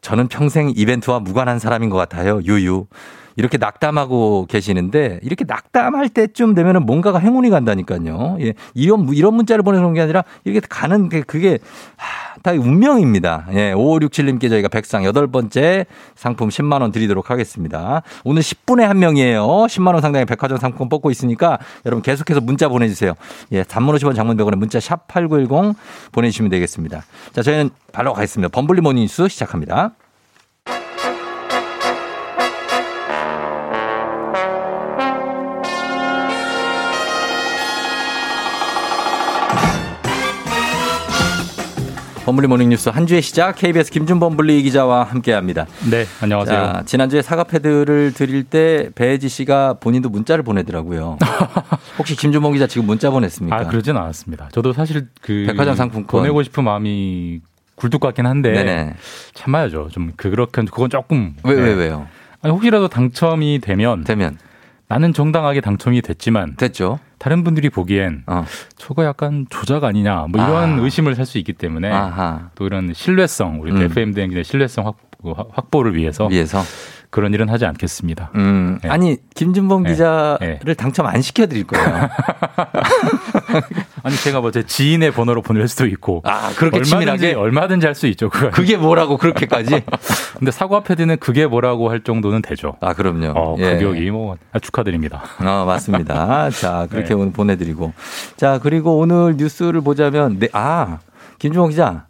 저는 0.00 0.28
평생 0.28 0.72
이벤트와 0.74 1.18
무관한 1.20 1.58
사람인 1.58 1.90
것 1.90 1.96
같아요. 1.96 2.40
유유. 2.44 2.86
이렇게 3.38 3.56
낙담하고 3.56 4.46
계시는데 4.48 5.20
이렇게 5.22 5.44
낙담할 5.46 6.08
때쯤 6.08 6.54
되면은 6.54 6.84
뭔가가 6.84 7.20
행운이 7.20 7.50
간다니까요. 7.50 8.36
예. 8.40 8.54
이런 8.74 9.08
이런 9.14 9.34
문자를 9.34 9.62
보내는 9.62 9.94
게 9.94 10.00
아니라 10.00 10.24
이렇게 10.42 10.66
가는 10.68 11.08
게 11.08 11.20
그게 11.20 11.60
하, 11.96 12.40
다 12.42 12.50
운명입니다. 12.50 13.46
예. 13.52 13.74
5567님께 13.74 14.50
저희가 14.50 14.66
백상 14.66 15.04
여덟 15.04 15.28
번째 15.28 15.86
상품권 16.16 16.48
10만 16.48 16.82
원 16.82 16.90
드리도록 16.90 17.30
하겠습니다. 17.30 18.02
오늘 18.24 18.42
10분에 18.42 18.80
한 18.80 18.98
명이에요. 18.98 19.46
10만 19.46 19.92
원 19.92 20.00
상당의 20.00 20.26
백화점 20.26 20.58
상품 20.58 20.88
뽑고 20.88 21.12
있으니까 21.12 21.58
여러분 21.86 22.02
계속해서 22.02 22.40
문자 22.40 22.68
보내 22.68 22.88
주세요. 22.88 23.14
예. 23.52 23.62
단문 23.62 23.94
50원 23.94 24.16
장문 24.16 24.36
100원에 24.36 24.56
문자 24.56 24.80
샵8910 24.80 25.76
보내 26.10 26.28
주시면 26.28 26.50
되겠습니다. 26.50 27.04
자, 27.32 27.42
저희는 27.42 27.70
바로 27.92 28.14
가겠습니다. 28.14 28.48
범블리 28.48 28.80
모닝 28.80 29.02
뉴스 29.02 29.28
시작합니다. 29.28 29.92
범블리 42.28 42.46
모닝뉴스 42.46 42.90
한 42.90 43.06
주의 43.06 43.22
시작 43.22 43.56
KBS 43.56 43.90
김준범 43.90 44.36
블리 44.36 44.62
기자와 44.62 45.04
함께합니다. 45.04 45.66
네, 45.90 46.04
안녕하세요. 46.20 46.56
자, 46.56 46.82
지난주에 46.84 47.22
사과 47.22 47.42
패드를 47.42 48.12
드릴 48.12 48.44
때 48.44 48.90
배혜지 48.94 49.30
씨가 49.30 49.78
본인도 49.80 50.10
문자를 50.10 50.44
보내더라고요. 50.44 51.16
혹시 51.98 52.14
김준범 52.16 52.52
기자 52.52 52.66
지금 52.66 52.86
문자 52.86 53.08
보냈습니까? 53.08 53.56
아, 53.56 53.64
그러진 53.68 53.96
않았습니다. 53.96 54.50
저도 54.52 54.74
사실 54.74 55.08
그 55.22 55.46
백화점 55.46 55.74
상품권 55.74 56.20
보내고 56.20 56.42
싶은 56.42 56.64
마음이 56.64 57.40
굴뚝 57.76 57.98
같긴 58.02 58.26
한데 58.26 58.52
네네. 58.52 58.96
참아야죠. 59.32 59.88
좀 59.90 60.12
그렇게 60.18 60.64
그건 60.66 60.90
조금 60.90 61.34
왜, 61.44 61.54
네. 61.54 61.62
왜, 61.62 61.72
왜요? 61.72 62.08
아니, 62.42 62.52
혹시라도 62.52 62.88
당첨이 62.88 63.60
되면 63.60 64.04
되면 64.04 64.36
나는 64.86 65.14
정당하게 65.14 65.62
당첨이 65.62 66.02
됐지만 66.02 66.56
됐죠. 66.56 66.98
다른 67.18 67.44
분들이 67.44 67.68
보기엔 67.70 68.22
어. 68.26 68.44
저거 68.76 69.04
약간 69.04 69.46
조작 69.50 69.84
아니냐 69.84 70.26
뭐 70.30 70.42
이런 70.42 70.78
아. 70.78 70.82
의심을 70.82 71.14
살 71.14 71.26
수 71.26 71.38
있기 71.38 71.52
때문에 71.52 71.90
아하. 71.90 72.50
또 72.54 72.66
이런 72.66 72.92
신뢰성 72.94 73.60
우리 73.60 73.70
음. 73.72 73.82
FM 73.82 74.14
대행진의 74.14 74.44
신뢰성 74.44 74.86
확보, 74.86 75.34
확보를 75.52 75.94
위해서 75.94 76.26
위해서 76.28 76.62
그런 77.10 77.32
일은 77.34 77.48
하지 77.48 77.64
않겠습니다. 77.66 78.30
음, 78.34 78.78
네. 78.82 78.88
아니 78.88 79.16
김준범 79.34 79.82
네. 79.84 79.90
기자를 79.90 80.58
네. 80.64 80.74
당첨 80.74 81.06
안 81.06 81.20
시켜드릴 81.22 81.64
거예요. 81.66 81.86
아니 84.02 84.16
제가 84.16 84.40
뭐 84.40 84.50
제 84.50 84.62
지인의 84.64 85.12
번호로 85.12 85.42
보낼 85.42 85.68
수도 85.68 85.86
있고 85.86 86.22
아 86.24 86.50
그렇게 86.56 86.76
얼마든지 86.78 86.90
치밀하게 86.90 87.34
얼마든지 87.34 87.86
할 87.86 87.94
수 87.94 88.06
있죠. 88.08 88.28
그거. 88.30 88.50
그게 88.50 88.76
뭐라고 88.76 89.16
그렇게까지? 89.16 89.82
근데 90.38 90.50
사과 90.50 90.80
패드는 90.82 91.18
그게 91.18 91.46
뭐라고 91.46 91.90
할 91.90 92.00
정도는 92.00 92.42
되죠. 92.42 92.76
아 92.80 92.94
그럼요. 92.94 93.32
어, 93.36 93.56
예. 93.58 93.72
가격이 93.74 94.10
뭐 94.10 94.36
아, 94.52 94.58
축하드립니다. 94.58 95.22
어, 95.40 95.64
맞습니다. 95.66 96.50
자, 96.58 96.86
그렇게 96.90 97.08
네. 97.08 97.14
오늘 97.14 97.32
보내드리고. 97.32 97.92
자, 98.36 98.58
그리고 98.62 98.98
오늘 98.98 99.34
뉴스를 99.36 99.80
보자면, 99.80 100.38
네, 100.38 100.48
아, 100.52 100.98
김종호 101.38 101.68
기자, 101.68 102.06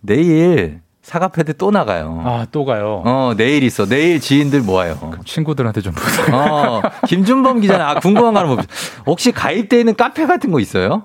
내일 0.00 0.80
사과 1.02 1.28
패드 1.28 1.56
또 1.56 1.70
나가요. 1.70 2.22
아 2.24 2.46
또 2.52 2.64
가요. 2.64 3.02
어, 3.04 3.32
내일 3.36 3.62
있어. 3.64 3.86
내일 3.86 4.20
지인들 4.20 4.60
모아요. 4.60 4.96
친구들한테 5.24 5.80
좀 5.80 5.92
보세요. 5.94 6.36
어, 6.36 6.82
김준범 7.06 7.60
기자는 7.60 7.84
아, 7.84 7.94
궁금한 8.00 8.34
거 8.34 8.40
하나 8.40 8.48
봅시다. 8.54 8.72
혹시 9.06 9.32
가입되어 9.32 9.78
있는 9.80 9.94
카페 9.96 10.26
같은 10.26 10.50
거 10.52 10.60
있어요? 10.60 11.04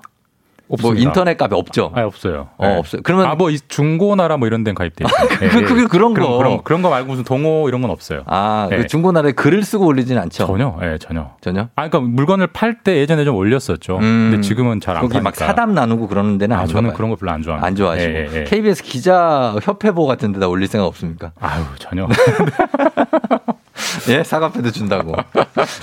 뭐 0.82 0.94
인터넷 0.94 1.40
값이 1.40 1.54
없죠. 1.54 1.92
아, 1.94 2.02
없어요. 2.02 2.48
어, 2.58 2.76
없어요. 2.78 3.02
그러면 3.04 3.26
아, 3.26 3.34
뭐 3.36 3.50
이- 3.50 3.58
중고나라 3.68 4.36
뭐 4.36 4.48
이런 4.48 4.64
데는 4.64 4.74
가입돼 4.74 5.04
있어요. 5.04 5.28
예, 5.42 5.48
그- 5.48 5.58
예. 5.60 5.62
그- 5.62 5.88
그런 5.88 6.12
거. 6.14 6.38
그런, 6.38 6.62
그런, 6.64 6.82
거 6.82 6.90
말고 6.90 7.08
무슨 7.08 7.22
동호 7.24 7.68
이런 7.68 7.82
건 7.82 7.90
없어요. 7.90 8.22
아, 8.26 8.68
예. 8.72 8.76
그 8.78 8.86
중고나라에 8.86 9.32
글을 9.32 9.62
쓰고 9.62 9.86
올리진 9.86 10.18
않죠. 10.18 10.46
전혀, 10.46 10.76
예, 10.82 10.98
전혀. 10.98 11.30
전혀. 11.40 11.62
아, 11.76 11.88
그러니까 11.88 12.00
물건을 12.00 12.48
팔 12.48 12.82
때 12.82 12.96
예전에 12.98 13.24
좀 13.24 13.36
올렸었죠. 13.36 13.98
근데 13.98 14.40
지금은 14.40 14.80
잘안 14.80 15.02
음. 15.02 15.08
거기 15.08 15.14
파니까. 15.14 15.24
막 15.30 15.34
사담 15.34 15.74
나누고 15.74 16.08
그러는 16.08 16.38
데는 16.38 16.56
아, 16.56 16.60
안 16.60 16.66
저는 16.66 16.90
좋아요. 16.90 16.96
그런 16.96 17.10
거 17.10 17.16
별로 17.16 17.32
안 17.32 17.42
좋아합니다. 17.42 17.66
안 17.66 17.74
좋아하시고. 17.76 18.12
예, 18.12 18.28
예, 18.32 18.40
예. 18.40 18.44
KBS 18.44 18.82
기자 18.82 19.54
협회보 19.62 20.06
같은 20.06 20.32
데다 20.32 20.48
올릴 20.48 20.66
생각 20.68 20.86
없습니까? 20.86 21.32
아유, 21.40 21.62
전혀. 21.78 22.06
예, 24.08 24.22
사과패드 24.22 24.72
준다고. 24.72 25.14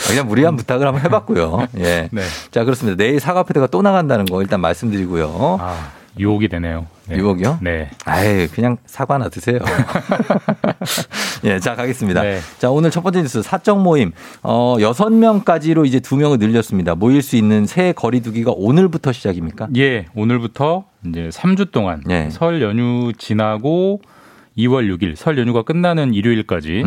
그냥 0.08 0.28
무리한 0.28 0.56
부탁을 0.56 0.88
한번 0.88 1.04
해봤고요. 1.04 1.68
예. 1.78 2.10
네. 2.12 2.22
자, 2.52 2.64
그렇습니다. 2.64 3.02
내일 3.02 3.20
사과패드가 3.20 3.68
또 3.68 3.82
나간다는 3.82 4.26
거 4.26 4.42
일단 4.42 4.62
말씀드리고요. 4.62 5.58
아, 5.60 5.92
유혹이 6.18 6.48
되네요. 6.48 6.86
네. 7.08 7.18
유혹이요? 7.18 7.60
네. 7.62 7.90
아예 8.06 8.48
그냥 8.54 8.78
사과나 8.86 9.30
드세요. 9.30 9.60
예, 11.44 11.60
자, 11.60 11.76
가겠습니다. 11.76 12.22
네. 12.22 12.40
자, 12.60 12.70
오늘 12.70 12.92
첫 12.92 13.02
번째 13.02 13.22
뉴스 13.22 13.42
사적 13.42 13.82
모임. 13.82 14.12
어, 14.42 14.76
6명까지로 14.80 15.86
이제 15.86 16.00
2명을 16.00 16.40
늘렸습니다. 16.40 16.96
모일 16.96 17.22
수 17.22 17.36
있는 17.36 17.66
새 17.66 17.92
거리두기가 17.94 18.52
오늘부터 18.56 19.12
시작입니까? 19.12 19.68
예, 19.78 20.06
오늘부터 20.16 20.86
이제 21.06 21.30
3주 21.34 21.72
동안 21.72 22.04
예. 22.10 22.30
설 22.30 22.62
연휴 22.62 23.12
지나고 23.18 24.02
2월 24.58 24.94
6일 24.96 25.16
설 25.16 25.38
연휴가 25.38 25.64
끝나는 25.64 26.14
일요일까지 26.14 26.84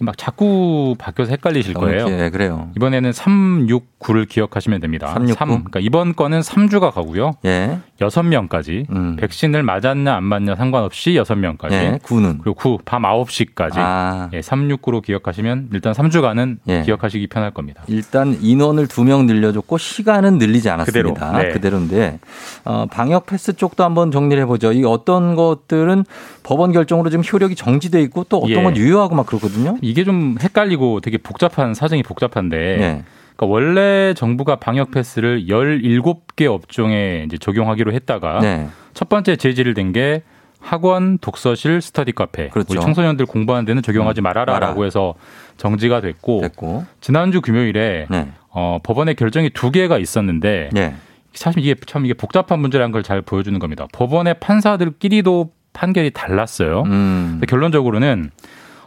막 0.00 0.16
자꾸 0.18 0.94
바뀌어서 0.98 1.30
헷갈리실 1.32 1.72
음. 1.72 1.74
너무 1.74 1.86
거예요. 1.86 2.06
기- 2.06 2.12
예, 2.12 2.30
그래요. 2.30 2.70
이번에는 2.76 3.12
3, 3.12 3.66
6, 3.68 3.98
9를 3.98 4.28
기억하시면 4.28 4.80
됩니다. 4.80 5.08
369? 5.08 5.34
삼, 5.38 5.48
그러니까 5.64 5.80
이번 5.80 6.14
거는 6.14 6.40
3주가 6.40 6.90
가고요. 6.92 7.32
예. 7.44 7.78
6명까지 8.00 9.16
백신을 9.18 9.62
맞았냐 9.62 10.14
안 10.14 10.24
맞냐 10.24 10.56
상관없이 10.56 11.12
6명까지. 11.12 11.72
예, 11.72 11.98
9는. 12.02 12.38
그리고 12.42 12.54
9, 12.54 12.78
밤 12.84 13.02
9시까지. 13.02 13.72
아. 13.76 14.28
예, 14.32 14.40
369로 14.40 15.02
기억하시면 15.02 15.68
일단 15.72 15.92
3주간은 15.92 16.58
예. 16.68 16.82
기억하시기 16.82 17.26
편할 17.28 17.50
겁니다. 17.52 17.82
일단 17.86 18.36
인원을 18.40 18.88
두명 18.88 19.26
늘려줬고 19.26 19.78
시간은 19.78 20.38
늘리지 20.38 20.68
않았습니다. 20.70 21.12
그대로, 21.14 21.38
네. 21.42 21.48
그대로인데 21.52 22.18
어, 22.64 22.86
방역 22.90 23.26
패스 23.26 23.54
쪽도 23.54 23.84
한번 23.84 24.10
정리를 24.10 24.42
해보죠. 24.42 24.72
이 24.72 24.84
어떤 24.84 25.34
것들은 25.34 26.04
법원 26.42 26.72
결정 26.72 26.93
으로 27.00 27.10
지금 27.10 27.24
효력이 27.24 27.54
정지돼 27.54 28.02
있고 28.02 28.24
또 28.28 28.38
어떤 28.38 28.50
예. 28.50 28.62
건 28.62 28.76
유효하고 28.76 29.14
막 29.14 29.26
그렇거든요. 29.26 29.76
이게 29.82 30.04
좀 30.04 30.36
헷갈리고 30.40 31.00
되게 31.00 31.18
복잡한 31.18 31.74
사정이 31.74 32.02
복잡한데 32.02 32.56
네. 32.56 33.04
그러니까 33.36 33.52
원래 33.52 34.14
정부가 34.14 34.56
방역 34.56 34.90
패스를 34.92 35.46
17개 35.46 36.46
업종에 36.46 37.24
이제 37.26 37.36
적용하기로 37.38 37.92
했다가 37.92 38.40
네. 38.40 38.68
첫 38.94 39.08
번째 39.08 39.36
제지를 39.36 39.74
댄게 39.74 40.22
학원, 40.60 41.18
독서실, 41.18 41.82
스터디 41.82 42.12
카페. 42.12 42.48
그렇죠. 42.48 42.68
우리 42.72 42.80
청소년들 42.80 43.26
공부하는 43.26 43.66
데는 43.66 43.82
적용하지 43.82 44.22
말아라라고 44.22 44.76
마라. 44.76 44.84
해서 44.84 45.14
정지가 45.58 46.00
됐고, 46.00 46.40
됐고. 46.40 46.84
지난주 47.02 47.42
금요일에 47.42 48.06
네. 48.08 48.28
어, 48.48 48.78
법원의 48.82 49.16
결정이 49.16 49.50
두 49.50 49.70
개가 49.70 49.98
있었는데 49.98 50.70
네. 50.72 50.94
사실 51.34 51.60
이게 51.60 51.74
참 51.86 52.04
이게 52.06 52.14
복잡한 52.14 52.60
문제라는 52.60 52.92
걸 52.92 53.02
잘 53.02 53.20
보여주는 53.20 53.58
겁니다. 53.58 53.86
법원의 53.92 54.36
판사들끼리도 54.40 55.50
판결이 55.74 56.12
달랐어요. 56.12 56.84
음. 56.86 57.40
결론적으로는 57.46 58.30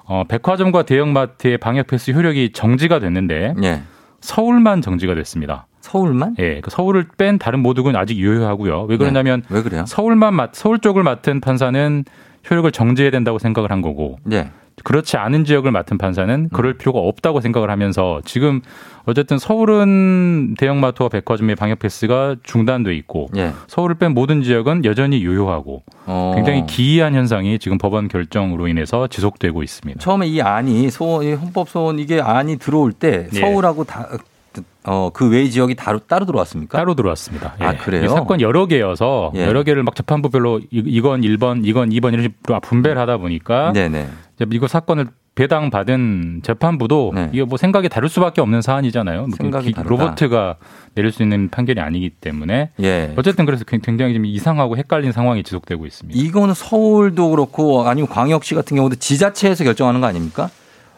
어, 0.06 0.24
백화점과 0.28 0.84
대형마트의 0.84 1.60
방역 1.60 1.88
패스 1.88 2.12
효력이 2.12 2.54
정지가 2.54 3.00
됐는데 3.00 3.54
예. 3.62 3.84
서울만 4.22 4.82
정지가 4.82 5.14
됐습니다. 5.16 5.68
서울만? 5.82 6.36
예, 6.40 6.60
그 6.62 6.72
서울을 6.72 7.08
뺀 7.18 7.38
다른 7.38 7.60
모두는 7.60 7.96
아직 7.96 8.18
유효하고요. 8.18 8.84
왜 8.90 8.98
그러냐면 8.98 9.44
왜 9.50 9.62
그래요? 9.62 9.86
서울만 9.86 10.34
맡, 10.34 10.50
서울 10.54 10.80
쪽을 10.80 11.04
맡은 11.04 11.40
판사는 11.40 12.04
효력을 12.50 12.70
정지해야 12.72 13.12
된다고 13.12 13.38
생각을 13.40 13.72
한 13.72 13.82
거고 13.82 14.18
네. 14.24 14.50
그렇지 14.88 15.18
않은 15.18 15.44
지역을 15.44 15.70
맡은 15.74 15.98
판사는 15.98 16.48
그럴 16.54 16.76
필요가 16.76 17.00
없다고 17.00 17.42
생각을 17.42 17.70
하면서 17.70 18.22
지금 18.24 18.62
어쨌든 19.04 19.38
서울은 19.38 20.56
대형마트와 20.58 21.10
백화점의 21.10 21.58
방역 21.58 21.80
패스가 21.80 22.38
중단돼 22.42 22.96
있고 22.96 23.28
예. 23.36 23.52
서울을 23.68 23.96
뺀 23.96 24.14
모든 24.14 24.42
지역은 24.42 24.86
여전히 24.86 25.22
유효하고 25.22 25.84
어. 26.06 26.32
굉장히 26.38 26.66
기이한 26.68 27.16
현상이 27.16 27.60
지금 27.60 27.78
법원 27.78 28.08
결정으로 28.08 28.70
인해서 28.70 29.08
지속되고 29.08 29.62
있습니다. 29.62 30.00
처음에 30.00 30.28
이 30.28 30.40
안이 30.40 30.90
소원, 30.90 31.26
이 31.26 31.34
헌법 31.34 31.68
소원 31.68 32.00
이게 32.00 32.22
안이 32.22 32.56
들어올 32.58 32.94
때 32.94 33.28
예. 33.34 33.40
서울하고 33.42 33.84
다, 33.84 34.08
어, 34.86 35.10
그 35.14 35.30
외의 35.30 35.50
지역이 35.52 35.76
따로, 35.76 36.00
따로 36.00 36.26
들어왔습니까? 36.26 36.78
따로 36.78 36.96
들어왔습니다. 36.96 37.56
아, 37.60 37.74
예. 37.74 37.78
그래요? 37.78 38.06
이 38.06 38.08
사건 38.10 38.42
여러 38.42 38.66
개여서 38.66 39.32
예. 39.36 39.46
여러 39.46 39.64
개를 39.64 39.84
막 39.84 39.96
재판부별로 39.96 40.60
이- 40.72 40.84
이건 40.86 41.22
1번, 41.22 41.62
이건 41.66 41.90
2번 41.90 42.14
이런 42.14 42.24
식으로 42.24 42.60
분배를 42.62 43.00
하다 43.02 43.18
보니까 43.18 43.74
네네. 43.74 44.08
이제 44.36 44.46
이거 44.52 44.68
사건을 44.68 45.08
배당 45.36 45.70
받은 45.70 46.40
재판부도 46.44 47.14
이게 47.32 47.44
뭐 47.44 47.58
생각이 47.60 47.90
다를 47.90 48.10
수밖에 48.10 48.42
없는 48.42 48.64
사안이잖아요. 48.64 49.20
뭐 49.20 49.28
네. 49.30 49.36
생각이 49.38 49.68
기- 49.68 49.74
다르다. 49.74 49.90
로버트가 49.92 50.56
내릴 50.96 51.12
수 51.12 51.22
있는 51.22 51.50
판결이 51.50 51.80
아니기 51.80 52.10
때문에 52.10 52.72
예. 52.82 53.14
어쨌든 53.16 53.46
그래서 53.46 53.64
굉장히 53.64 54.16
좀 54.16 54.26
이상하고 54.26 54.78
헷갈린 54.78 55.12
상황이 55.12 55.44
지속되고 55.44 55.86
있습니다. 55.86 56.20
이거는 56.20 56.56
서울도 56.56 57.30
그렇고 57.30 57.88
아니면 57.88 58.10
광역시 58.10 58.56
같은 58.56 58.78
경우도 58.78 58.96
지자체에서 58.96 59.64
결정하는 59.64 60.02
거 60.02 60.08
아닙니까? 60.08 60.50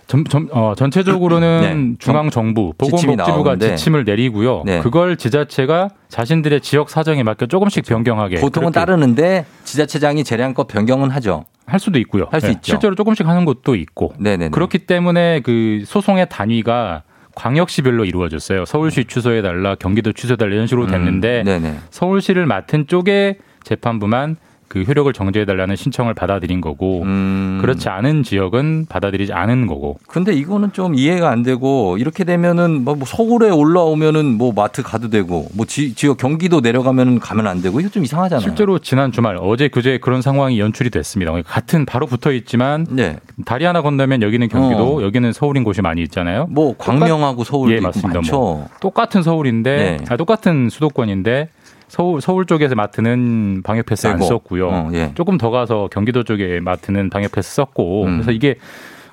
전, 0.09 0.25
전, 0.25 0.49
어, 0.51 0.73
전체적으로는 0.75 1.91
네. 1.91 1.95
중앙 1.99 2.31
정부, 2.31 2.73
지침이 2.81 3.15
보건복지부가 3.15 3.51
나오는데. 3.51 3.75
지침을 3.75 4.05
내리고요. 4.05 4.63
네. 4.65 4.79
그걸 4.79 5.17
지자체가 5.17 5.89
자신들의 6.07 6.61
지역 6.61 6.89
사정에 6.89 7.21
맞게 7.21 7.45
조금씩 7.45 7.85
변경하게 7.85 8.39
보통은 8.41 8.71
따르는데 8.71 9.45
지자체장이 9.65 10.23
재량껏 10.23 10.67
변경은 10.67 11.11
하죠. 11.11 11.45
할 11.67 11.79
수도 11.79 11.99
있고요. 11.99 12.25
할수 12.31 12.47
네, 12.47 12.53
있죠. 12.53 12.63
실제로 12.71 12.95
조금씩 12.95 13.27
하는 13.27 13.45
곳도 13.45 13.75
있고. 13.75 14.13
네네. 14.17 14.49
그렇기 14.49 14.79
때문에 14.79 15.41
그 15.41 15.83
소송의 15.85 16.27
단위가 16.27 17.03
광역시별로 17.35 18.05
이루어졌어요. 18.05 18.65
서울시 18.65 19.05
취소해 19.05 19.43
달라, 19.43 19.75
경기도 19.75 20.11
취소해 20.11 20.37
달라 20.37 20.55
이런 20.55 20.65
식으로 20.65 20.87
됐는데 20.87 21.43
음. 21.45 21.79
서울시를 21.91 22.47
맡은 22.47 22.87
쪽에 22.87 23.37
재판부만 23.63 24.37
그 24.69 24.83
효력을 24.83 25.11
정지해 25.11 25.45
달라는 25.45 25.75
신청을 25.75 26.13
받아들인 26.13 26.61
거고 26.61 27.01
음. 27.01 27.57
그렇지 27.59 27.89
않은 27.89 28.21
지역은 28.21 28.85
받아들이지 28.87 29.33
않은 29.33 29.65
거고 29.65 29.97
근데 30.07 30.31
이거는 30.31 30.73
좀 30.73 30.93
이해가 30.93 31.29
안 31.29 31.41
되고 31.41 31.97
이렇게 31.97 32.23
되면은 32.23 32.83
뭐 32.83 32.95
서울에 33.05 33.49
올라오면은 33.49 34.37
뭐 34.37 34.53
마트 34.53 34.83
가도 34.83 35.09
되고 35.09 35.47
뭐 35.55 35.65
지, 35.65 35.95
지역 35.95 36.17
경기도 36.17 36.61
내려가면은 36.61 37.19
가면 37.19 37.47
안 37.47 37.63
되고 37.63 37.79
이거 37.79 37.89
좀 37.89 38.03
이상하잖아요. 38.03 38.41
실제로 38.41 38.77
지난 38.77 39.11
주말 39.11 39.37
어제 39.41 39.67
그제 39.67 39.97
그런 39.97 40.21
상황이 40.21 40.59
연출이 40.59 40.91
됐습니다. 40.91 41.33
같은 41.41 41.85
바로 41.85 42.05
붙어 42.05 42.31
있지만 42.31 42.85
네. 42.91 43.17
다리 43.45 43.65
하나 43.65 43.81
건너면 43.81 44.21
여기는 44.21 44.47
경기도 44.49 44.97
어. 44.97 45.01
여기는 45.01 45.33
서울인 45.33 45.63
곳이 45.63 45.81
많이 45.81 46.03
있잖아요. 46.03 46.45
뭐 46.51 46.75
광명하고 46.77 47.43
서울도 47.43 47.75
예, 47.75 47.79
맞습니다. 47.79 48.21
뭐 48.31 48.67
똑같은 48.81 49.23
서울인데 49.23 49.97
네. 49.99 50.05
아, 50.09 50.15
똑같은 50.15 50.69
수도권인데 50.69 51.49
서울 51.89 52.21
서울 52.21 52.45
쪽에서 52.45 52.75
맡는 52.75 53.61
방역 53.63 53.85
패스 53.87 54.07
안. 54.07 54.19
썼고요. 54.19 54.67
어, 54.69 54.89
예. 54.93 55.11
조금 55.15 55.37
더 55.37 55.49
가서 55.49 55.89
경기도 55.91 56.23
쪽에 56.23 56.59
맡는 56.59 57.09
방역 57.09 57.31
패스 57.31 57.55
썼고 57.55 58.05
음. 58.05 58.11
그래서 58.17 58.31
이게 58.31 58.55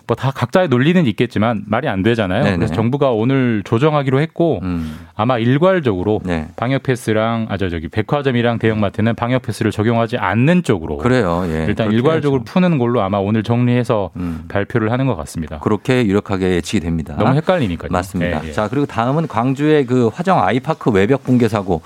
뭐다 0.08 0.30
각자의 0.30 0.68
논리는 0.68 1.04
있겠지만 1.06 1.64
말이 1.66 1.88
안 1.88 2.04
되잖아요. 2.04 2.44
네네. 2.44 2.54
음. 2.54 2.58
그래서 2.58 2.74
정부가 2.74 3.10
오늘 3.10 3.62
조정하기로 3.64 4.20
했고 4.20 4.60
아마 5.16 5.36
일괄적으로 5.38 6.20
네. 6.24 6.46
방역 6.54 6.84
패스랑 6.84 7.46
아저 7.48 7.68
저기 7.68 7.88
백화점이랑 7.88 8.60
대형마트는 8.60 9.16
방역 9.16 9.42
패스를 9.42 9.72
적용하지 9.72 10.16
않는 10.16 10.62
쪽으로 10.62 10.98
그래요. 10.98 11.42
예. 11.48 11.64
일단 11.66 11.90
일괄적으로 11.90 12.44
푸는 12.44 12.78
걸로 12.78 13.00
아마 13.02 13.18
오늘 13.18 13.42
정리해서 13.42 14.10
음. 14.14 14.44
발표를 14.46 14.92
하는 14.92 15.06
것 15.06 15.16
같습니다. 15.16 15.58
그렇게 15.58 16.06
유력하게 16.06 16.50
예측이 16.54 16.80
됩니다. 16.80 17.16
너무 17.18 17.34
헷갈리니까요. 17.34 17.88
맞습니다. 17.90 18.44
예, 18.44 18.48
예. 18.48 18.52
자, 18.52 18.68
그리고 18.68 18.86
다음은 18.86 19.26
광주의 19.26 19.86
그 19.86 20.06
화정 20.14 20.40
아이파크 20.40 20.90
외벽 20.92 21.24
붕괴 21.24 21.48
사고 21.48 21.82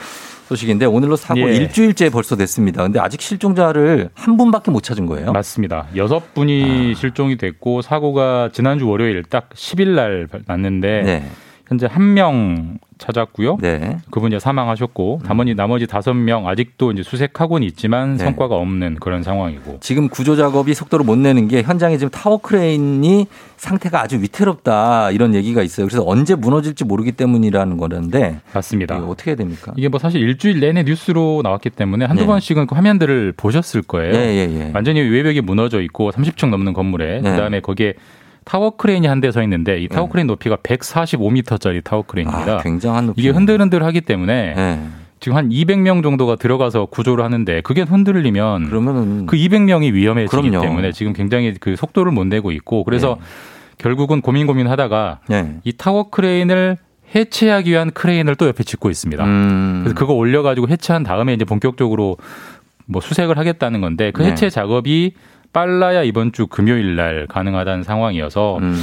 소식인데 0.50 0.84
오늘로 0.86 1.14
사고 1.14 1.48
예. 1.48 1.54
일주일째 1.54 2.10
벌써 2.10 2.34
됐습니다. 2.34 2.82
근데 2.82 2.98
아직 2.98 3.20
실종자를 3.20 4.10
한 4.14 4.36
분밖에 4.36 4.72
못 4.72 4.82
찾은 4.82 5.06
거예요. 5.06 5.32
맞습니다. 5.32 5.86
여섯 5.94 6.34
분이 6.34 6.92
아. 6.92 6.98
실종이 6.98 7.36
됐고 7.36 7.82
사고가 7.82 8.50
지난주 8.52 8.88
월요일 8.88 9.22
딱 9.22 9.48
10일 9.50 9.90
날 9.90 10.28
났는데 10.46 11.02
네. 11.02 11.30
현재 11.70 11.86
한 11.88 12.10
명 12.10 12.78
찾았고요. 12.98 13.58
네. 13.62 13.96
그분이 14.10 14.38
사망하셨고 14.40 15.22
나머지 15.24 15.54
나머지 15.54 15.86
다섯 15.86 16.12
명 16.12 16.46
아직도 16.48 16.92
이제 16.92 17.02
수색하고는 17.02 17.66
있지만 17.68 18.16
네. 18.16 18.24
성과가 18.24 18.56
없는 18.56 18.96
그런 18.96 19.22
상황이고 19.22 19.78
지금 19.80 20.08
구조 20.08 20.36
작업이 20.36 20.74
속도를 20.74 21.06
못 21.06 21.16
내는 21.16 21.48
게 21.48 21.62
현장에 21.62 21.96
지금 21.96 22.10
타워 22.10 22.38
크레인이 22.38 23.26
상태가 23.56 24.02
아주 24.02 24.20
위태롭다 24.20 25.12
이런 25.12 25.34
얘기가 25.34 25.62
있어요. 25.62 25.86
그래서 25.86 26.02
언제 26.06 26.34
무너질지 26.34 26.84
모르기 26.84 27.12
때문이라는 27.12 27.76
거는데 27.76 28.40
맞습니다. 28.52 28.96
이거 28.98 29.06
어떻게 29.06 29.30
해야 29.30 29.36
됩니까? 29.36 29.72
이게 29.76 29.88
뭐 29.88 29.98
사실 30.00 30.20
일주일 30.20 30.60
내내 30.60 30.82
뉴스로 30.82 31.40
나왔기 31.42 31.70
때문에 31.70 32.04
한두 32.04 32.22
네. 32.22 32.26
번씩은 32.26 32.66
그 32.66 32.74
화면들을 32.74 33.34
보셨을 33.36 33.82
거예요. 33.82 34.14
예, 34.14 34.18
예, 34.18 34.48
예. 34.50 34.70
완전히 34.74 35.00
외벽이 35.00 35.40
무너져 35.40 35.80
있고 35.82 36.10
30층 36.10 36.50
넘는 36.50 36.72
건물에 36.72 37.20
네. 37.22 37.30
그다음에 37.30 37.60
거기에 37.60 37.94
타워 38.44 38.70
크레인이 38.76 39.06
한 39.06 39.20
대 39.20 39.30
서 39.30 39.42
있는데 39.42 39.78
이 39.80 39.88
타워 39.88 40.08
크레인 40.08 40.26
높이가 40.26 40.56
145m짜리 40.56 41.82
타워 41.84 42.02
크레인입니다. 42.02 42.54
아, 42.54 42.62
굉장한 42.62 43.06
높이. 43.06 43.20
이게 43.20 43.30
흔들흔들하기 43.30 44.00
때문에 44.02 44.54
네. 44.54 44.80
지금 45.20 45.36
한 45.36 45.50
200명 45.50 46.02
정도가 46.02 46.36
들어가서 46.36 46.86
구조를 46.86 47.22
하는데 47.24 47.60
그게 47.60 47.82
흔들리면 47.82 48.68
그러면은 48.68 49.26
그 49.26 49.36
200명이 49.36 49.92
위험해지기 49.92 50.48
그럼요. 50.50 50.62
때문에 50.62 50.92
지금 50.92 51.12
굉장히 51.12 51.54
그 51.60 51.76
속도를 51.76 52.10
못 52.12 52.26
내고 52.26 52.50
있고 52.52 52.84
그래서 52.84 53.18
결국은 53.78 54.20
고민 54.22 54.46
고민하다가 54.46 55.20
네. 55.28 55.56
이 55.64 55.72
타워 55.74 56.08
크레인을 56.10 56.78
해체하기 57.14 57.70
위한 57.70 57.90
크레인을 57.90 58.36
또 58.36 58.46
옆에 58.46 58.62
짓고 58.64 58.88
있습니다. 58.88 59.24
음. 59.24 59.80
그래서 59.82 59.94
그거 59.98 60.14
올려가지고 60.14 60.68
해체한 60.68 61.02
다음에 61.02 61.34
이제 61.34 61.44
본격적으로 61.44 62.16
뭐 62.86 63.00
수색을 63.02 63.36
하겠다는 63.36 63.80
건데 63.80 64.10
그 64.12 64.22
네. 64.22 64.30
해체 64.30 64.48
작업이 64.48 65.14
빨라야 65.52 66.02
이번 66.02 66.32
주 66.32 66.46
금요일 66.46 66.96
날 66.96 67.26
가능하다는 67.26 67.82
상황이어서 67.82 68.58
음. 68.58 68.76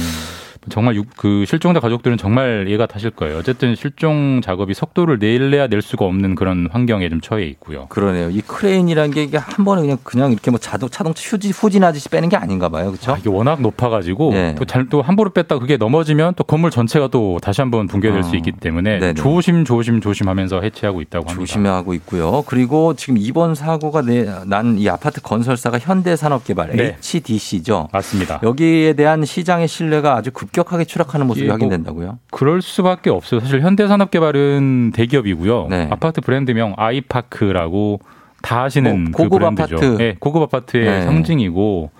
정말 0.68 0.96
유- 0.96 1.04
그 1.16 1.44
실종자 1.46 1.80
가족들은 1.80 2.16
정말 2.16 2.66
애가 2.68 2.86
타실 2.86 3.10
거예요. 3.10 3.38
어쨌든 3.38 3.74
수색 3.74 4.40
작업이 4.42 4.74
속도를 4.74 5.18
내려야 5.18 5.66
낼 5.66 5.82
수가 5.82 6.04
없는 6.04 6.34
그런 6.34 6.68
환경에 6.70 7.08
좀 7.08 7.20
처해 7.20 7.44
있고요. 7.46 7.86
그러네요. 7.88 8.30
이 8.30 8.40
크레인이라는 8.40 9.10
게 9.12 9.22
이게 9.24 9.36
한 9.38 9.64
번에 9.64 9.82
그냥 9.82 9.98
그냥 10.02 10.32
이렇게 10.32 10.50
뭐 10.50 10.58
자동 10.58 10.88
자동차 10.88 11.22
휴지 11.22 11.50
후진하듯이 11.50 12.08
빼는 12.08 12.28
게 12.28 12.36
아닌가 12.36 12.68
봐요. 12.68 12.90
그렇죠? 12.90 13.16
이게 13.18 13.28
워낙 13.28 13.60
높아 13.60 13.88
가지고 13.88 14.32
네. 14.32 14.54
또잘또 14.54 15.02
함부로 15.02 15.30
뺐다 15.30 15.58
그게 15.58 15.76
넘어지면 15.76 16.34
또 16.36 16.44
건물 16.44 16.70
전체가 16.70 17.08
또 17.08 17.38
다시 17.42 17.60
한번 17.60 17.86
붕괴될 17.86 18.20
어. 18.20 18.22
수 18.22 18.36
있기 18.36 18.52
때문에 18.52 18.98
네네. 18.98 19.14
조심 19.14 19.64
조심 19.64 20.00
조심하면서 20.00 20.60
해체하고 20.62 21.00
있다고 21.02 21.28
합니다. 21.28 21.38
조심하고 21.40 21.94
있고요. 21.94 22.42
그리고 22.46 22.94
지금 22.94 23.16
이번 23.18 23.54
사고가 23.54 24.02
난 24.46 24.76
이 24.78 24.88
아파트 24.88 25.20
건설사가 25.22 25.78
현대산업개발 25.78 26.70
네. 26.76 26.96
HDC죠. 26.98 27.88
맞습니다. 27.92 28.40
여기에 28.42 28.92
대한 28.94 29.24
시장의 29.24 29.66
신뢰가 29.68 30.14
아주 30.16 30.30
급격 30.30 30.57
하게 30.72 30.84
추락하는 30.84 31.26
모습이 31.26 31.44
이게 31.44 31.48
뭐 31.48 31.54
확인된다고요? 31.54 32.18
그럴 32.30 32.62
수밖에 32.62 33.10
없어요. 33.10 33.40
사실 33.40 33.60
현대산업개발은 33.60 34.92
대기업이고요. 34.94 35.66
네. 35.68 35.88
아파트 35.90 36.20
브랜드명 36.20 36.74
아이파크라고 36.76 38.00
다 38.42 38.62
아시는 38.62 39.04
뭐, 39.04 39.10
그 39.12 39.22
고급 39.24 39.38
브랜드죠. 39.40 39.76
아파트. 39.76 39.96
네, 39.98 40.16
고급 40.18 40.42
아파트의 40.42 40.84
네. 40.84 41.02
상징이고. 41.02 41.90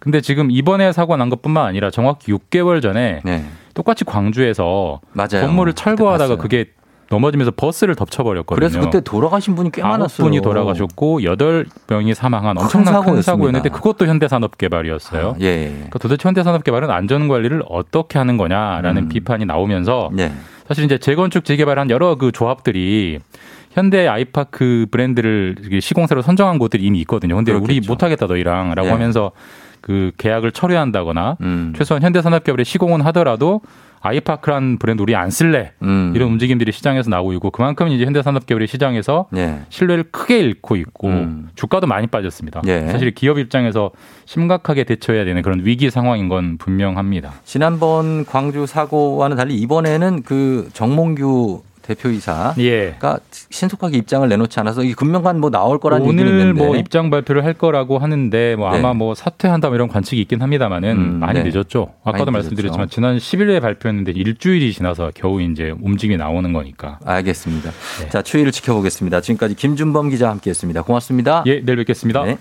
근데 0.00 0.20
지금 0.20 0.50
이번에 0.50 0.92
사고 0.92 1.16
난 1.16 1.30
것뿐만 1.30 1.64
아니라 1.64 1.90
정확히 1.90 2.32
6개월 2.32 2.82
전에 2.82 3.20
네. 3.24 3.44
똑같이 3.74 4.04
광주에서 4.04 5.00
맞아요. 5.12 5.46
건물을 5.46 5.72
철거하다가. 5.72 6.36
그게 6.36 6.66
넘어지면서 7.08 7.52
버스를 7.56 7.94
덮쳐버렸거든요. 7.94 8.68
그래서 8.68 8.80
그때 8.80 9.00
돌아가신 9.00 9.54
분이 9.54 9.70
꽤 9.72 9.82
많았어요. 9.82 10.26
분이 10.26 10.40
돌아가셨고 10.40 11.22
여덟 11.24 11.66
명이 11.88 12.14
사망한 12.14 12.56
큰 12.56 12.62
엄청난 12.62 12.94
큰 12.94 13.00
사고였습니다. 13.00 13.32
사고였는데 13.32 13.68
그것도 13.68 14.06
현대산업개발이었어요. 14.06 15.28
아, 15.30 15.34
예. 15.40 15.68
그러니까 15.68 15.98
도대체 15.98 16.28
현대산업개발은 16.28 16.90
안전 16.90 17.28
관리를 17.28 17.62
어떻게 17.68 18.18
하는 18.18 18.36
거냐라는 18.36 19.04
음. 19.04 19.08
비판이 19.08 19.44
나오면서 19.44 20.10
네. 20.12 20.32
사실 20.66 20.84
이제 20.84 20.98
재건축 20.98 21.44
재개발한 21.44 21.90
여러 21.90 22.16
그 22.16 22.32
조합들이 22.32 23.20
현대 23.70 24.08
아이파크 24.08 24.86
브랜드를 24.90 25.56
시공사로 25.80 26.22
선정한 26.22 26.58
곳들이 26.58 26.82
이미 26.84 26.98
있거든요. 27.00 27.36
근데 27.36 27.52
우리 27.52 27.60
그렇겠죠. 27.74 27.92
못하겠다 27.92 28.26
너희랑라고 28.26 28.88
예. 28.88 28.90
하면서 28.90 29.32
그 29.86 30.10
계약을 30.18 30.50
철회한다거나 30.50 31.36
음. 31.42 31.72
최소한 31.76 32.02
현대산업개발에 32.02 32.64
시공은 32.64 33.02
하더라도 33.02 33.60
아이파크란 34.00 34.78
브랜드 34.78 35.00
우리 35.00 35.14
안 35.14 35.30
쓸래 35.30 35.74
음. 35.82 36.12
이런 36.16 36.30
움직임들이 36.30 36.72
시장에서 36.72 37.08
나오고 37.08 37.32
있고 37.34 37.52
그만큼 37.52 37.86
이제 37.86 38.04
현대산업개발이 38.04 38.66
시장에서 38.66 39.26
네. 39.30 39.62
신뢰를 39.68 40.10
크게 40.10 40.40
잃고 40.40 40.74
있고 40.74 41.06
음. 41.06 41.50
주가도 41.54 41.86
많이 41.86 42.08
빠졌습니다. 42.08 42.62
예. 42.66 42.88
사실 42.88 43.12
기업 43.12 43.38
입장에서 43.38 43.92
심각하게 44.24 44.82
대처해야 44.82 45.24
되는 45.24 45.40
그런 45.42 45.64
위기 45.64 45.88
상황인 45.88 46.28
건 46.28 46.58
분명합니다. 46.58 47.34
지난번 47.44 48.24
광주 48.24 48.66
사고와는 48.66 49.36
달리 49.36 49.54
이번에는 49.54 50.24
그 50.24 50.68
정몽규 50.72 51.62
대표이사가 51.86 52.54
예. 52.58 52.96
신속하게 53.50 53.98
입장을 53.98 54.28
내놓지 54.28 54.58
않아서 54.60 54.82
이 54.82 54.94
금명간 54.94 55.40
뭐 55.40 55.50
나올 55.50 55.78
거라는 55.78 56.06
얘기는 56.06 56.24
오늘 56.24 56.40
있는데 56.40 56.64
뭐 56.64 56.76
입장 56.76 57.10
발표를 57.10 57.44
할 57.44 57.54
거라고 57.54 57.98
하는데 57.98 58.56
뭐 58.56 58.70
네. 58.70 58.78
아마 58.78 58.92
뭐 58.92 59.14
사퇴한다 59.14 59.68
뭐 59.68 59.76
이런 59.76 59.88
관측이 59.88 60.20
있긴 60.22 60.42
합니다만은 60.42 60.90
음, 60.90 61.20
많이 61.20 61.42
네. 61.42 61.50
늦었죠. 61.50 61.92
많이 62.04 62.16
아까도 62.16 62.30
늦었죠. 62.30 62.32
말씀드렸지만 62.32 62.88
지난 62.88 63.18
10일에 63.18 63.60
발표했는데 63.60 64.12
일주일이 64.12 64.72
지나서 64.72 65.12
겨우 65.14 65.40
이제 65.40 65.72
움직임이 65.80 66.16
나오는 66.16 66.52
거니까. 66.52 66.98
알겠습니다. 67.04 67.70
네. 68.00 68.08
자 68.10 68.22
추이를 68.22 68.52
지켜보겠습니다. 68.52 69.20
지금까지 69.20 69.54
김준범 69.54 70.10
기자 70.10 70.26
와 70.26 70.32
함께했습니다. 70.32 70.82
고맙습니다. 70.82 71.44
예, 71.46 71.60
내일 71.60 71.76
뵙겠습니다. 71.76 72.24
네. 72.24 72.38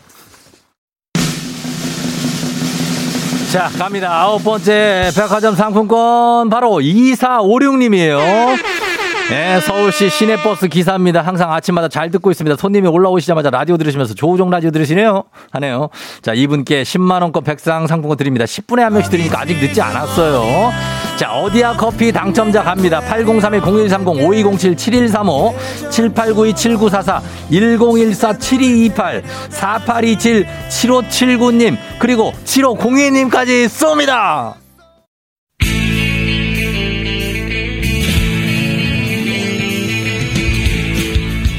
자, 3.51 3.69
갑니다. 3.69 4.11
아홉 4.11 4.43
번째 4.43 5.11
백화점 5.15 5.55
상품권 5.55 6.49
바로 6.49 6.71
2456님이에요. 6.71 8.84
네, 9.29 9.59
서울시 9.59 10.07
시내버스 10.07 10.67
기사입니다. 10.67 11.23
항상 11.23 11.51
아침마다 11.51 11.87
잘 11.87 12.11
듣고 12.11 12.29
있습니다. 12.29 12.57
손님이 12.57 12.87
올라오시자마자 12.87 13.49
라디오 13.49 13.75
들으시면서 13.75 14.13
조우종 14.13 14.51
라디오 14.51 14.69
들으시네요. 14.69 15.23
하네요. 15.53 15.89
자, 16.21 16.33
이분께 16.33 16.83
10만원권 16.83 17.43
백상 17.43 17.87
상품권 17.87 18.17
드립니다. 18.17 18.45
10분에 18.45 18.81
한 18.81 18.93
명씩 18.93 19.11
드리니까 19.11 19.41
아직 19.41 19.57
늦지 19.57 19.81
않았어요. 19.81 20.71
자, 21.17 21.33
어디야 21.33 21.73
커피 21.73 22.11
당첨자 22.11 22.61
갑니다. 22.61 23.01
8031-0130-5207-7135, 23.01 25.55
7892-7944, 25.89 27.21
1014-7228, 27.49 29.23
4827-7579님, 30.69 31.77
그리고 31.97 32.31
7502님까지 32.45 33.65
쏩니다! 33.67 34.64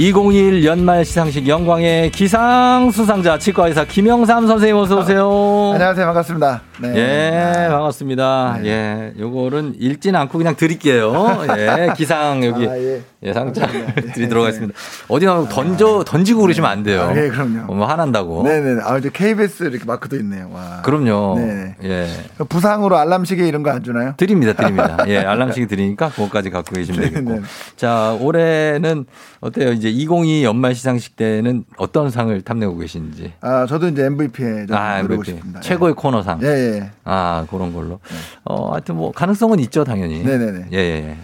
(2021) 0.00 0.64
연말 0.64 1.04
시상식 1.04 1.46
영광의 1.46 2.10
기상 2.10 2.90
수상자 2.90 3.36
치과의사 3.36 3.84
김영삼 3.84 4.46
선생님 4.46 4.74
어서 4.76 4.98
오세요. 5.00 5.72
안녕하세요. 5.74 6.06
반갑습니다. 6.06 6.62
네. 6.80 6.94
예, 6.96 7.68
반갑습니다. 7.68 8.60
예, 8.64 9.12
요거는 9.18 9.74
읽지는 9.78 10.18
않고 10.20 10.38
그냥 10.38 10.56
드릴게요. 10.56 11.12
예, 11.54 11.92
기상 11.94 12.42
여기 12.46 12.66
아, 12.66 12.78
예. 12.78 13.02
예, 13.24 13.32
상자 13.34 13.66
드리도록 14.14 14.46
하겠습니다. 14.46 14.72
어디 15.08 15.26
가면 15.26 15.50
던져 15.50 16.02
던지고 16.06 16.40
그러시면 16.40 16.70
안 16.70 16.82
돼요. 16.82 17.02
아, 17.02 17.14
예, 17.14 17.28
그럼요. 17.28 17.70
어, 17.70 17.74
뭐 17.74 17.86
화난다고. 17.86 18.42
네 18.44 18.58
네. 18.60 18.80
아, 18.82 18.96
이제 18.96 19.10
KBS 19.12 19.64
이렇게 19.64 19.84
마크도 19.84 20.16
있네요. 20.16 20.48
와. 20.50 20.80
그럼요. 20.82 21.34
네. 21.38 21.76
예. 21.84 22.06
부상으로 22.48 22.96
알람 22.96 23.26
시계 23.26 23.46
이런 23.46 23.62
거 23.62 23.70
안 23.70 23.82
주나요? 23.82 24.14
드립니다, 24.16 24.54
드립니다. 24.54 24.96
예, 25.08 25.18
알람식 25.18 25.68
드리니까 25.68 26.08
그거까지 26.08 26.48
갖고 26.48 26.74
계시면 26.74 27.00
네, 27.04 27.10
되겠고. 27.10 27.32
네. 27.34 27.40
자, 27.76 28.16
올해는 28.18 29.04
어때요? 29.42 29.72
이제 29.72 29.89
2022 29.90 30.44
연말 30.44 30.74
시상식 30.74 31.16
때는 31.16 31.64
어떤 31.76 32.10
상을 32.10 32.40
탐내고 32.42 32.76
계신지. 32.78 33.32
아, 33.40 33.66
저도 33.66 33.88
이제 33.88 34.04
MVP에 34.06 34.66
좀 34.66 34.76
아, 34.76 34.98
MVP. 35.00 35.32
싶습니다. 35.32 35.60
최고의 35.60 35.94
코너상. 35.94 36.40
예, 36.42 36.46
예. 36.46 36.90
아, 37.04 37.46
그런 37.50 37.72
걸로. 37.72 38.00
어, 38.44 38.72
하여튼 38.72 38.96
뭐 38.96 39.12
가능성은 39.12 39.58
있죠, 39.60 39.84
당연히. 39.84 40.22
네 40.24 40.38
네네. 40.38 40.66
예, 40.72 40.76
예. 40.78 41.08
예. 41.10 41.16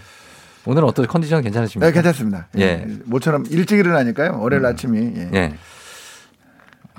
오늘은 0.65 0.87
어떤 0.87 1.07
컨디션 1.07 1.41
괜찮으십니까? 1.41 1.87
네, 1.87 1.93
괜찮습니다. 1.93 2.47
예. 2.57 2.61
예. 2.61 2.87
모처럼 3.05 3.45
일찍 3.49 3.79
일어나니까요. 3.79 4.39
월요일 4.41 4.65
아침이. 4.65 5.13
예. 5.33 5.53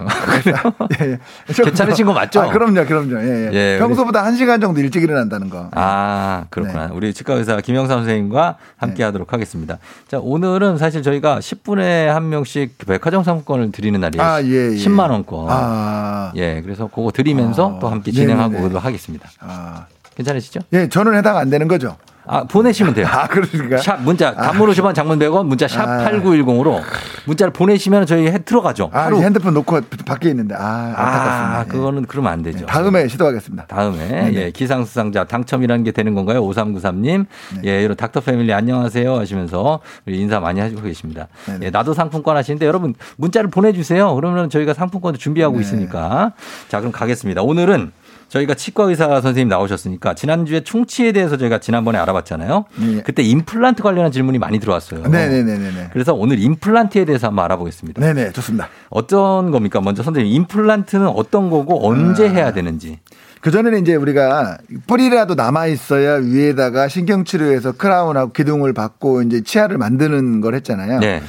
예. 1.01 1.05
예, 1.05 1.11
예. 1.13 1.19
괜찮으신 1.63 2.07
거 2.07 2.13
맞죠? 2.13 2.43
아, 2.43 2.49
그럼요, 2.51 2.85
그럼요. 2.85 3.19
예, 3.21 3.51
예. 3.53 3.75
예, 3.75 3.79
평소보다 3.79 4.25
한 4.25 4.37
시간 4.37 4.61
정도 4.61 4.81
일찍 4.81 5.03
일어난다는 5.03 5.51
거. 5.51 5.69
아, 5.73 6.45
그렇구나. 6.51 6.87
네. 6.89 6.93
우리 6.95 7.13
치과 7.15 7.35
의사 7.35 7.61
김영삼 7.61 7.99
선생님과 7.99 8.57
함께 8.77 9.03
하도록 9.05 9.33
하겠습니다. 9.33 9.79
자, 10.09 10.19
오늘은 10.21 10.79
사실 10.79 11.03
저희가 11.03 11.39
10분에 11.41 12.07
한 12.07 12.29
명씩 12.29 12.79
백화점 12.87 13.23
상품권을 13.25 13.73
드리는 13.73 14.01
날이에요. 14.01 14.23
아, 14.23 14.43
예, 14.43 14.47
예. 14.47 14.77
10만 14.77 15.11
원권. 15.11 15.47
아. 15.51 16.33
예, 16.37 16.61
그래서 16.63 16.87
그거 16.87 17.11
드리면서 17.13 17.77
아, 17.77 17.79
또 17.81 17.89
함께 17.89 18.13
진행하고. 18.13 18.57
그러도록 18.59 18.85
하겠습니다. 18.85 19.29
아. 19.41 19.87
괜찮으시죠? 20.17 20.61
예, 20.73 20.89
저는 20.89 21.15
해당 21.15 21.37
안 21.37 21.49
되는 21.49 21.69
거죠. 21.69 21.97
아, 22.29 22.45
보내시면 22.45 22.95
돼요. 22.95 23.07
아, 23.11 23.27
그러니까. 23.27 23.79
샵 23.79 24.03
문자 24.03 24.35
단문 24.35 24.71
50원 24.71 24.95
장문 24.95 25.19
100원 25.19 25.47
문자 25.47 25.67
샵 25.67 25.89
아. 25.89 26.11
8910으로 26.11 26.81
문자를 27.25 27.53
보내시면 27.53 28.07
저희 28.07 28.27
해 28.29 28.39
들어가죠. 28.39 28.91
아. 28.93 29.09
핸드폰 29.09 29.55
놓고 29.55 29.81
밖에 30.07 30.29
있는데. 30.31 30.55
아, 30.55 30.93
안타깝습니다. 30.97 31.59
아, 31.59 31.65
예. 31.67 31.69
그거는 31.69 32.05
그러면 32.07 32.33
안 32.33 32.43
되죠. 32.43 32.67
다음에 32.67 33.09
시도하겠습니다. 33.09 33.67
다음에 33.67 34.09
네네. 34.09 34.35
예, 34.35 34.51
기상 34.51 34.85
수상자 34.85 35.25
당첨이라는 35.25 35.85
게 35.85 35.91
되는 35.91 36.15
건가요? 36.15 36.43
5393님. 36.43 37.27
네. 37.63 37.63
예, 37.65 37.83
이런 37.83 37.97
닥터 37.97 38.21
패밀리 38.21 38.53
안녕하세요 38.53 39.19
하시면서 39.19 39.81
인사 40.07 40.39
많이 40.41 40.61
하시고 40.61 40.83
계십니다. 40.83 41.29
네네. 41.47 41.67
예, 41.67 41.71
나도 41.71 41.95
상품권 41.95 42.37
하시는데 42.37 42.67
여러분 42.67 42.95
문자를 43.17 43.51
보내 43.51 43.73
주세요. 43.73 44.15
그러면 44.15 44.51
저희가 44.51 44.75
상품권도 44.75 45.19
준비하고 45.19 45.57
네. 45.57 45.63
있으니까. 45.63 46.33
자, 46.69 46.81
그럼 46.81 46.93
가겠습니다. 46.93 47.43
오늘은 47.43 47.93
저희가 48.29 48.55
치과 48.55 48.85
의사 48.85 49.09
선생님 49.21 49.49
나오셨으니까 49.49 50.15
지난주에 50.15 50.61
충치에 50.61 51.13
대해서 51.13 51.37
저희가 51.37 51.59
지난번에 51.59 51.99
알아봤잖아요. 51.99 52.67
예. 52.83 53.03
그때 53.03 53.23
임플란트 53.23 53.83
관련한 53.83 54.13
질문이 54.13 54.39
많이 54.39 54.61
들어왔어요. 54.61 55.07
네네네네. 55.09 55.91
그래서 55.93 56.15
오늘 56.15 56.39
임플란트에 56.39 57.07
대해서 57.07 57.29
한번 57.29 57.47
알아보겠습니다. 57.47 58.01
네네, 58.01 58.33
좋습니다. 58.33 58.69
어떤 58.91 59.51
겁니까? 59.51 59.81
먼저 59.81 60.03
선생님, 60.03 60.33
임플란트는 60.33 61.07
어떤 61.09 61.49
거고 61.51 61.89
언제 61.89 62.29
아. 62.29 62.33
해야 62.33 62.53
되는지. 62.53 62.99
그전에는 63.41 63.81
이제 63.81 63.95
우리가 63.95 64.59
뿌리라도 64.87 65.35
남아있어야 65.35 66.17
위에다가 66.17 66.89
신경치료해서 66.89 67.73
크라운하고 67.73 68.33
기둥을 68.33 68.73
받고 68.73 69.23
이제 69.23 69.43
치아를 69.43 69.79
만드는 69.79 70.41
걸 70.41 70.55
했잖아요. 70.57 70.99
네. 71.01 71.23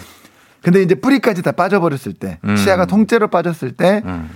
근데 0.61 0.81
이제 0.81 0.95
뿌리까지 0.95 1.41
다 1.43 1.51
빠져버렸을 1.53 2.13
때, 2.13 2.39
음. 2.43 2.55
치아가 2.55 2.85
통째로 2.85 3.29
빠졌을 3.29 3.71
때, 3.71 4.01
음. 4.05 4.29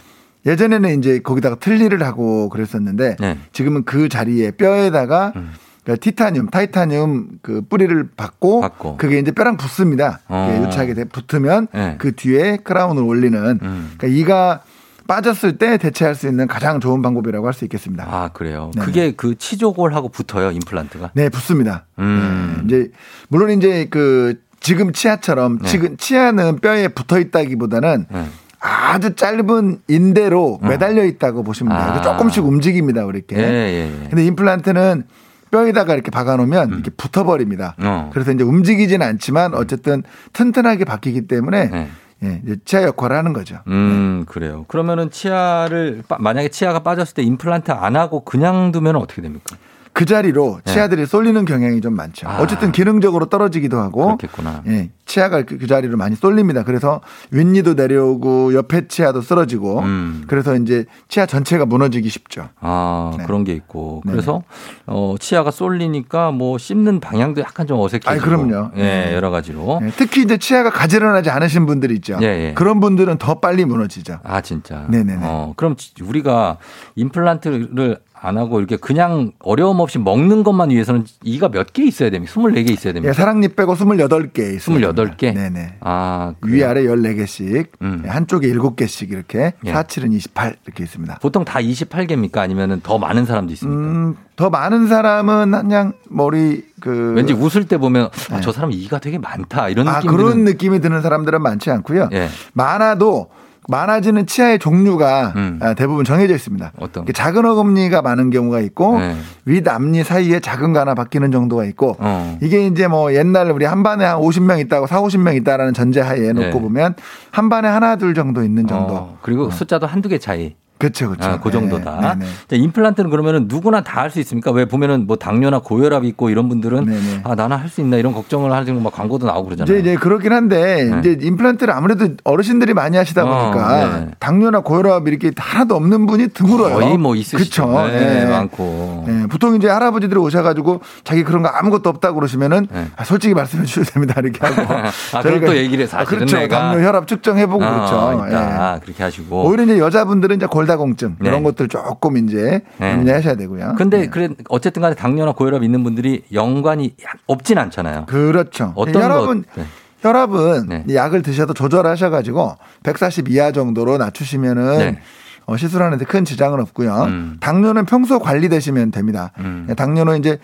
예전에는 0.46 0.98
이제 1.00 1.20
거기다가 1.20 1.56
틀니를 1.56 2.04
하고 2.04 2.50
그랬었는데, 2.50 3.18
네. 3.20 3.38
지금은 3.54 3.84
그 3.86 4.10
자리에 4.10 4.52
뼈에다가 4.52 5.34
음. 5.36 5.52
그러니까 5.84 6.02
티타늄, 6.02 6.48
타이타늄 6.50 7.40
그 7.42 7.62
뿌리를 7.68 8.10
받고, 8.16 8.62
받고. 8.62 8.98
그게 8.98 9.20
이제 9.20 9.32
뼈랑 9.32 9.58
붙습니다. 9.58 10.20
어. 10.28 10.66
유착이 10.66 10.94
돼 10.94 11.04
붙으면 11.06 11.68
네. 11.74 11.96
그 11.98 12.16
뒤에 12.16 12.58
크라운을 12.64 13.04
올리는. 13.04 13.60
음. 13.62 13.92
그러니까 13.98 14.08
이가 14.08 14.62
빠졌을 15.08 15.58
때 15.58 15.78
대체할 15.78 16.16
수 16.16 16.28
있는 16.30 16.48
가장 16.48 16.80
좋은 16.80 17.02
방법이라고 17.02 17.46
할 17.46 17.54
수 17.54 17.66
있겠습니다. 17.66 18.06
아, 18.10 18.30
그래요. 18.30 18.72
네네. 18.76 18.86
그게 18.86 19.12
그 19.12 19.38
치조골하고 19.38 20.08
붙어요, 20.10 20.52
임플란트가. 20.52 21.12
네, 21.14 21.28
붙습니다. 21.28 21.86
음. 22.00 22.64
네, 22.66 22.78
이제 22.78 22.92
물론 23.28 23.52
이제 23.52 23.88
그 23.90 24.40
지금 24.62 24.94
치아처럼 24.94 25.60
네. 25.60 25.68
지금 25.68 25.98
치아는 25.98 26.60
뼈에 26.60 26.88
붙어 26.88 27.20
있다기보다는 27.20 28.06
네. 28.10 28.26
아주 28.66 29.16
짧은 29.16 29.80
인대로 29.90 30.58
매달려 30.62 31.04
있다고 31.04 31.44
보시면 31.44 31.78
돼요. 31.78 31.92
아. 31.96 32.02
조금씩 32.02 32.46
움직입니다, 32.46 33.02
이렇게. 33.04 33.36
예, 33.38 33.42
예, 33.44 34.04
예. 34.04 34.08
근데 34.10 34.26
임플란트는 34.26 35.04
뼈에다가 35.52 35.94
이렇게 35.94 36.10
박아놓으면 36.12 36.70
이렇게 36.72 36.90
붙어버립니다. 36.92 37.76
어. 37.84 38.10
그래서 38.14 38.32
이제 38.32 38.44
움직이지는 38.44 39.06
않지만 39.06 39.54
어쨌든 39.54 40.02
튼튼하게 40.32 40.86
박히기 40.86 41.28
때문에 41.28 41.66
네. 41.68 41.90
예, 42.24 42.56
치아 42.64 42.84
역할을 42.84 43.18
하는 43.18 43.34
거죠. 43.34 43.58
음, 43.68 44.24
그래요. 44.30 44.64
그러면은 44.70 45.12
치아를, 45.12 46.04
빠- 46.08 46.18
만약에 46.20 46.48
치아가 46.48 46.80
빠졌을 46.80 47.16
때 47.16 47.22
임플란트 47.22 47.70
안 47.72 47.98
하고 47.98 48.24
그냥 48.24 48.72
두면 48.72 48.96
어떻게 48.96 49.22
됩니까? 49.22 49.58
그 49.94 50.06
자리로 50.06 50.60
네. 50.66 50.74
치아들이 50.74 51.06
쏠리는 51.06 51.46
경향이 51.46 51.80
좀 51.82 51.96
많죠. 51.96 52.28
아. 52.28 52.40
어쨌든 52.42 52.72
기능적으로 52.72 53.28
떨어지기도 53.28 53.78
하고 53.80 54.06
그렇겠구나. 54.18 54.64
예, 54.68 54.90
치아가 55.06 55.44
그, 55.44 55.60
그 55.60 55.68
자리로 55.68 55.98
많이 55.98 56.16
쏠립니다. 56.16 56.64
그래서 56.64 57.02
윗니도 57.30 57.76
내려오고 57.76 58.56
옆에 58.56 58.88
치아도 58.88 59.22
쓰러지고 59.22 59.80
음. 59.82 60.24
그래서 60.28 60.56
이제 60.56 60.86
치아 61.10 61.26
전체가 61.28 61.66
무너지기 61.68 62.10
쉽죠. 62.10 62.50
아, 62.60 63.14
네. 63.18 63.24
그런 63.26 63.44
게 63.44 63.54
있고. 63.54 64.02
네네. 64.06 64.16
그래서, 64.16 64.42
어, 64.88 65.16
치아가 65.20 65.52
쏠리니까 65.52 66.32
뭐 66.32 66.58
씹는 66.58 67.00
방향도 67.00 67.42
약간 67.42 67.68
좀 67.68 67.80
어색해지고. 67.80 68.10
아이, 68.12 68.18
그럼요. 68.20 68.72
예, 68.78 68.82
네. 68.82 69.14
여러 69.14 69.30
가지로. 69.30 69.80
예, 69.84 69.92
특히 69.96 70.24
이제 70.24 70.38
치아가 70.38 70.72
가지런하지 70.72 71.30
않으신 71.30 71.68
분들이 71.68 71.94
있죠. 71.96 72.18
예, 72.22 72.26
예. 72.50 72.54
그런 72.56 72.80
분들은 72.80 73.20
더 73.20 73.36
빨리 73.40 73.64
무너지죠. 73.66 74.20
아, 74.24 74.42
진짜. 74.42 74.88
네네네. 74.90 75.20
어, 75.24 75.54
그럼 75.56 75.76
지- 75.76 75.94
우리가 76.02 76.58
임플란트를 76.96 78.00
안 78.26 78.38
하고 78.38 78.60
이렇게 78.60 78.78
그냥 78.78 79.34
어려움 79.40 79.82
없이 79.82 80.00
먹는 80.00 80.44
것만 80.44 80.70
위해서는 80.70 81.04
이가 81.24 81.50
몇 81.50 81.74
개 81.74 81.84
있어야 81.84 82.10
됩니까? 82.10 82.34
24개 82.34 82.70
있어야 82.72 82.94
됩니까? 82.94 83.10
예, 83.10 83.14
사랑니 83.14 83.50
빼고 83.50 83.76
28개 83.76 84.54
있습니다. 84.56 84.94
28개? 84.94 85.34
네네. 85.34 85.76
아, 85.82 86.34
위아래 86.42 86.84
14개씩, 86.84 87.68
음. 87.82 88.04
예, 88.06 88.10
한쪽에 88.10 88.48
7개씩 88.54 89.12
이렇게, 89.12 89.54
예. 89.66 89.74
47은 89.74 90.14
28 90.14 90.56
이렇게 90.66 90.84
있습니다. 90.84 91.20
보통 91.22 91.44
다 91.44 91.60
28개입니까? 91.60 92.38
아니면 92.38 92.80
더 92.82 92.98
많은 92.98 93.26
사람도 93.26 93.52
있습니까? 93.54 93.82
음, 93.82 94.16
더 94.38 94.50
많은 94.50 94.88
사람은 94.88 95.52
그냥 95.52 95.94
머리 96.10 96.64
그 96.80 97.14
왠지 97.16 97.34
웃을 97.34 97.66
때 97.66 97.78
보면 97.78 98.06
아, 98.32 98.36
네. 98.36 98.42
저 98.42 98.52
사람 98.52 98.72
이가 98.72 99.00
되게 99.00 99.18
많다 99.18 99.70
이런 99.70 99.88
아, 99.88 99.96
느낌 100.00 100.12
그런 100.12 100.44
느낌이 100.46 100.80
드는 100.80 101.02
사람들은 101.02 101.42
많지 101.42 101.72
않고요. 101.72 102.10
예. 102.14 102.30
많아도 102.54 103.30
많아지는 103.68 104.26
치아의 104.26 104.60
종류가 104.60 105.34
음. 105.36 105.60
아, 105.62 105.74
대부분 105.74 106.06
정해져 106.06 106.36
있습니다. 106.36 106.74
어떤 106.80 107.06
작은 107.14 107.46
어금니가 107.46 108.02
많은 108.02 108.30
경우가 108.30 108.60
있고 108.62 109.00
네. 109.00 109.16
윗 109.46 109.68
앞니 109.68 110.04
사이에 110.04 110.40
작은 110.40 110.74
거 110.74 110.80
하나 110.80 110.94
바뀌는 110.96 111.32
정도가 111.32 111.66
있고 111.66 111.96
어. 112.00 112.38
이게 112.42 112.66
이제 112.66 112.88
뭐 112.88 113.14
옛날 113.14 113.52
우리 113.52 113.66
한 113.66 113.84
반에 113.84 114.06
한 114.06 114.18
50명 114.20 114.60
있다고 114.62 114.88
4, 114.88 115.02
50명 115.02 115.36
있다라는 115.38 115.74
전제하에 115.74 116.34
놓고 116.34 116.42
네. 116.42 116.52
보면 116.52 116.96
한 117.32 117.50
반에 117.50 117.68
하나 117.68 117.96
둘 117.96 118.14
정도 118.14 118.44
있는 118.44 118.68
정도. 118.68 118.96
어, 118.96 119.18
그리고 119.22 119.50
숫자도 119.50 119.88
한두 119.88 120.10
개 120.10 120.18
차이. 120.18 120.56
그렇죠, 120.78 121.10
그렇죠. 121.10 121.30
아, 121.30 121.40
그 121.40 121.50
정도다. 121.50 122.16
네, 122.20 122.26
네. 122.26 122.32
자, 122.50 122.56
임플란트는 122.58 123.10
그러면은 123.10 123.46
누구나 123.48 123.82
다 123.82 124.04
할 124.04 124.12
수 124.12 124.20
있습니까? 124.20 124.52
왜 124.52 124.66
보면은 124.66 125.08
뭐 125.08 125.16
당뇨나 125.16 125.60
고혈압 125.60 126.04
있고 126.04 126.30
이런 126.30 126.50
분들은 126.50 126.86
네, 126.86 126.92
네. 126.92 127.22
아 127.24 127.36
나는 127.36 127.56
할수 127.58 127.80
있나 127.80 127.96
이런 127.98 128.14
걱정을 128.14 128.52
하는 128.52 128.84
막 128.84 128.92
광고도 128.92 129.26
나오고 129.26 129.46
그러잖아요. 129.46 129.80
이제, 129.80 129.92
이제 129.92 129.98
그렇긴 129.98 130.34
한데 130.34 130.84
네. 130.84 131.00
이제 131.00 131.26
임플란트를 131.26 131.74
아무래도 131.74 132.10
어르신들이 132.26 132.74
많이 132.74 132.98
하시다 132.98 133.24
어, 133.24 133.52
보니까 133.52 134.00
네. 134.00 134.08
당뇨나 134.20 134.60
고혈압 134.60 135.08
이렇게 135.08 135.32
하나도 135.38 135.76
없는 135.76 136.06
분이 136.06 136.28
드물어요. 136.30 136.74
거의 136.76 136.98
뭐 136.98 137.16
있으시죠. 137.16 137.66
그쵸? 137.68 137.88
네, 137.88 138.24
예. 138.24 138.26
많고. 138.26 139.06
예, 139.08 139.28
보통 139.28 139.56
이제 139.56 139.70
할아버지들이 139.70 140.20
오셔가지고 140.20 140.82
자기 141.06 141.24
그런 141.24 141.44
거 141.44 141.48
아무것도 141.50 141.90
없다고 141.90 142.16
그러시면은 142.16 142.68
네. 142.70 142.88
아, 142.98 143.06
솔직히 143.06 143.34
말씀해 143.34 143.64
주셔도 143.64 143.90
됩니다 143.92 144.20
이렇게 144.22 144.46
하고 144.46 144.62
아, 145.14 145.22
또 145.22 145.56
얘기를 145.56 145.86
해. 145.86 145.88
아, 145.88 146.00
사실은 146.04 146.18
그렇죠 146.20 146.38
내가 146.38 146.60
당뇨 146.72 146.86
혈압 146.86 147.08
측정해보고 147.08 147.64
어, 147.64 147.70
그렇죠. 147.70 148.26
예. 148.28 148.80
그렇게 148.84 149.02
하시고. 149.04 149.46
오히려 149.48 149.64
이제 149.64 149.80
여자분들은 149.80 150.36
이제 150.36 150.46
골다 150.46 150.73
공증 150.78 151.16
네. 151.20 151.30
이런 151.30 151.44
것들 151.44 151.68
조금 151.68 152.18
이제 152.18 152.62
네. 152.78 152.92
염려하셔야 152.92 153.36
되고요 153.36 153.76
근데 153.78 154.02
예. 154.02 154.08
그래 154.08 154.30
어쨌든 154.50 154.82
간에 154.82 154.96
당뇨나 154.96 155.34
고혈압 155.34 155.64
있는 155.64 155.84
분들이 155.84 156.24
연관이 156.34 156.96
없진 157.28 157.58
않잖아요. 157.58 158.06
그렇죠 158.08 158.74
어떤? 158.76 159.44
네. 159.56 159.64
혈압은 160.02 160.68
네. 160.68 160.84
이 160.88 160.96
약을 160.96 161.22
드셔도 161.22 161.54
조절하셔가지고 161.54 162.58
140 162.84 163.30
이하 163.30 163.52
정도로 163.52 163.98
낮추시면은 163.98 164.78
네. 164.78 165.00
어, 165.46 165.58
시술하는데 165.58 166.06
큰 166.06 166.26
지장은 166.26 166.60
없고요. 166.62 167.04
음. 167.04 167.38
당뇨는 167.40 167.86
평소 167.86 168.20
관리되시면 168.20 168.92
됩니다. 168.92 169.32
음. 169.40 169.68
당뇨는 169.76 170.20
이제 170.20 170.40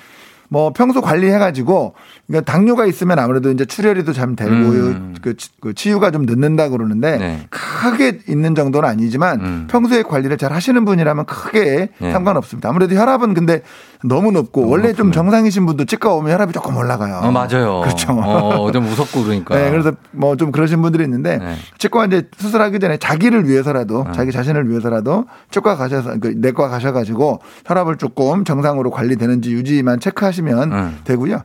뭐 0.52 0.74
평소 0.74 1.00
관리해가지고 1.02 1.94
그러니까 2.28 2.52
당뇨가 2.52 2.86
있으면 2.88 3.20
아무래도 3.20 3.52
이제 3.52 3.66
출혈이도 3.66 4.14
잘 4.14 4.36
되고 4.36 4.52
음. 4.52 5.16
그, 5.22 5.38
치- 5.38 5.50
그 5.62 5.74
치유가 5.76 6.10
좀 6.12 6.24
늦는다 6.24 6.70
그러는데 6.70 7.18
네. 7.18 7.48
크게 7.52 8.20
있는 8.28 8.56
정도는 8.56 8.90
아니지만 8.90 9.42
음. 9.42 9.68
평소에 9.70 10.02
관리를 10.04 10.38
잘 10.38 10.52
하시는 10.52 10.84
분이라면 10.86 11.26
크게 11.26 11.90
네. 12.00 12.12
상관없습니다. 12.12 12.70
아무래도 12.70 12.96
혈압은 12.96 13.34
근데 13.36 13.62
너무 14.04 14.32
높고 14.32 14.62
너무 14.62 14.72
원래 14.72 14.88
좀 14.94 15.08
높으면. 15.08 15.12
정상이신 15.14 15.66
분도 15.66 15.86
치과 15.86 16.14
오면 16.14 16.32
혈압이 16.34 16.54
조금 16.54 16.76
올라가요. 16.78 17.18
어, 17.24 17.32
맞아요. 17.32 17.82
그렇죠. 17.82 18.14
어, 18.14 18.72
좀 18.72 18.84
무섭고 18.86 19.24
그러니까. 19.24 19.56
네, 19.56 19.70
그래서 19.70 19.92
뭐 20.12 20.36
좀 20.40 20.52
그러신 20.54 20.82
분들이 20.82 21.04
있는데 21.04 21.38
네. 21.38 21.56
치과 21.80 22.06
이제 22.06 22.30
수술하기 22.38 22.80
전에 22.80 22.96
자기를 22.98 23.48
위해서라도 23.50 24.06
네. 24.06 24.12
자기 24.14 24.32
자신을 24.32 24.70
위해서라도 24.70 25.26
치과 25.52 25.76
가셔서 25.76 26.18
그 26.20 26.34
내과 26.38 26.70
가셔가지고 26.70 27.42
혈압을 27.66 27.98
조금 27.98 28.46
정상으로 28.46 28.90
관리되는지 28.90 29.52
유지만 29.52 30.00
체크하시 30.00 30.39
면 30.42 30.70
네. 30.70 30.92
되고요. 31.04 31.44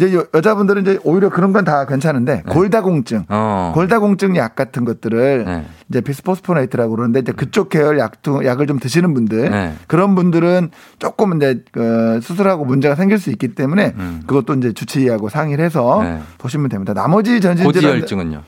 이제 0.00 0.14
여, 0.14 0.24
여자분들은 0.32 0.82
이제 0.82 0.98
오히려 1.02 1.28
그런 1.28 1.52
건 1.52 1.64
다 1.64 1.84
괜찮은데 1.84 2.44
골다공증, 2.48 3.24
어. 3.28 3.72
골다공증 3.74 4.36
약 4.36 4.54
같은 4.54 4.84
것들을 4.84 5.44
네. 5.44 5.66
이제 5.88 6.00
비스포스포네이트라고 6.00 6.94
그러는데 6.94 7.18
이제 7.18 7.32
그쪽 7.32 7.68
계열 7.68 7.98
약 7.98 8.12
약을 8.44 8.68
좀 8.68 8.78
드시는 8.78 9.12
분들 9.12 9.50
네. 9.50 9.74
그런 9.88 10.14
분들은 10.14 10.70
조금 11.00 11.36
이제 11.36 11.64
그 11.72 12.20
수술하고 12.22 12.64
문제가 12.64 12.94
생길 12.94 13.18
수 13.18 13.30
있기 13.30 13.56
때문에 13.56 13.94
음. 13.96 14.22
그것도 14.28 14.54
이제 14.54 14.72
주치의하고 14.72 15.30
상의를 15.30 15.64
해서 15.64 16.00
네. 16.04 16.20
보시면 16.38 16.68
됩니다. 16.68 16.94
나머지 16.94 17.40
전신 17.40 17.64
고지혈증은요? 17.66 18.42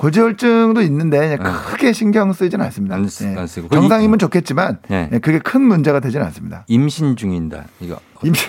고지혈증도 0.00 0.80
있는데 0.80 1.36
네. 1.36 1.36
크게 1.36 1.92
신경 1.92 2.32
쓰이지는 2.32 2.64
않습니다. 2.66 2.94
안 2.96 3.06
쓰- 3.06 3.24
예. 3.24 3.36
안 3.38 3.46
쓰고. 3.46 3.68
정상이면 3.68 4.18
좋겠지만 4.18 4.78
네. 4.88 5.10
예, 5.12 5.18
그게 5.18 5.38
큰 5.38 5.60
문제가 5.60 6.00
되지는 6.00 6.24
않습니다. 6.26 6.64
임신 6.68 7.16
중인다. 7.16 7.64
이거. 7.80 8.00
임신, 8.24 8.48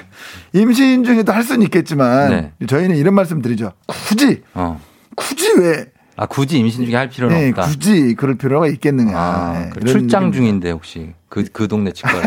임신 0.54 1.04
중에도 1.04 1.34
할 1.34 1.44
수는 1.44 1.64
있겠지만 1.64 2.30
네. 2.30 2.66
저희는 2.68 2.96
이런 2.96 3.14
말씀 3.16 3.42
드리죠. 3.42 3.74
굳이 3.86 4.44
어. 4.54 4.80
굳이 5.18 5.52
왜 5.60 5.86
아 6.18 6.26
굳이 6.26 6.58
임신 6.60 6.86
중에 6.86 6.96
할 6.96 7.10
필요는 7.10 7.38
예, 7.42 7.50
없다. 7.50 7.64
굳이 7.64 8.16
그럴 8.16 8.36
필요가 8.36 8.68
있겠느냐. 8.68 9.18
아, 9.18 9.62
예, 9.66 9.70
그 9.72 9.80
이런 9.82 9.88
출장 9.88 10.26
느낌. 10.26 10.34
중인데 10.44 10.72
혹시 10.72 11.14
그 11.32 11.46
그 11.54 11.68
동네 11.68 11.92
치과에. 11.94 12.22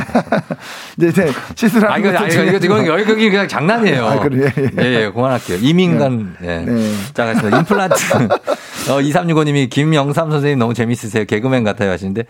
이제, 0.96 1.08
이제 1.08 1.32
시술하는 1.54 1.94
아 1.94 1.98
이거 1.98 2.08
아, 2.08 2.26
이거 2.26 2.42
이거 2.42 2.58
중요하지만 2.58 2.84
이거 2.84 3.12
여기 3.12 3.30
그냥 3.30 3.46
장난이에요. 3.46 4.06
아, 4.08 4.18
그래. 4.18 4.50
예, 4.80 4.84
예, 5.04 5.10
그만할게요. 5.10 5.58
이민간. 5.60 6.36
예. 6.42 6.58
네. 6.60 6.92
자, 7.12 7.26
가겠습니다. 7.26 7.58
임플란트. 7.58 7.94
어, 8.90 9.00
2365님이 9.00 9.68
김영삼 9.68 10.30
선생님 10.30 10.58
너무 10.58 10.72
재밌으세요. 10.72 11.26
개그맨 11.26 11.64
같아요 11.64 11.90
하시는데. 11.90 12.24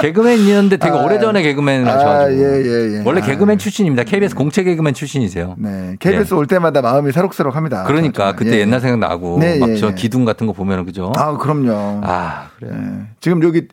개그맨이었는데 0.00 0.76
되게 0.78 0.92
아, 0.96 1.02
오래전에 1.02 1.42
개그맨을 1.42 1.88
아, 1.88 1.94
하셔가지고. 1.94 2.42
예, 2.42 2.64
예, 2.64 2.98
예. 2.98 3.02
원래 3.04 3.20
아. 3.20 3.24
개그맨 3.24 3.58
출신입니다. 3.58 4.02
KBS 4.02 4.34
공채 4.34 4.64
개그맨 4.64 4.94
출신이세요. 4.94 5.54
네. 5.58 5.94
KBS 6.00 6.34
올 6.34 6.46
때마다 6.46 6.82
마음이 6.82 7.12
새록새록합니다. 7.12 7.84
그러니까 7.84 8.24
정말. 8.24 8.36
그때 8.36 8.56
예. 8.56 8.60
옛날 8.60 8.80
생각 8.80 8.98
나고 8.98 9.38
네, 9.38 9.58
막 9.60 9.70
예, 9.70 9.76
저 9.76 9.88
예. 9.88 9.94
기둥 9.94 10.24
같은 10.24 10.48
거 10.48 10.52
보면은 10.52 10.84
그죠? 10.84 11.12
아, 11.16 11.36
그럼요. 11.36 12.00
아, 12.02 12.48
그래요. 12.58 12.74
예. 12.74 13.06
지금 13.20 13.42
여기 13.44 13.68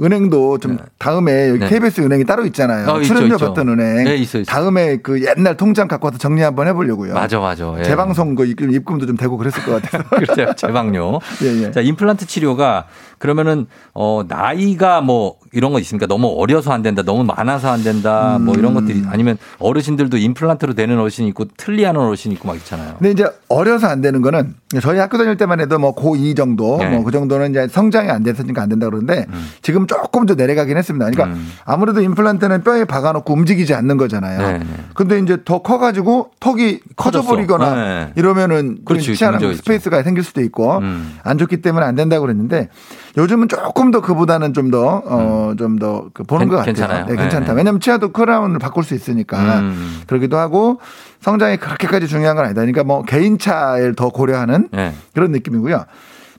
은행도 0.00 0.58
좀 0.58 0.78
다음에 0.98 1.50
여기 1.50 1.60
네. 1.60 1.68
KBS 1.68 2.00
은행이 2.00 2.24
따로 2.24 2.44
있잖아요. 2.46 2.88
어, 2.88 3.00
출연료. 3.00 3.38
받던 3.38 3.68
은행. 3.68 4.04
네, 4.04 4.16
있어요, 4.16 4.42
있어요. 4.42 4.44
다음에 4.44 4.96
그 4.96 5.22
옛날 5.24 5.56
통장 5.56 5.86
갖고 5.86 6.06
와서 6.06 6.18
정리 6.18 6.42
한번 6.42 6.66
해보려고요. 6.66 7.14
맞아, 7.14 7.38
맞아. 7.38 7.74
예. 7.78 7.84
재방송 7.84 8.34
그 8.34 8.44
입금, 8.44 8.72
입금도 8.72 9.06
좀 9.06 9.16
되고 9.16 9.36
그랬을 9.36 9.62
것 9.64 9.80
같아요. 9.82 10.02
그렇죠. 10.10 10.54
재방료. 10.56 11.20
예, 11.42 11.64
예. 11.64 11.70
자, 11.70 11.80
임플란트 11.80 12.26
치료가 12.26 12.86
그러면은 13.24 13.66
어 13.94 14.22
나이가 14.28 15.00
뭐 15.00 15.36
이런 15.50 15.72
거 15.72 15.78
있습니까? 15.80 16.06
너무 16.06 16.26
어려서 16.36 16.72
안 16.72 16.82
된다, 16.82 17.02
너무 17.02 17.24
많아서 17.24 17.70
안 17.70 17.82
된다, 17.82 18.38
뭐 18.38 18.54
이런 18.54 18.72
음. 18.72 18.74
것들이 18.74 19.02
아니면 19.08 19.38
어르신들도 19.60 20.18
임플란트로 20.18 20.74
되는 20.74 20.98
어르신이 20.98 21.28
있고 21.28 21.46
틀리하는 21.56 21.98
어르신이 21.98 22.34
있고 22.34 22.48
막 22.48 22.56
있잖아요. 22.56 22.96
근데 22.98 23.12
이제 23.12 23.26
어려서 23.48 23.86
안 23.86 24.02
되는 24.02 24.20
거는 24.20 24.54
저희 24.82 24.98
학교 24.98 25.16
다닐 25.16 25.38
때만 25.38 25.58
해도 25.58 25.78
뭐 25.78 25.94
고2 25.94 26.36
정도 26.36 26.76
네. 26.76 26.90
뭐그 26.90 27.12
정도는 27.12 27.52
이제 27.52 27.66
성장이 27.66 28.10
안 28.10 28.22
됐으니까 28.24 28.60
안 28.60 28.68
된다 28.68 28.90
그러는데 28.90 29.24
음. 29.30 29.48
지금 29.62 29.86
조금 29.86 30.26
더 30.26 30.34
내려가긴 30.34 30.76
했습니다. 30.76 31.08
그러니까 31.08 31.40
아무래도 31.64 32.02
임플란트는 32.02 32.62
뼈에 32.62 32.84
박아놓고 32.84 33.32
움직이지 33.32 33.72
않는 33.72 33.96
거잖아요. 33.96 34.38
네, 34.38 34.58
네. 34.58 34.66
근데 34.92 35.18
이제 35.18 35.38
더 35.46 35.62
커가지고 35.62 36.32
턱이 36.40 36.80
커졌어. 36.96 37.22
커져버리거나 37.22 37.74
네. 37.74 38.12
이러면은 38.16 38.80
그렇지, 38.84 39.14
치아랑 39.14 39.36
문제가 39.36 39.52
있죠. 39.52 39.62
스페이스가 39.62 40.02
생길 40.02 40.24
수도 40.24 40.42
있고 40.42 40.76
음. 40.78 41.16
안 41.22 41.38
좋기 41.38 41.62
때문에 41.62 41.86
안 41.86 41.94
된다고 41.94 42.20
그랬는데 42.22 42.68
요즘은 43.16 43.48
조금 43.48 43.90
더 43.90 44.00
그보다는 44.00 44.52
좀 44.54 44.70
더 44.70 45.02
어 45.06 45.54
좀 45.56 45.79
더 45.79 46.01
그 46.01 46.24
보는 46.24 46.46
음. 46.46 46.48
괜- 46.48 46.48
것 46.50 46.56
같아요. 46.56 46.64
괜찮아요. 46.74 47.06
네, 47.06 47.16
괜찮다. 47.16 47.52
네. 47.52 47.56
왜냐하면 47.58 47.80
치아도 47.80 48.10
크라운을 48.12 48.58
바꿀 48.58 48.82
수 48.84 48.94
있으니까 48.94 49.60
음. 49.60 50.02
그러기도 50.06 50.36
하고 50.38 50.80
성장이 51.20 51.58
그렇게까지 51.58 52.08
중요한 52.08 52.34
건 52.36 52.44
아니다. 52.46 52.60
그러니까 52.60 52.82
뭐 52.84 53.02
개인차를 53.02 53.94
더 53.94 54.08
고려하는 54.08 54.68
네. 54.72 54.92
그런 55.14 55.30
느낌이고요. 55.32 55.84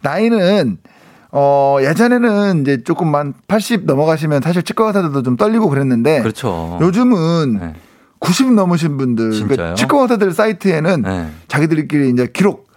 나이는 0.02 0.78
어 1.32 1.78
예전에는 1.82 2.62
이제 2.62 2.84
조금만 2.84 3.34
80 3.48 3.86
넘어가시면 3.86 4.42
사실 4.42 4.64
치과 4.64 4.88
의사들도 4.88 5.24
좀 5.24 5.36
떨리고 5.38 5.70
그랬는데 5.70 6.22
그렇죠. 6.22 6.78
요즘은 6.82 7.74
90 8.20 8.54
넘으신 8.54 8.98
분들 8.98 9.30
그러니까 9.32 9.48
진짜요? 9.56 9.74
치과 9.76 10.02
의사들 10.02 10.32
사이트에는 10.34 11.02
네. 11.02 11.28
자기들끼리 11.48 12.10
이제 12.10 12.28
기록 12.32 12.68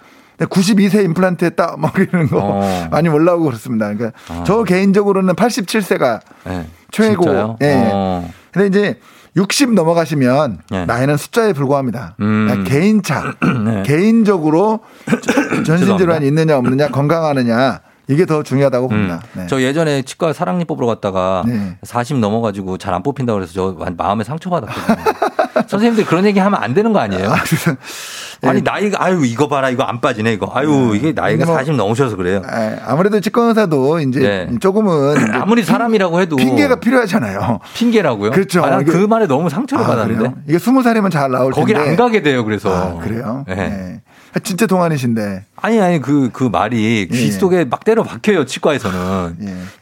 92세 0.47 1.05
임플란트 1.05 1.45
했다 1.45 1.76
뭐 1.78 1.91
이러는 1.97 2.28
거 2.28 2.39
어. 2.43 2.89
많이 2.91 3.09
올라오고 3.09 3.45
그렇습니다. 3.45 3.93
그러니까 3.93 4.45
저 4.45 4.62
개인적으로는 4.64 5.34
87세가 5.34 6.20
네. 6.45 6.66
최고. 6.91 7.24
진짜요? 7.24 7.57
예. 7.62 7.91
어. 7.93 8.30
근데 8.53 8.66
이제 8.68 9.01
60 9.36 9.74
넘어가시면 9.74 10.59
네. 10.70 10.84
나이는 10.86 11.16
숫자에 11.16 11.53
불과합니다. 11.53 12.16
음. 12.20 12.47
그러니까 12.49 12.70
개인차, 12.70 13.34
네. 13.64 13.82
개인적으로 13.84 14.80
전신 15.66 15.97
질환이. 15.99 16.26
있느냐 16.28 16.57
없느냐 16.57 16.89
건강하느냐 16.91 17.80
이게 18.09 18.24
더 18.24 18.43
중요하다고 18.43 18.89
봅니다. 18.89 19.20
음. 19.36 19.41
네. 19.43 19.47
저 19.49 19.61
예전에 19.61 20.03
치과 20.03 20.32
사랑니 20.32 20.64
뽑으러 20.64 20.86
갔다가 20.86 21.43
네. 21.47 21.76
40 21.82 22.18
넘어가지고 22.18 22.78
잘 22.78 22.95
안 22.95 23.03
뽑힌다 23.03 23.34
그래서 23.34 23.53
저 23.53 23.74
완- 23.78 23.97
마음에 23.97 24.24
상처받았거든요. 24.24 24.97
선생님들 25.66 26.06
그런 26.06 26.24
얘기 26.24 26.38
하면 26.38 26.62
안 26.62 26.74
되는 26.74 26.92
거 26.92 26.98
아니에요? 27.00 27.32
아니 28.42 28.62
나이가 28.62 29.02
아유 29.02 29.24
이거 29.24 29.48
봐라 29.48 29.68
이거 29.68 29.82
안 29.82 30.00
빠지네 30.00 30.32
이거 30.34 30.50
아유 30.54 30.92
이게 30.94 31.12
나이가 31.12 31.44
뭐, 31.44 31.56
40 31.56 31.74
넘으셔서 31.74 32.16
그래요. 32.16 32.42
예, 32.46 32.78
아무래도 32.86 33.18
치과 33.20 33.42
의사도 33.44 33.98
이제 34.00 34.20
네. 34.20 34.59
조금은 34.61 35.16
이제 35.22 35.32
아무리 35.32 35.64
사람이라고 35.64 36.20
해도 36.20 36.36
핑계가 36.36 36.76
필요하잖아요. 36.76 37.59
핑계라고요? 37.74 38.30
그렇죠. 38.30 38.64
아, 38.64 38.82
그 38.82 38.96
말에 38.96 39.26
너무 39.26 39.50
상처를 39.50 39.84
아, 39.84 39.88
받았는데 39.88 40.18
그래요? 40.18 40.34
이게 40.46 40.59
스무 40.59 40.82
살이면 40.82 41.11
잘 41.11 41.30
나올 41.30 41.52
거길 41.52 41.74
텐데. 41.74 41.90
안 41.90 41.96
가게 41.96 42.22
돼요. 42.22 42.44
그래서 42.44 42.72
아, 42.72 43.02
그래요? 43.02 43.44
네. 43.48 43.54
네. 43.54 44.00
진짜 44.44 44.66
동안이신데. 44.66 45.46
아니 45.56 45.80
아니 45.80 46.00
그그 46.00 46.44
말이 46.44 47.09
귀 47.11 47.26
예. 47.26 47.30
속에 47.32 47.64
막 47.64 47.82
때려 47.82 48.04
박혀요 48.04 48.44
치과에서는. 48.44 49.36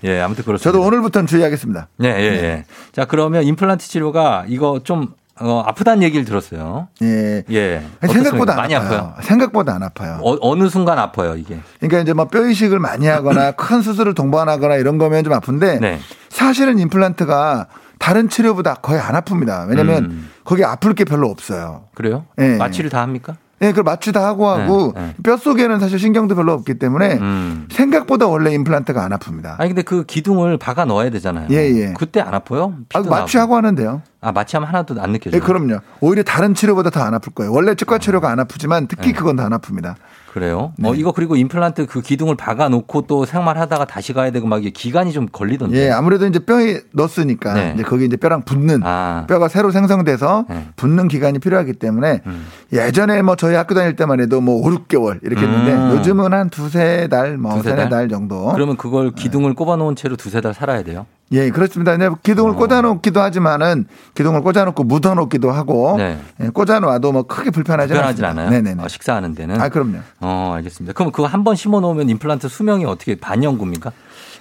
예, 0.04 0.20
아무튼 0.20 0.44
그렇습니다. 0.44 0.70
저도 0.72 0.82
오늘부터는 0.82 1.26
주의하겠습니다. 1.26 1.88
예, 2.04 2.08
예, 2.08 2.22
예. 2.22 2.64
자, 2.92 3.04
그러면 3.04 3.42
임플란트 3.42 3.86
치료가 3.86 4.44
이거 4.48 4.80
좀 4.82 5.08
어, 5.41 5.62
아프다는 5.66 6.03
얘기를 6.03 6.24
들었어요. 6.24 6.89
예. 7.03 7.43
예. 7.51 7.87
아니, 8.01 8.12
생각보다 8.12 8.55
많이 8.55 8.74
아파요. 8.74 8.99
아파요. 8.99 9.14
생각보다 9.22 9.74
안 9.74 9.82
아파요. 9.82 10.18
어, 10.22 10.57
느 10.57 10.68
순간 10.68 10.99
아파요, 10.99 11.37
이게. 11.37 11.59
그러니까 11.78 12.01
이제 12.01 12.12
뭐뼈 12.14 12.47
이식을 12.49 12.78
많이 12.78 13.07
하거나 13.07 13.53
큰 13.53 13.82
수술을 13.82 14.14
동반하거나 14.14 14.76
이런 14.76 14.97
거면 14.99 15.24
좀 15.24 15.32
아픈데 15.34 15.80
네. 15.80 16.01
사실은 16.30 16.78
임플란트가 16.78 17.66
다른 17.99 18.28
치료보다 18.28 18.76
거의 18.76 19.01
안 19.01 19.14
아픕니다. 19.14 19.68
왜냐면 19.68 20.05
음. 20.05 20.30
거기 20.45 20.64
아플 20.64 20.95
게 20.95 21.05
별로 21.05 21.28
없어요. 21.28 21.84
그래요? 21.95 22.24
예. 22.39 22.57
마취를 22.57 22.89
다 22.89 23.03
합니까? 23.03 23.37
예, 23.62 23.68
그걸 23.70 23.84
마취다 23.84 24.22
하고 24.24 24.48
하고 24.48 24.92
네, 24.94 25.00
네. 25.00 25.14
뼈 25.22 25.36
속에는 25.38 25.80
사실 25.80 25.98
신경도 25.98 26.34
별로 26.34 26.52
없기 26.52 26.78
때문에 26.78 27.14
음. 27.14 27.66
생각보다 27.70 28.26
원래 28.26 28.52
임플란트가 28.52 29.02
안 29.02 29.12
아픕니다. 29.12 29.54
아니 29.59 29.70
근데 29.70 29.80
그 29.82 30.04
기둥을 30.04 30.59
박아 30.59 30.84
넣어야 30.84 31.09
되잖아요. 31.11 31.48
예, 31.50 31.57
예. 31.57 31.94
그때 31.96 32.20
안 32.20 32.34
아파요? 32.34 32.74
아, 32.92 33.00
마취하고 33.00 33.57
하는데요. 33.57 34.02
아, 34.20 34.32
마취하면 34.32 34.68
하나도 34.68 35.00
안 35.00 35.12
느껴져요. 35.12 35.40
예, 35.40 35.44
그럼요. 35.44 35.78
오히려 36.00 36.22
다른 36.22 36.52
치료보다 36.54 36.90
더 36.90 37.00
안 37.07 37.14
아플 37.14 37.32
거예요. 37.32 37.52
원래 37.52 37.74
치과 37.74 37.98
치료가 37.98 38.30
안 38.30 38.40
아프지만 38.40 38.88
특히 38.88 39.09
네. 39.09 39.12
그건 39.14 39.36
더 39.36 39.44
안 39.44 39.52
아픕니다. 39.52 39.94
그래요? 40.37 40.74
네. 40.76 40.91
어, 40.91 40.95
이거 40.95 41.12
그리고 41.12 41.34
임플란트 41.34 41.87
그 41.87 42.03
기둥을 42.03 42.37
박아 42.37 42.68
놓고 42.68 43.07
또 43.07 43.24
생활하다가 43.24 43.87
다시 43.87 44.12
가야 44.12 44.30
되고 44.32 44.47
막 44.47 44.61
이게 44.61 44.68
기간이 44.68 45.14
좀 45.14 45.26
걸리던데. 45.32 45.78
예, 45.78 45.91
아무래도 45.91 46.26
이제 46.26 46.39
뼈에 46.39 46.82
넣었으니까 46.93 47.55
네. 47.55 47.72
이제 47.74 47.82
거기 47.82 48.05
이제 48.05 48.18
뼈랑 48.18 48.43
붙는 48.43 48.82
아. 48.84 49.24
뼈가 49.30 49.49
새로 49.49 49.70
생성돼서 49.70 50.45
네. 50.51 50.66
붙는 50.76 51.09
기간이 51.09 51.39
필요하기 51.39 51.72
때문에 51.72 52.20
음. 52.26 52.47
예전에 52.70 53.22
뭐 53.22 53.34
저희 53.37 53.55
학교 53.55 53.74
다닐 53.74 53.97
때만 53.97 54.20
해도 54.20 54.43
뭐 54.43 54.57
5, 54.57 54.72
6개월 54.72 55.20
이렇게 55.22 55.41
했는데 55.41 55.72
음. 55.72 55.97
요즘은 55.97 56.34
한 56.34 56.51
두세 56.51 57.09
달, 57.11 57.39
뭐 57.39 57.55
두세 57.55 57.70
세네 57.70 57.82
달? 57.84 57.89
달 57.89 58.09
정도. 58.11 58.53
그러면 58.53 58.76
그걸 58.76 59.12
기둥을 59.12 59.55
꼽아 59.55 59.76
놓은 59.76 59.97
채로 59.97 60.16
두세 60.16 60.43
달 60.43 60.53
살아야 60.53 60.82
돼요? 60.82 61.07
예, 61.32 61.50
그렇습니다. 61.50 61.96
근데 61.96 62.08
기둥을 62.22 62.52
어. 62.52 62.54
꽂아놓기도 62.54 63.20
하지만은 63.20 63.86
기둥을 64.14 64.42
꽂아놓고 64.42 64.84
묻어놓기도 64.84 65.50
하고 65.50 65.96
네. 65.98 66.18
예, 66.40 66.48
꽂아놓아도 66.50 67.10
뭐 67.12 67.24
크게 67.24 67.50
불편하지 67.50 67.92
불편하진. 67.92 68.24
않아요? 68.24 68.50
네네네. 68.50 68.82
어, 68.82 68.86
식사하는 68.88 69.34
데는? 69.34 69.60
아, 69.60 69.68
그럼요. 69.68 69.98
어, 70.20 70.52
알겠습니다. 70.56 70.92
그럼 70.94 71.10
그거 71.12 71.26
한 71.26 71.42
번 71.42 71.56
심어 71.56 71.80
놓으면 71.80 72.08
임플란트 72.10 72.48
수명이 72.48 72.84
어떻게 72.84 73.14
반영구입니까? 73.16 73.92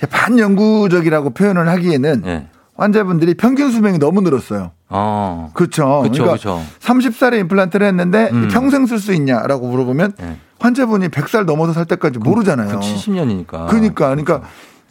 반영구적이라고 0.09 1.31
표현을 1.31 1.67
하기에는 1.69 2.23
예. 2.25 2.47
환자분들이 2.77 3.35
평균 3.35 3.71
수명이 3.71 3.99
너무 3.99 4.21
늘었어요. 4.21 4.71
어. 4.89 5.49
그렇죠. 5.53 6.01
그쵸, 6.03 6.23
그러니까 6.23 6.33
그쵸. 6.33 6.61
30살에 6.81 7.39
임플란트를 7.41 7.87
했는데 7.87 8.29
음. 8.33 8.49
평생 8.51 8.85
쓸 8.85 8.99
수 8.99 9.13
있냐라고 9.13 9.67
물어보면 9.67 10.13
예. 10.21 10.37
환자분이 10.59 11.09
100살 11.09 11.45
넘어서 11.45 11.73
살 11.73 11.85
때까지 11.85 12.19
모르잖아요. 12.19 12.69
그 12.69 12.79
70년이니까. 12.79 13.67
그러니까 13.67 14.09
그러니까 14.09 14.41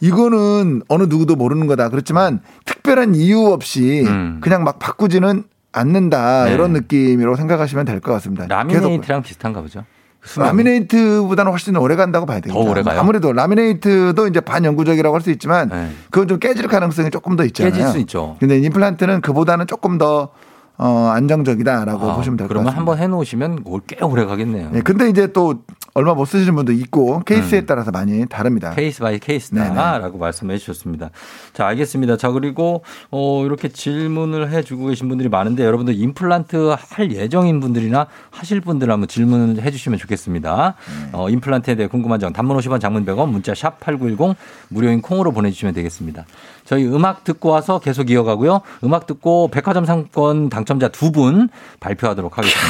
이거는 0.01 0.81
어느 0.87 1.03
누구도 1.03 1.35
모르는 1.35 1.67
거다. 1.67 1.89
그렇지만 1.89 2.39
특별한 2.65 3.15
이유 3.15 3.45
없이 3.47 4.03
음. 4.07 4.39
그냥 4.41 4.63
막 4.63 4.79
바꾸지는 4.79 5.43
않는다 5.71 6.45
네. 6.45 6.53
이런 6.53 6.73
느낌으로 6.73 7.35
생각하시면 7.35 7.85
될 7.85 7.99
것 7.99 8.11
같습니다. 8.13 8.45
라미네이트랑 8.47 9.21
비슷한가 9.23 9.61
보죠. 9.61 9.83
수명이. 10.23 10.49
라미네이트보다는 10.49 11.51
훨씬 11.51 11.75
오래 11.75 11.95
간다고 11.95 12.25
봐야 12.25 12.39
되겠죠. 12.39 12.53
더 12.63 12.69
오래 12.69 12.81
가요? 12.81 12.99
아무래도 12.99 13.31
라미네이트도 13.33 14.27
이제 14.27 14.39
반영구적이라고 14.39 15.13
할 15.15 15.21
수 15.21 15.31
있지만 15.31 15.69
네. 15.69 15.89
그건 16.09 16.27
좀 16.27 16.39
깨질 16.39 16.67
가능성이 16.67 17.09
조금 17.11 17.35
더 17.35 17.43
있잖아요. 17.45 17.71
깨질 17.73 17.87
수 17.89 17.97
있죠. 17.99 18.35
근데 18.39 18.57
임플란트는 18.59 19.21
그보다는 19.21 19.67
조금 19.67 19.97
더 19.97 20.29
어, 20.77 21.11
안정적이다라고 21.13 22.11
아, 22.11 22.15
보시면 22.15 22.37
될것 22.37 22.49
그러면 22.49 22.65
같습니다. 22.65 22.79
한번 22.79 22.97
해놓으시면 22.97 23.59
올- 23.65 23.81
꽤 23.87 24.03
오래 24.03 24.25
가겠네요. 24.25 24.69
네, 24.71 24.81
근데 24.81 25.09
이제 25.09 25.31
또 25.31 25.63
얼마 25.93 26.13
못 26.13 26.25
쓰시는 26.25 26.53
분도 26.55 26.73
있고 26.73 27.21
케이스에 27.21 27.65
따라서 27.65 27.91
많이 27.91 28.25
다릅니다. 28.25 28.71
음. 28.71 28.75
case 28.75 28.99
by 28.99 29.17
case다라고 29.19 30.17
말씀해 30.17 30.57
주셨습니다. 30.57 31.11
자, 31.53 31.65
알겠습니다. 31.67 32.17
자, 32.17 32.31
그리고 32.31 32.83
어 33.11 33.43
이렇게 33.45 33.69
질문을 33.69 34.51
해 34.51 34.61
주고 34.63 34.87
계신 34.87 35.07
분들이 35.07 35.29
많은데 35.29 35.63
여러분들 35.63 35.95
임플란트 35.95 36.75
할 36.77 37.11
예정인 37.13 37.61
분들이나 37.61 38.07
하실 38.29 38.59
분들 38.59 38.91
한번 38.91 39.07
질문을 39.07 39.61
해 39.63 39.71
주시면 39.71 39.97
좋겠습니다. 39.99 40.73
어 41.13 41.29
임플란트에 41.29 41.75
대해 41.75 41.87
궁금한 41.87 42.19
점 42.19 42.33
단문 42.33 42.57
50원 42.57 42.81
장문 42.81 43.05
100원 43.05 43.29
문자 43.29 43.55
샵 43.55 43.79
8910 43.79 44.35
무료인 44.67 45.01
콩으로 45.01 45.31
보내 45.31 45.49
주시면 45.51 45.73
되겠습니다. 45.73 46.25
저희 46.65 46.85
음악 46.87 47.23
듣고 47.23 47.49
와서 47.49 47.79
계속 47.79 48.09
이어가고요. 48.09 48.61
음악 48.83 49.05
듣고 49.07 49.49
백화점 49.49 49.85
상품권 49.85 50.49
당첨자 50.49 50.87
두 50.89 51.11
분 51.11 51.49
발표하도록 51.79 52.37
하겠습니다. 52.37 52.69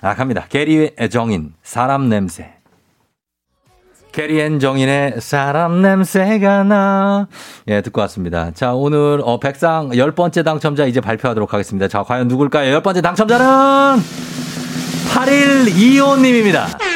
아, 0.00 0.14
갑니다. 0.14 0.46
개리 0.48 0.90
정인 1.10 1.52
사람 1.62 2.08
냄새. 2.08 2.52
개리 4.12 4.40
and 4.40 4.60
정인의 4.60 5.16
사람 5.20 5.82
냄새가 5.82 6.62
나. 6.62 7.26
예, 7.66 7.80
듣고 7.80 8.00
왔습니다. 8.02 8.52
자, 8.52 8.72
오늘, 8.72 9.20
어, 9.24 9.40
백상 9.40 9.90
열 9.96 10.12
번째 10.12 10.44
당첨자 10.44 10.84
이제 10.86 11.00
발표하도록 11.00 11.52
하겠습니다. 11.52 11.88
자, 11.88 12.04
과연 12.04 12.28
누굴까요? 12.28 12.72
열 12.72 12.80
번째 12.82 13.00
당첨자는 13.02 14.00
8125님입니다. 15.12 16.93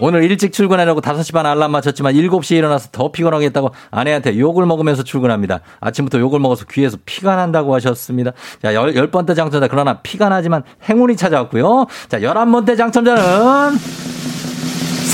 오늘 0.00 0.24
일찍 0.24 0.52
출근하려고 0.52 1.00
5시 1.00 1.34
반 1.34 1.46
알람 1.46 1.70
맞췄지만 1.70 2.14
7시에 2.14 2.56
일어나서 2.56 2.88
더 2.90 3.12
피곤하겠다고 3.12 3.70
아내한테 3.90 4.38
욕을 4.38 4.64
먹으면서 4.66 5.02
출근합니다. 5.02 5.60
아침부터 5.80 6.18
욕을 6.18 6.40
먹어서 6.40 6.64
귀에서 6.70 6.96
피가 7.04 7.36
난다고 7.36 7.74
하셨습니다. 7.74 8.32
자, 8.62 8.74
열, 8.74 8.94
열 8.96 9.10
번째 9.10 9.34
당첨자. 9.34 9.68
그러나 9.68 10.00
피가 10.00 10.30
나지만 10.30 10.62
행운이 10.88 11.16
찾아왔고요. 11.16 11.86
자, 12.08 12.22
열한 12.22 12.50
번째 12.50 12.76
당첨자는 12.76 13.22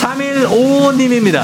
3155님입니다. 0.01 1.43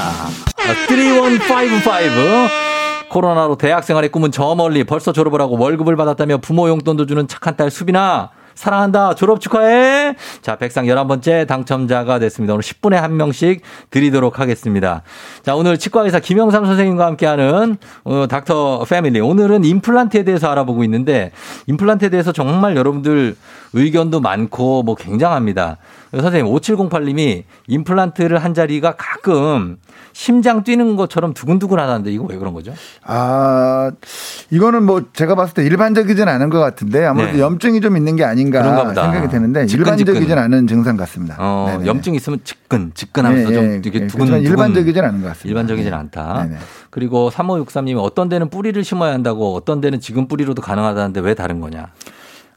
3155. 1.47 2.63
코로나로 3.09 3.57
대학생활의 3.57 4.09
꿈은 4.11 4.31
저 4.31 4.55
멀리 4.55 4.83
벌써 4.85 5.11
졸업을 5.11 5.41
하고 5.41 5.57
월급을 5.57 5.95
받았다며 5.95 6.37
부모 6.37 6.67
용돈도 6.69 7.05
주는 7.05 7.27
착한 7.27 7.55
딸 7.55 7.69
수빈아. 7.69 8.31
사랑한다. 8.55 9.15
졸업 9.15 9.41
축하해. 9.41 10.15
자, 10.41 10.55
백상 10.55 10.85
11번째 10.85 11.47
당첨자가 11.47 12.19
됐습니다. 12.19 12.53
오늘 12.53 12.63
10분에 12.63 12.95
한 12.95 13.17
명씩 13.17 13.61
드리도록 13.89 14.39
하겠습니다. 14.39 15.03
자, 15.43 15.55
오늘 15.55 15.77
치과의사 15.77 16.19
김영삼 16.19 16.65
선생님과 16.65 17.05
함께하는 17.05 17.77
어, 18.03 18.25
닥터 18.29 18.85
패밀리. 18.87 19.19
오늘은 19.19 19.63
임플란트에 19.63 20.23
대해서 20.23 20.49
알아보고 20.51 20.83
있는데 20.83 21.31
임플란트에 21.67 22.09
대해서 22.09 22.31
정말 22.31 22.75
여러분들 22.75 23.35
의견도 23.73 24.19
많고 24.19 24.83
뭐 24.83 24.95
굉장합니다. 24.95 25.77
선생님 26.21 26.53
5708님이 26.53 27.43
임플란트를 27.67 28.37
한 28.37 28.53
자리가 28.53 28.95
가끔 28.97 29.77
심장 30.13 30.63
뛰는 30.63 30.95
것처럼 30.95 31.33
두근두근 31.33 31.79
하다는데 31.79 32.11
이거 32.11 32.25
왜 32.29 32.37
그런 32.37 32.53
거죠? 32.53 32.73
아, 33.03 33.91
이거는 34.51 34.83
뭐 34.83 35.01
제가 35.11 35.33
봤을 35.33 35.55
때 35.55 35.63
일반적이진 35.63 36.27
않은 36.27 36.51
것 36.51 36.59
같은데 36.59 37.03
아무래도 37.03 37.33
네. 37.33 37.39
염증이 37.39 37.81
좀 37.81 37.97
있는 37.97 38.15
게 38.15 38.23
아닌가. 38.23 38.63
생각이 38.63 39.27
되는데. 39.29 39.65
일반적이진 39.67 40.37
않은 40.37 40.67
증상 40.67 40.97
같습니다. 40.97 41.35
어, 41.39 41.65
네네. 41.71 41.87
염증 41.87 42.13
있으면 42.13 42.39
지끈, 42.43 42.91
지끈하면서 42.93 43.51
예, 43.51 43.55
좀 43.55 43.65
예, 43.65 43.81
이렇게 43.83 44.01
예. 44.01 44.07
두근 44.07 44.27
그렇지만 44.27 44.41
일반적이진 44.41 45.03
않은 45.03 45.21
것 45.21 45.27
같습니다. 45.29 45.49
일반적이진 45.49 45.91
네. 45.91 45.97
않다. 45.97 46.43
네네. 46.43 46.57
그리고 46.91 47.31
3563님이 47.31 47.99
어떤 47.99 48.29
데는 48.29 48.49
뿌리를 48.49 48.81
심어야 48.83 49.13
한다고 49.13 49.55
어떤 49.55 49.81
데는 49.81 49.99
지금 49.99 50.27
뿌리로도 50.27 50.61
가능하다는데 50.61 51.21
왜 51.21 51.33
다른 51.33 51.59
거냐? 51.59 51.87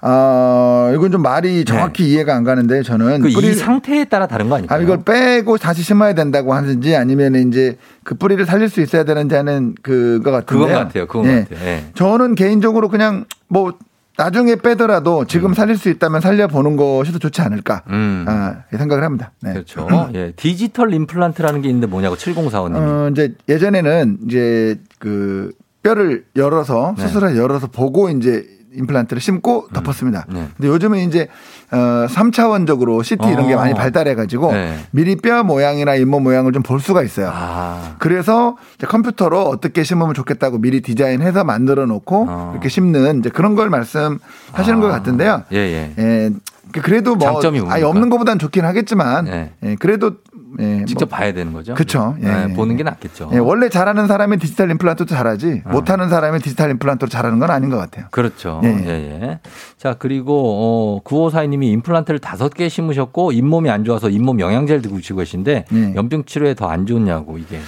아, 0.08 0.92
이건 0.94 1.10
좀 1.10 1.22
말이 1.22 1.64
정확히 1.64 2.08
이해가 2.08 2.34
안 2.36 2.44
가는데 2.44 2.82
저는 2.82 3.22
그이 3.22 3.32
뿌리- 3.34 3.54
상태에 3.54 4.04
따라 4.04 4.26
다른 4.28 4.48
거 4.48 4.54
아닐까요? 4.56 4.78
아, 4.78 4.82
이걸 4.82 5.02
빼고 5.02 5.58
다시 5.58 5.82
심어야 5.82 6.12
된다고 6.14 6.54
하는지 6.54 6.94
아니면 6.94 7.34
이제 7.34 7.76
그 8.04 8.14
뿌리를 8.14 8.44
살릴 8.46 8.68
수 8.68 8.80
있어야 8.80 9.02
되는지 9.04 9.34
하는 9.34 9.74
그거 9.82 10.30
같은데요. 10.30 10.66
그건 10.68 10.84
같아요. 10.84 11.06
그건 11.06 11.26
예. 11.26 11.40
같아요. 11.50 11.66
예. 11.68 11.84
저는 11.94 12.36
개인적으로 12.36 12.88
그냥 12.88 13.24
뭐 13.48 13.74
나중에 14.16 14.54
빼더라도 14.56 15.26
지금 15.26 15.52
살릴 15.54 15.76
수 15.76 15.88
있다면 15.90 16.20
살려보는 16.20 16.76
것이 16.76 17.12
더 17.12 17.18
좋지 17.18 17.42
않을까 17.42 17.82
음. 17.90 18.24
아, 18.28 18.58
생각을 18.76 19.02
합니다. 19.04 19.32
네. 19.42 19.52
그렇죠. 19.54 19.88
예. 20.14 20.32
디지털 20.36 20.94
임플란트라는 20.94 21.62
게 21.62 21.68
있는데 21.68 21.86
뭐냐고 21.88 22.14
7045님이. 22.16 22.76
어, 22.76 23.08
이제 23.10 23.34
예전에는 23.48 24.18
이제 24.26 24.78
그 25.00 25.50
뼈를 25.82 26.24
열어서 26.36 26.94
네. 26.96 27.06
수술을 27.06 27.36
열어서 27.36 27.66
보고 27.66 28.08
이제 28.08 28.46
임플란트를 28.76 29.20
심고 29.20 29.68
덮었습니다. 29.72 30.26
네. 30.28 30.48
근데 30.56 30.68
요즘은 30.68 30.98
이제 31.00 31.28
어 31.72 32.06
3차원적으로 32.08 33.02
CT 33.02 33.26
이런 33.28 33.48
게 33.48 33.54
어. 33.54 33.56
많이 33.56 33.74
발달해 33.74 34.14
가지고 34.14 34.52
네. 34.52 34.78
미리 34.90 35.16
뼈 35.16 35.42
모양이나 35.42 35.94
잇몸 35.94 36.22
모양을 36.22 36.52
좀 36.52 36.62
볼 36.66 36.80
수가 36.80 37.02
있어요. 37.02 37.30
아. 37.32 37.94
그래서 37.98 38.56
컴퓨터로 38.84 39.40
어떻게 39.42 39.84
심으면 39.84 40.14
좋겠다고 40.14 40.58
미리 40.58 40.80
디자인해서 40.80 41.44
만들어 41.44 41.86
놓고 41.86 42.26
어. 42.28 42.50
이렇게 42.54 42.68
심는 42.68 43.20
이제 43.20 43.28
그런 43.30 43.54
걸 43.54 43.70
말씀하시는 43.70 44.80
것 44.80 44.88
같은데요. 44.88 45.44
예, 45.52 45.56
예. 45.58 45.94
예, 45.98 46.30
그래도 46.72 47.14
뭐 47.16 47.32
장점이 47.32 47.58
뭡니까? 47.58 47.74
아예 47.74 47.84
없는 47.84 48.10
것보다는 48.10 48.38
좋긴 48.38 48.64
하겠지만 48.64 49.26
예. 49.28 49.52
예, 49.62 49.76
그래도 49.76 50.12
예, 50.58 50.84
직접 50.86 51.08
뭐 51.08 51.18
봐야 51.18 51.32
되는 51.32 51.52
거죠? 51.52 51.74
그쵸. 51.74 52.16
예, 52.22 52.26
네, 52.26 52.46
예. 52.50 52.54
보는 52.54 52.76
게 52.76 52.82
낫겠죠. 52.82 53.30
예, 53.32 53.38
원래 53.38 53.68
잘하는 53.68 54.06
사람이 54.06 54.38
디지털 54.38 54.70
임플란트도 54.70 55.14
잘하지 55.14 55.62
못하는 55.66 56.08
사람이 56.08 56.40
디지털 56.40 56.70
임플란트로 56.70 57.08
잘하는 57.08 57.38
건 57.38 57.50
아닌 57.50 57.70
것 57.70 57.76
같아요. 57.76 58.06
그렇죠. 58.10 58.60
예, 58.64 58.68
예, 58.68 58.88
예. 58.88 59.20
예. 59.22 59.40
자, 59.76 59.94
그리고, 59.98 60.98
어, 60.98 61.02
9542님이 61.04 61.64
임플란트를 61.72 62.20
다섯 62.20 62.54
개 62.54 62.68
심으셨고, 62.68 63.32
잇몸이 63.32 63.68
안 63.70 63.84
좋아서 63.84 64.08
잇몸 64.08 64.40
영양제를 64.40 64.82
드고 64.82 64.96
계신데, 64.96 65.64
예. 65.72 65.94
염증 65.94 66.24
치료에 66.24 66.54
더 66.54 66.66
안 66.66 66.86
좋냐고, 66.86 67.38
이게. 67.38 67.60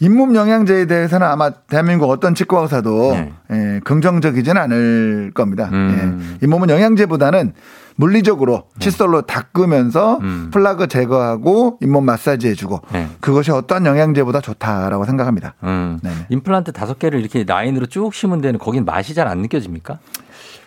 잇몸 0.00 0.34
영양제에 0.34 0.86
대해서는 0.86 1.26
아마 1.26 1.50
대한민국 1.50 2.10
어떤 2.10 2.34
치과 2.34 2.60
의사도 2.62 3.12
네. 3.12 3.32
예, 3.52 3.80
긍정적이진 3.84 4.56
않을 4.56 5.30
겁니다. 5.34 5.70
음. 5.72 6.36
예. 6.40 6.44
잇몸은 6.44 6.68
영양제보다는 6.68 7.52
물리적으로 7.96 8.64
칫솔로 8.80 9.22
닦으면서 9.22 10.18
네. 10.20 10.26
음. 10.26 10.50
플라그 10.52 10.88
제거하고 10.88 11.78
잇몸 11.80 12.04
마사지 12.04 12.48
해주고 12.48 12.80
네. 12.92 13.08
그것이 13.20 13.50
어떤 13.52 13.86
영양제보다 13.86 14.40
좋다라고 14.40 15.04
생각합니다. 15.04 15.54
음. 15.62 15.98
네네. 16.02 16.26
임플란트 16.30 16.72
다섯 16.72 16.98
개를 16.98 17.20
이렇게 17.20 17.44
라인으로 17.44 17.86
쭉 17.86 18.12
심은 18.12 18.40
데는 18.40 18.58
거긴 18.58 18.84
맛이 18.84 19.14
잘 19.14 19.28
안 19.28 19.38
느껴집니까? 19.38 19.98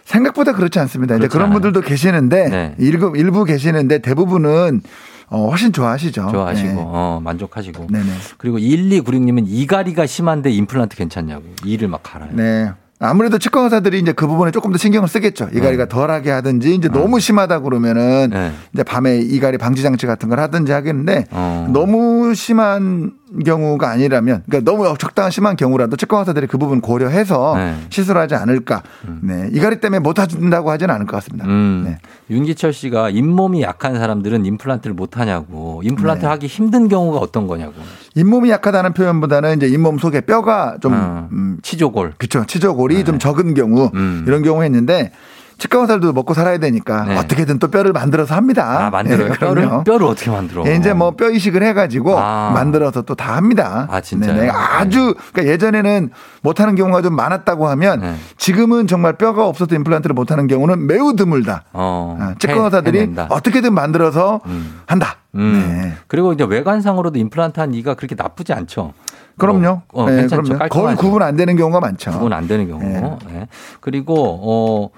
생각보다 0.06 0.54
그렇지 0.54 0.80
않습니다. 0.80 1.16
이제 1.16 1.20
그렇지 1.28 1.34
그런 1.34 1.46
않아요. 1.48 1.60
분들도 1.60 1.82
계시는데 1.88 2.50
네. 2.50 2.76
일부, 2.80 3.14
일부 3.18 3.44
계시는데 3.44 4.00
대부분은 4.00 4.82
어, 5.30 5.50
훨씬 5.50 5.74
좋아하시죠. 5.74 6.30
좋아하시고, 6.32 6.70
네. 6.70 6.76
어, 6.80 7.20
만족하시고. 7.22 7.88
네네. 7.92 8.06
그리고 8.38 8.58
1296님은 8.60 9.44
이가리가 9.48 10.06
심한데 10.06 10.50
임플란트 10.52 10.96
괜찮냐고. 10.96 11.44
이를 11.66 11.90
막 11.90 12.02
갈아요. 12.02 12.30
네. 12.32 12.72
아무래도 13.00 13.38
치과 13.38 13.62
의사들이 13.62 14.00
이제 14.00 14.12
그 14.12 14.26
부분에 14.26 14.52
조금 14.52 14.72
더 14.72 14.78
신경을 14.78 15.08
쓰겠죠. 15.08 15.50
이가리가 15.54 15.88
덜하게 15.88 16.32
하든지 16.32 16.74
이제 16.74 16.90
너무 16.90 17.20
심하다 17.20 17.60
그러면은 17.60 18.30
네. 18.32 18.52
이제 18.74 18.84
밤에 18.84 19.18
이가리 19.18 19.58
방지 19.60 19.84
장치 19.84 20.08
같은 20.08 20.30
걸 20.30 20.40
하든지 20.40 20.72
하겠는데 20.72 21.26
어. 21.32 21.68
너무 21.72 22.34
심한 22.34 23.12
경우가 23.46 23.90
아니라면 23.90 24.44
그러니까 24.48 24.72
너무 24.72 24.98
적당한 24.98 25.32
심한 25.32 25.56
경우라도 25.56 25.98
치과 25.98 26.20
의사들이 26.20 26.48
그 26.48 26.58
부분 26.58 26.82
고려해서 26.82 27.56
네. 27.58 27.76
시술하지 27.90 28.36
않을까. 28.36 28.84
네. 29.22 29.50
이가리 29.52 29.80
때문에 29.80 30.00
못 30.00 30.20
하준다고 30.20 30.72
하지는 30.72 30.94
않을 30.96 31.06
것 31.06 31.18
같습니다. 31.18 31.46
음. 31.46 31.84
네. 31.86 31.98
윤기철 32.30 32.74
씨가 32.74 33.10
잇몸이 33.10 33.62
약한 33.62 33.96
사람들은 33.96 34.46
임플란트를 34.46 34.94
못 34.94 35.18
하냐고. 35.18 35.82
임플란트 35.84 36.22
네. 36.22 36.28
하기 36.28 36.48
힘든 36.48 36.88
경우가 36.88 37.20
어떤 37.20 37.48
거냐고. 37.48 37.74
잇몸이 38.16 38.50
약하다는 38.50 38.94
표현보다는 38.94 39.58
이제 39.58 39.68
잇몸 39.68 40.00
속에 40.00 40.22
뼈가 40.22 40.78
좀 40.82 40.94
어, 40.94 41.28
음, 41.32 41.58
치조골. 41.62 42.14
그쵸. 42.18 42.46
치조골이 42.46 43.04
좀 43.04 43.20
적은 43.20 43.54
경우 43.54 43.92
음. 43.94 44.24
이런 44.28 44.42
경우 44.44 44.64
했는데 44.64 45.12
치과 45.58 45.80
의사들도 45.82 46.14
먹고 46.14 46.34
살아야 46.34 46.58
되니까 46.60 47.04
네. 47.06 47.18
어떻게든 47.18 47.58
또 47.60 47.70
뼈를 47.70 47.92
만들어서 47.94 48.36
합니다. 48.36 48.88
아, 48.88 48.90
만들어요? 48.90 49.30
예, 49.32 49.34
뼈를. 49.34 49.70
뼈를 49.86 50.06
어떻게 50.08 50.30
만들어? 50.30 50.64
예, 50.68 50.76
이제 50.76 50.94
뭐 50.94 51.12
뼈 51.12 51.30
이식을 51.32 51.64
해가지고 51.64 52.18
아. 52.20 52.52
만들어서 52.54 53.02
또 53.02 53.16
다 53.16 53.36
합니다. 53.36 53.88
아, 53.90 54.00
진짜요? 54.00 54.34
네네. 54.36 54.50
아주 54.50 55.16
그러니까 55.34 55.52
예전에는 55.54 56.12
못하는 56.42 56.76
경우가 56.76 57.02
좀 57.02 57.16
많았다고 57.16 57.68
하면 57.70 58.00
네. 58.02 58.16
지금은 58.38 58.86
정말 58.88 59.14
뼈가 59.14 59.48
없어서 59.48 59.74
임플란트를 59.76 60.14
못하는 60.14 60.46
경우는 60.48 60.86
매우 60.86 61.16
드물다. 61.16 61.64
어, 61.74 62.18
아, 62.20 62.36
치과 62.38 62.66
의사들이 62.66 63.00
해낸다. 63.00 63.28
어떻게든 63.32 63.74
만들어서 63.74 64.42
음. 64.46 64.82
한다. 64.86 65.16
음. 65.36 65.66
네. 65.82 65.94
그리고 66.08 66.34
이제 66.34 66.44
외관상으로도 66.44 67.18
임플란트 67.18 67.60
한 67.60 67.74
이가 67.74 67.96
그렇게 67.96 68.16
나쁘지 68.16 68.54
않죠. 68.54 68.94
그럼요. 69.38 69.82
어, 69.94 70.04
어, 70.04 70.10
네, 70.10 70.18
괜찮죠. 70.18 70.54
그럼요. 70.54 70.70
거의. 70.70 70.96
구분 70.96 71.22
안 71.24 71.36
되는 71.36 71.56
경우가 71.56 71.80
많죠. 71.80 72.12
구분 72.12 72.34
안 72.34 72.48
되는 72.48 72.68
경우. 72.68 72.82
네. 73.28 73.48
그리고 73.82 74.14
어, 74.44 74.90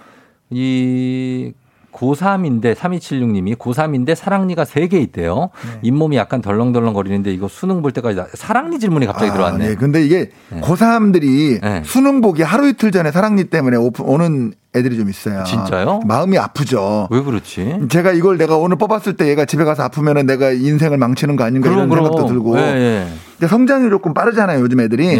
이 0.51 1.53
고3인데 1.91 2.75
3276님이 2.75 3.55
고3인데 3.57 4.15
사랑니가 4.15 4.63
3개 4.63 4.93
있대요. 5.01 5.49
네. 5.65 5.79
잇몸이 5.81 6.17
약간 6.17 6.41
덜렁덜렁 6.41 6.93
거리는데 6.93 7.33
이거 7.33 7.47
수능 7.47 7.81
볼 7.81 7.91
때까지 7.91 8.15
나- 8.15 8.27
사랑니 8.35 8.79
질문이 8.79 9.05
갑자기 9.07 9.31
아, 9.31 9.33
들어왔네. 9.33 9.69
네. 9.69 9.75
근데 9.75 10.03
이게 10.05 10.29
네. 10.49 10.61
고3들이 10.61 11.61
네. 11.61 11.81
수능 11.83 12.21
보기 12.21 12.43
하루 12.43 12.67
이틀 12.69 12.91
전에 12.91 13.11
사랑니 13.11 13.45
때문에 13.45 13.75
오픈, 13.77 14.05
오는 14.05 14.53
애들이 14.75 14.97
좀 14.97 15.09
있어요. 15.09 15.43
진짜요? 15.45 16.01
마음이 16.05 16.37
아프죠. 16.37 17.07
왜 17.09 17.21
그렇지? 17.23 17.79
제가 17.89 18.11
이걸 18.11 18.37
내가 18.37 18.55
오늘 18.57 18.77
뽑았을 18.77 19.17
때 19.17 19.27
얘가 19.27 19.45
집에 19.45 19.63
가서 19.63 19.81
아프면은 19.83 20.27
내가 20.27 20.51
인생을 20.51 20.97
망치는 20.99 21.35
거 21.37 21.43
아닌가 21.43 21.71
이런 21.71 21.89
생각도 21.89 22.27
들고. 22.27 22.59
예, 22.59 22.63
예. 22.63 23.07
근데 23.39 23.47
성장이 23.47 23.89
조금 23.89 24.13
빠르잖아요, 24.13 24.61
요즘 24.61 24.79
애들이. 24.79 25.17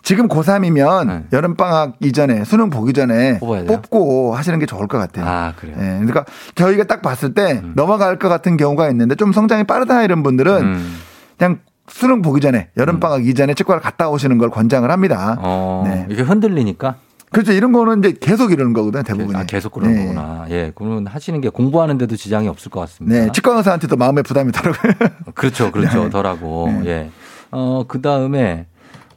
예. 0.00 0.02
지금 0.02 0.28
고3이면 0.28 1.06
네. 1.06 1.24
여름방학 1.32 1.96
이전에 2.00 2.44
수능 2.44 2.70
보기 2.70 2.92
전에? 2.92 3.38
뽑고 3.38 4.34
하시는 4.34 4.58
게 4.58 4.66
좋을 4.66 4.86
것 4.88 4.98
같아요. 4.98 5.26
아, 5.26 5.52
그래요? 5.56 5.76
예, 5.78 5.84
그러니까 5.98 6.24
저희가 6.54 6.84
딱 6.84 7.02
봤을 7.02 7.34
때 7.34 7.62
넘어갈 7.74 8.18
것 8.18 8.28
같은 8.28 8.56
경우가 8.56 8.88
있는데 8.90 9.14
좀 9.14 9.32
성장이 9.32 9.64
빠르다 9.64 10.02
이런 10.02 10.22
분들은 10.22 10.62
음. 10.62 10.96
그냥 11.38 11.58
수능 11.88 12.22
보기 12.22 12.40
전에 12.40 12.68
여름방학 12.76 13.26
이전에 13.26 13.54
치과를 13.54 13.80
갔다 13.82 14.08
오시는 14.08 14.38
걸 14.38 14.50
권장을 14.50 14.88
합니다. 14.90 15.36
어, 15.40 15.84
네. 15.86 16.06
이게 16.08 16.22
흔들리니까 16.22 16.96
그렇죠. 17.32 17.52
이런 17.52 17.72
거는 17.72 18.00
이제 18.00 18.14
계속 18.20 18.50
이러는 18.50 18.72
거거든요, 18.72 19.02
대부분이. 19.04 19.38
아, 19.38 19.44
계속 19.44 19.72
그런 19.72 19.94
네. 19.94 20.02
거구나. 20.02 20.46
예, 20.50 20.72
그러면 20.74 21.06
하시는 21.06 21.40
게 21.40 21.48
공부하는데도 21.48 22.16
지장이 22.16 22.48
없을 22.48 22.70
것 22.70 22.80
같습니다. 22.80 23.16
네, 23.16 23.32
치과 23.32 23.56
의사한테도 23.56 23.96
마음의 23.96 24.24
부담이 24.24 24.50
더라고요. 24.50 24.92
그렇죠, 25.34 25.70
그렇죠. 25.70 26.04
네. 26.04 26.10
덜하고. 26.10 26.80
네. 26.82 26.86
예. 26.90 27.10
어, 27.52 27.84
그 27.86 28.00
다음에, 28.00 28.66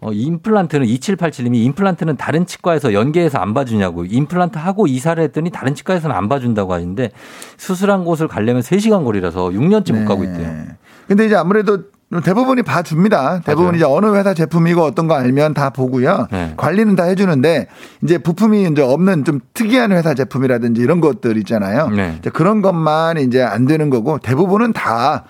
어, 0.04 0.12
임플란트는 0.12 0.86
2787님이 0.86 1.56
임플란트는 1.66 2.18
다른 2.18 2.46
치과에서 2.46 2.94
연계해서 2.94 3.40
안 3.40 3.54
봐주냐고. 3.54 4.06
임플란트 4.06 4.58
하고 4.58 4.86
이사를 4.88 5.22
했더니 5.24 5.50
다른 5.50 5.76
치과에서는 5.76 6.16
안 6.16 6.30
봐준다고 6.30 6.74
하는데 6.74 7.12
수술한 7.58 8.04
곳을 8.04 8.28
가려면 8.28 8.62
3시간 8.62 9.06
거리라서 9.06 9.50
6년째 9.50 9.94
못 9.94 10.06
가고 10.06 10.24
있대요. 10.24 10.48
네. 10.48 10.68
근데 11.08 11.26
이제 11.26 11.36
아무래도 11.36 11.80
대부분이 12.22 12.62
봐줍니다. 12.62 13.42
대부분 13.42 13.66
맞아요. 13.66 13.76
이제 13.78 13.86
어느 13.86 14.16
회사 14.16 14.34
제품이고 14.34 14.82
어떤 14.82 15.08
거 15.08 15.16
알면 15.16 15.54
다 15.54 15.70
보고요. 15.72 16.28
네. 16.32 16.54
관리는 16.58 16.96
다 16.96 17.06
해주는데 17.06 17.68
이제 18.04 18.18
부품이 18.18 18.68
이제 18.72 18.82
없는 18.82 19.24
좀 19.24 19.40
특이한 19.54 19.92
회사 19.92 20.14
제품이라든지 20.14 20.82
이런 20.82 21.02
것들 21.02 21.38
있잖아요. 21.38 21.90
네. 21.90 22.16
이제 22.20 22.30
그런 22.30 22.62
것만 22.62 23.18
이제 23.18 23.42
안 23.42 23.66
되는 23.66 23.90
거고 23.90 24.20
대부분은 24.20 24.74
다 24.74 25.24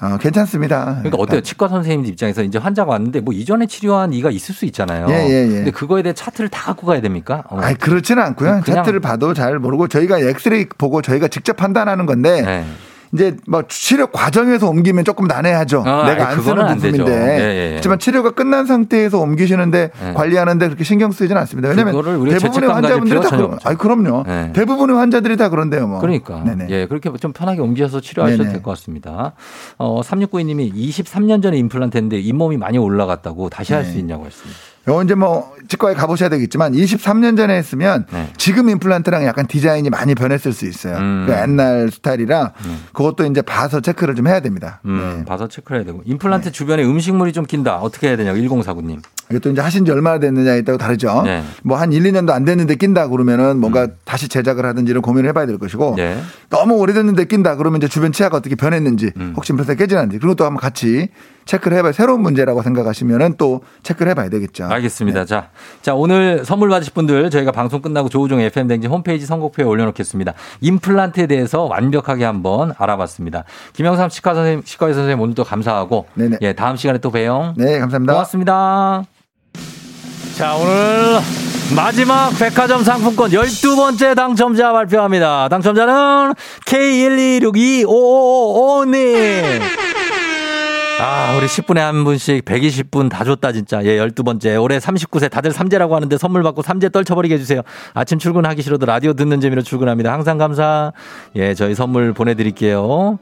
어, 0.00 0.18
괜찮습니다. 0.18 0.96
그러니까 0.98 1.16
어때요? 1.18 1.40
치과 1.40 1.68
선생님 1.68 2.04
입장에서 2.06 2.42
이제 2.42 2.58
환자가 2.58 2.92
왔는데 2.92 3.20
뭐 3.20 3.32
이전에 3.32 3.66
치료한 3.66 4.12
이가 4.12 4.30
있을 4.30 4.54
수 4.54 4.66
있잖아요. 4.66 5.06
예, 5.08 5.14
예, 5.14 5.46
예. 5.46 5.48
근데 5.48 5.70
그거에 5.70 6.02
대해 6.02 6.12
차트를 6.12 6.50
다 6.50 6.64
갖고 6.66 6.86
가야 6.86 7.00
됩니까? 7.00 7.44
어. 7.48 7.58
아니 7.58 7.78
그렇지는 7.78 8.22
않고요. 8.22 8.62
차트를 8.66 9.00
봐도 9.00 9.32
잘 9.32 9.58
모르고 9.58 9.88
저희가 9.88 10.18
엑스레이 10.18 10.66
보고 10.76 11.00
저희가 11.00 11.28
직접 11.28 11.56
판단하는 11.56 12.04
건데 12.04 12.42
네. 12.42 12.66
이제 13.12 13.36
뭐 13.46 13.62
치료 13.68 14.06
과정에서 14.08 14.68
옮기면 14.68 15.04
조금 15.04 15.26
난해하죠. 15.26 15.82
아, 15.86 16.06
내가 16.06 16.28
아니, 16.28 16.36
안 16.36 16.42
쓰는. 16.42 16.66
부품인데. 16.76 17.12
예, 17.12 17.40
예, 17.40 17.70
예. 17.70 17.72
하지만 17.76 17.98
치료가 17.98 18.30
끝난 18.32 18.66
상태에서 18.66 19.18
옮기시는데 19.20 19.90
예. 20.08 20.12
관리하는데 20.12 20.66
그렇게 20.66 20.84
신경 20.84 21.12
쓰이지는 21.12 21.40
않습니다. 21.42 21.68
왜냐하면 21.68 21.94
대부분의 22.28 22.70
환자분들이 22.70 23.20
다 23.20 23.30
그럼. 23.36 23.58
아니 23.64 23.78
그럼요. 23.78 24.24
예. 24.28 24.52
대부분의 24.54 24.96
환자들이 24.96 25.36
다 25.36 25.48
그런데요. 25.48 25.86
뭐. 25.86 26.00
그러니까. 26.00 26.42
네네. 26.44 26.66
예, 26.70 26.86
그렇게 26.86 27.10
좀 27.18 27.32
편하게 27.32 27.60
옮겨서 27.60 28.00
치료하셔도. 28.00 28.44
될 28.44 28.62
것 28.62 28.70
같습니다. 28.72 29.32
어, 29.78 30.00
3692님이 30.02 30.72
23년 30.74 31.42
전에 31.42 31.56
임플란트 31.58 31.96
했는데 31.96 32.18
잇몸이 32.18 32.56
많이 32.56 32.78
올라갔다고 32.78 33.48
다시 33.50 33.72
할수 33.74 33.92
네. 33.94 33.98
있냐고 34.00 34.26
했습니다. 34.26 34.58
요 34.88 35.02
이제 35.02 35.14
뭐 35.14 35.54
치과에 35.68 35.94
가보셔야 35.94 36.28
되겠지만 36.28 36.72
23년 36.72 37.36
전에 37.36 37.56
했으면 37.56 38.06
네. 38.12 38.30
지금 38.36 38.68
임플란트랑 38.68 39.24
약간 39.24 39.46
디자인이 39.46 39.88
많이 39.90 40.14
변했을 40.14 40.52
수 40.52 40.66
있어요. 40.66 40.96
음. 40.98 41.26
그 41.26 41.32
옛날 41.32 41.90
스타일이라 41.90 42.52
그것도 42.92 43.24
이제 43.26 43.42
봐서 43.42 43.80
체크를 43.80 44.14
좀 44.14 44.28
해야 44.28 44.40
됩니다. 44.40 44.80
음, 44.84 45.16
네. 45.18 45.24
봐서 45.24 45.48
체크를 45.48 45.78
해야 45.80 45.86
되고. 45.86 46.02
임플란트 46.04 46.52
주변에 46.52 46.84
음식물이 46.84 47.32
좀 47.32 47.44
낀다. 47.46 47.78
어떻게 47.78 48.08
해야 48.08 48.16
되냐고 48.16 48.38
1049님. 48.38 49.00
이것도 49.30 49.50
이제 49.50 49.60
하신 49.60 49.84
지 49.84 49.90
얼마나 49.90 50.18
됐느냐에 50.18 50.62
따라 50.62 50.78
다르죠. 50.78 51.22
네. 51.24 51.42
뭐한 51.64 51.92
1, 51.92 52.02
2년도 52.02 52.30
안 52.30 52.44
됐는데 52.44 52.76
낀다 52.76 53.08
그러면은 53.08 53.58
뭔가 53.58 53.88
다시 54.04 54.28
제작을 54.28 54.64
하든지를 54.64 55.00
고민을 55.00 55.28
해봐야 55.30 55.46
될 55.46 55.58
것이고 55.58 55.92
음. 55.92 55.96
네. 55.96 56.18
너무 56.48 56.74
오래됐는데 56.74 57.24
낀다 57.24 57.56
그러면 57.56 57.78
이제 57.78 57.88
주변 57.88 58.12
치아가 58.12 58.36
어떻게 58.36 58.54
변했는지 58.54 59.12
음. 59.16 59.34
혹시 59.36 59.52
임플란트 59.52 59.76
깨지는지 59.76 60.18
그런 60.18 60.36
것도 60.36 60.44
한번 60.44 60.60
같이 60.60 61.08
체크를 61.46 61.78
해봐야 61.78 61.92
새로운 61.92 62.20
문제라고 62.20 62.62
생각하시면은 62.62 63.36
또 63.38 63.62
체크를 63.82 64.10
해봐야 64.10 64.28
되겠죠. 64.28 64.66
알겠습니다. 64.66 65.24
자, 65.24 65.48
자, 65.80 65.94
오늘 65.94 66.44
선물 66.44 66.68
받으실 66.68 66.92
분들 66.92 67.30
저희가 67.30 67.52
방송 67.52 67.80
끝나고 67.80 68.08
조우종 68.08 68.40
FM 68.40 68.68
댕진 68.68 68.90
홈페이지 68.90 69.24
선곡표에 69.24 69.64
올려놓겠습니다. 69.64 70.34
임플란트에 70.60 71.26
대해서 71.28 71.62
완벽하게 71.62 72.24
한번 72.24 72.74
알아봤습니다. 72.76 73.44
김영삼 73.72 74.08
치과 74.10 74.34
선생님, 74.34 74.64
치과의 74.64 74.94
선생님 74.94 75.20
오늘도 75.20 75.44
감사하고. 75.44 76.06
네네. 76.14 76.38
예, 76.42 76.52
다음 76.52 76.76
시간에 76.76 76.98
또 76.98 77.10
봬요. 77.10 77.54
네, 77.56 77.78
감사합니다. 77.78 78.12
고맙습니다. 78.12 79.04
자, 80.36 80.54
오늘 80.54 81.20
마지막 81.74 82.30
백화점 82.38 82.84
상품권 82.84 83.30
12번째 83.30 84.14
당첨자 84.14 84.72
발표합니다. 84.72 85.48
당첨자는 85.48 86.34
K1262555님. 86.66 89.62
아, 90.98 91.34
우리 91.36 91.46
10분에 91.46 91.78
한 91.78 92.04
분씩 92.04 92.44
120분 92.44 93.10
다 93.10 93.24
줬다, 93.24 93.52
진짜. 93.52 93.84
예, 93.84 93.98
12번째. 93.98 94.62
올해 94.62 94.78
39세 94.78 95.30
다들 95.30 95.52
삼재라고 95.52 95.94
하는데 95.94 96.16
선물 96.16 96.42
받고 96.42 96.62
삼재 96.62 96.88
떨쳐버리게 96.88 97.34
해주세요. 97.34 97.62
아침 97.92 98.18
출근하기 98.18 98.62
싫어도 98.62 98.86
라디오 98.86 99.12
듣는 99.12 99.40
재미로 99.40 99.62
출근합니다. 99.62 100.12
항상 100.12 100.38
감사. 100.38 100.92
예, 101.34 101.54
저희 101.54 101.74
선물 101.74 102.14
보내드릴게요. 102.14 103.18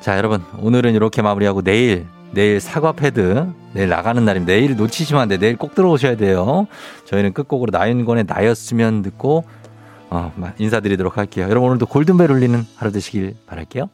자, 0.00 0.16
여러분. 0.16 0.44
오늘은 0.60 0.94
이렇게 0.94 1.22
마무리하고 1.22 1.62
내일, 1.62 2.06
내일 2.32 2.60
사과 2.60 2.92
패드. 2.92 3.46
내일 3.72 3.88
나가는 3.88 4.24
날입니다. 4.24 4.52
내일 4.52 4.76
놓치시면 4.76 5.22
안 5.22 5.28
돼. 5.28 5.38
내일 5.38 5.56
꼭 5.56 5.74
들어오셔야 5.74 6.16
돼요. 6.16 6.66
저희는 7.06 7.32
끝곡으로 7.32 7.70
나윤권의 7.76 8.24
나였으면 8.26 9.02
듣고, 9.02 9.44
어, 10.10 10.32
인사드리도록 10.58 11.16
할게요. 11.16 11.46
여러분 11.48 11.70
오늘도 11.70 11.86
골든벨 11.86 12.30
울리는 12.30 12.64
하루 12.76 12.92
되시길 12.92 13.36
바랄게요. 13.46 13.88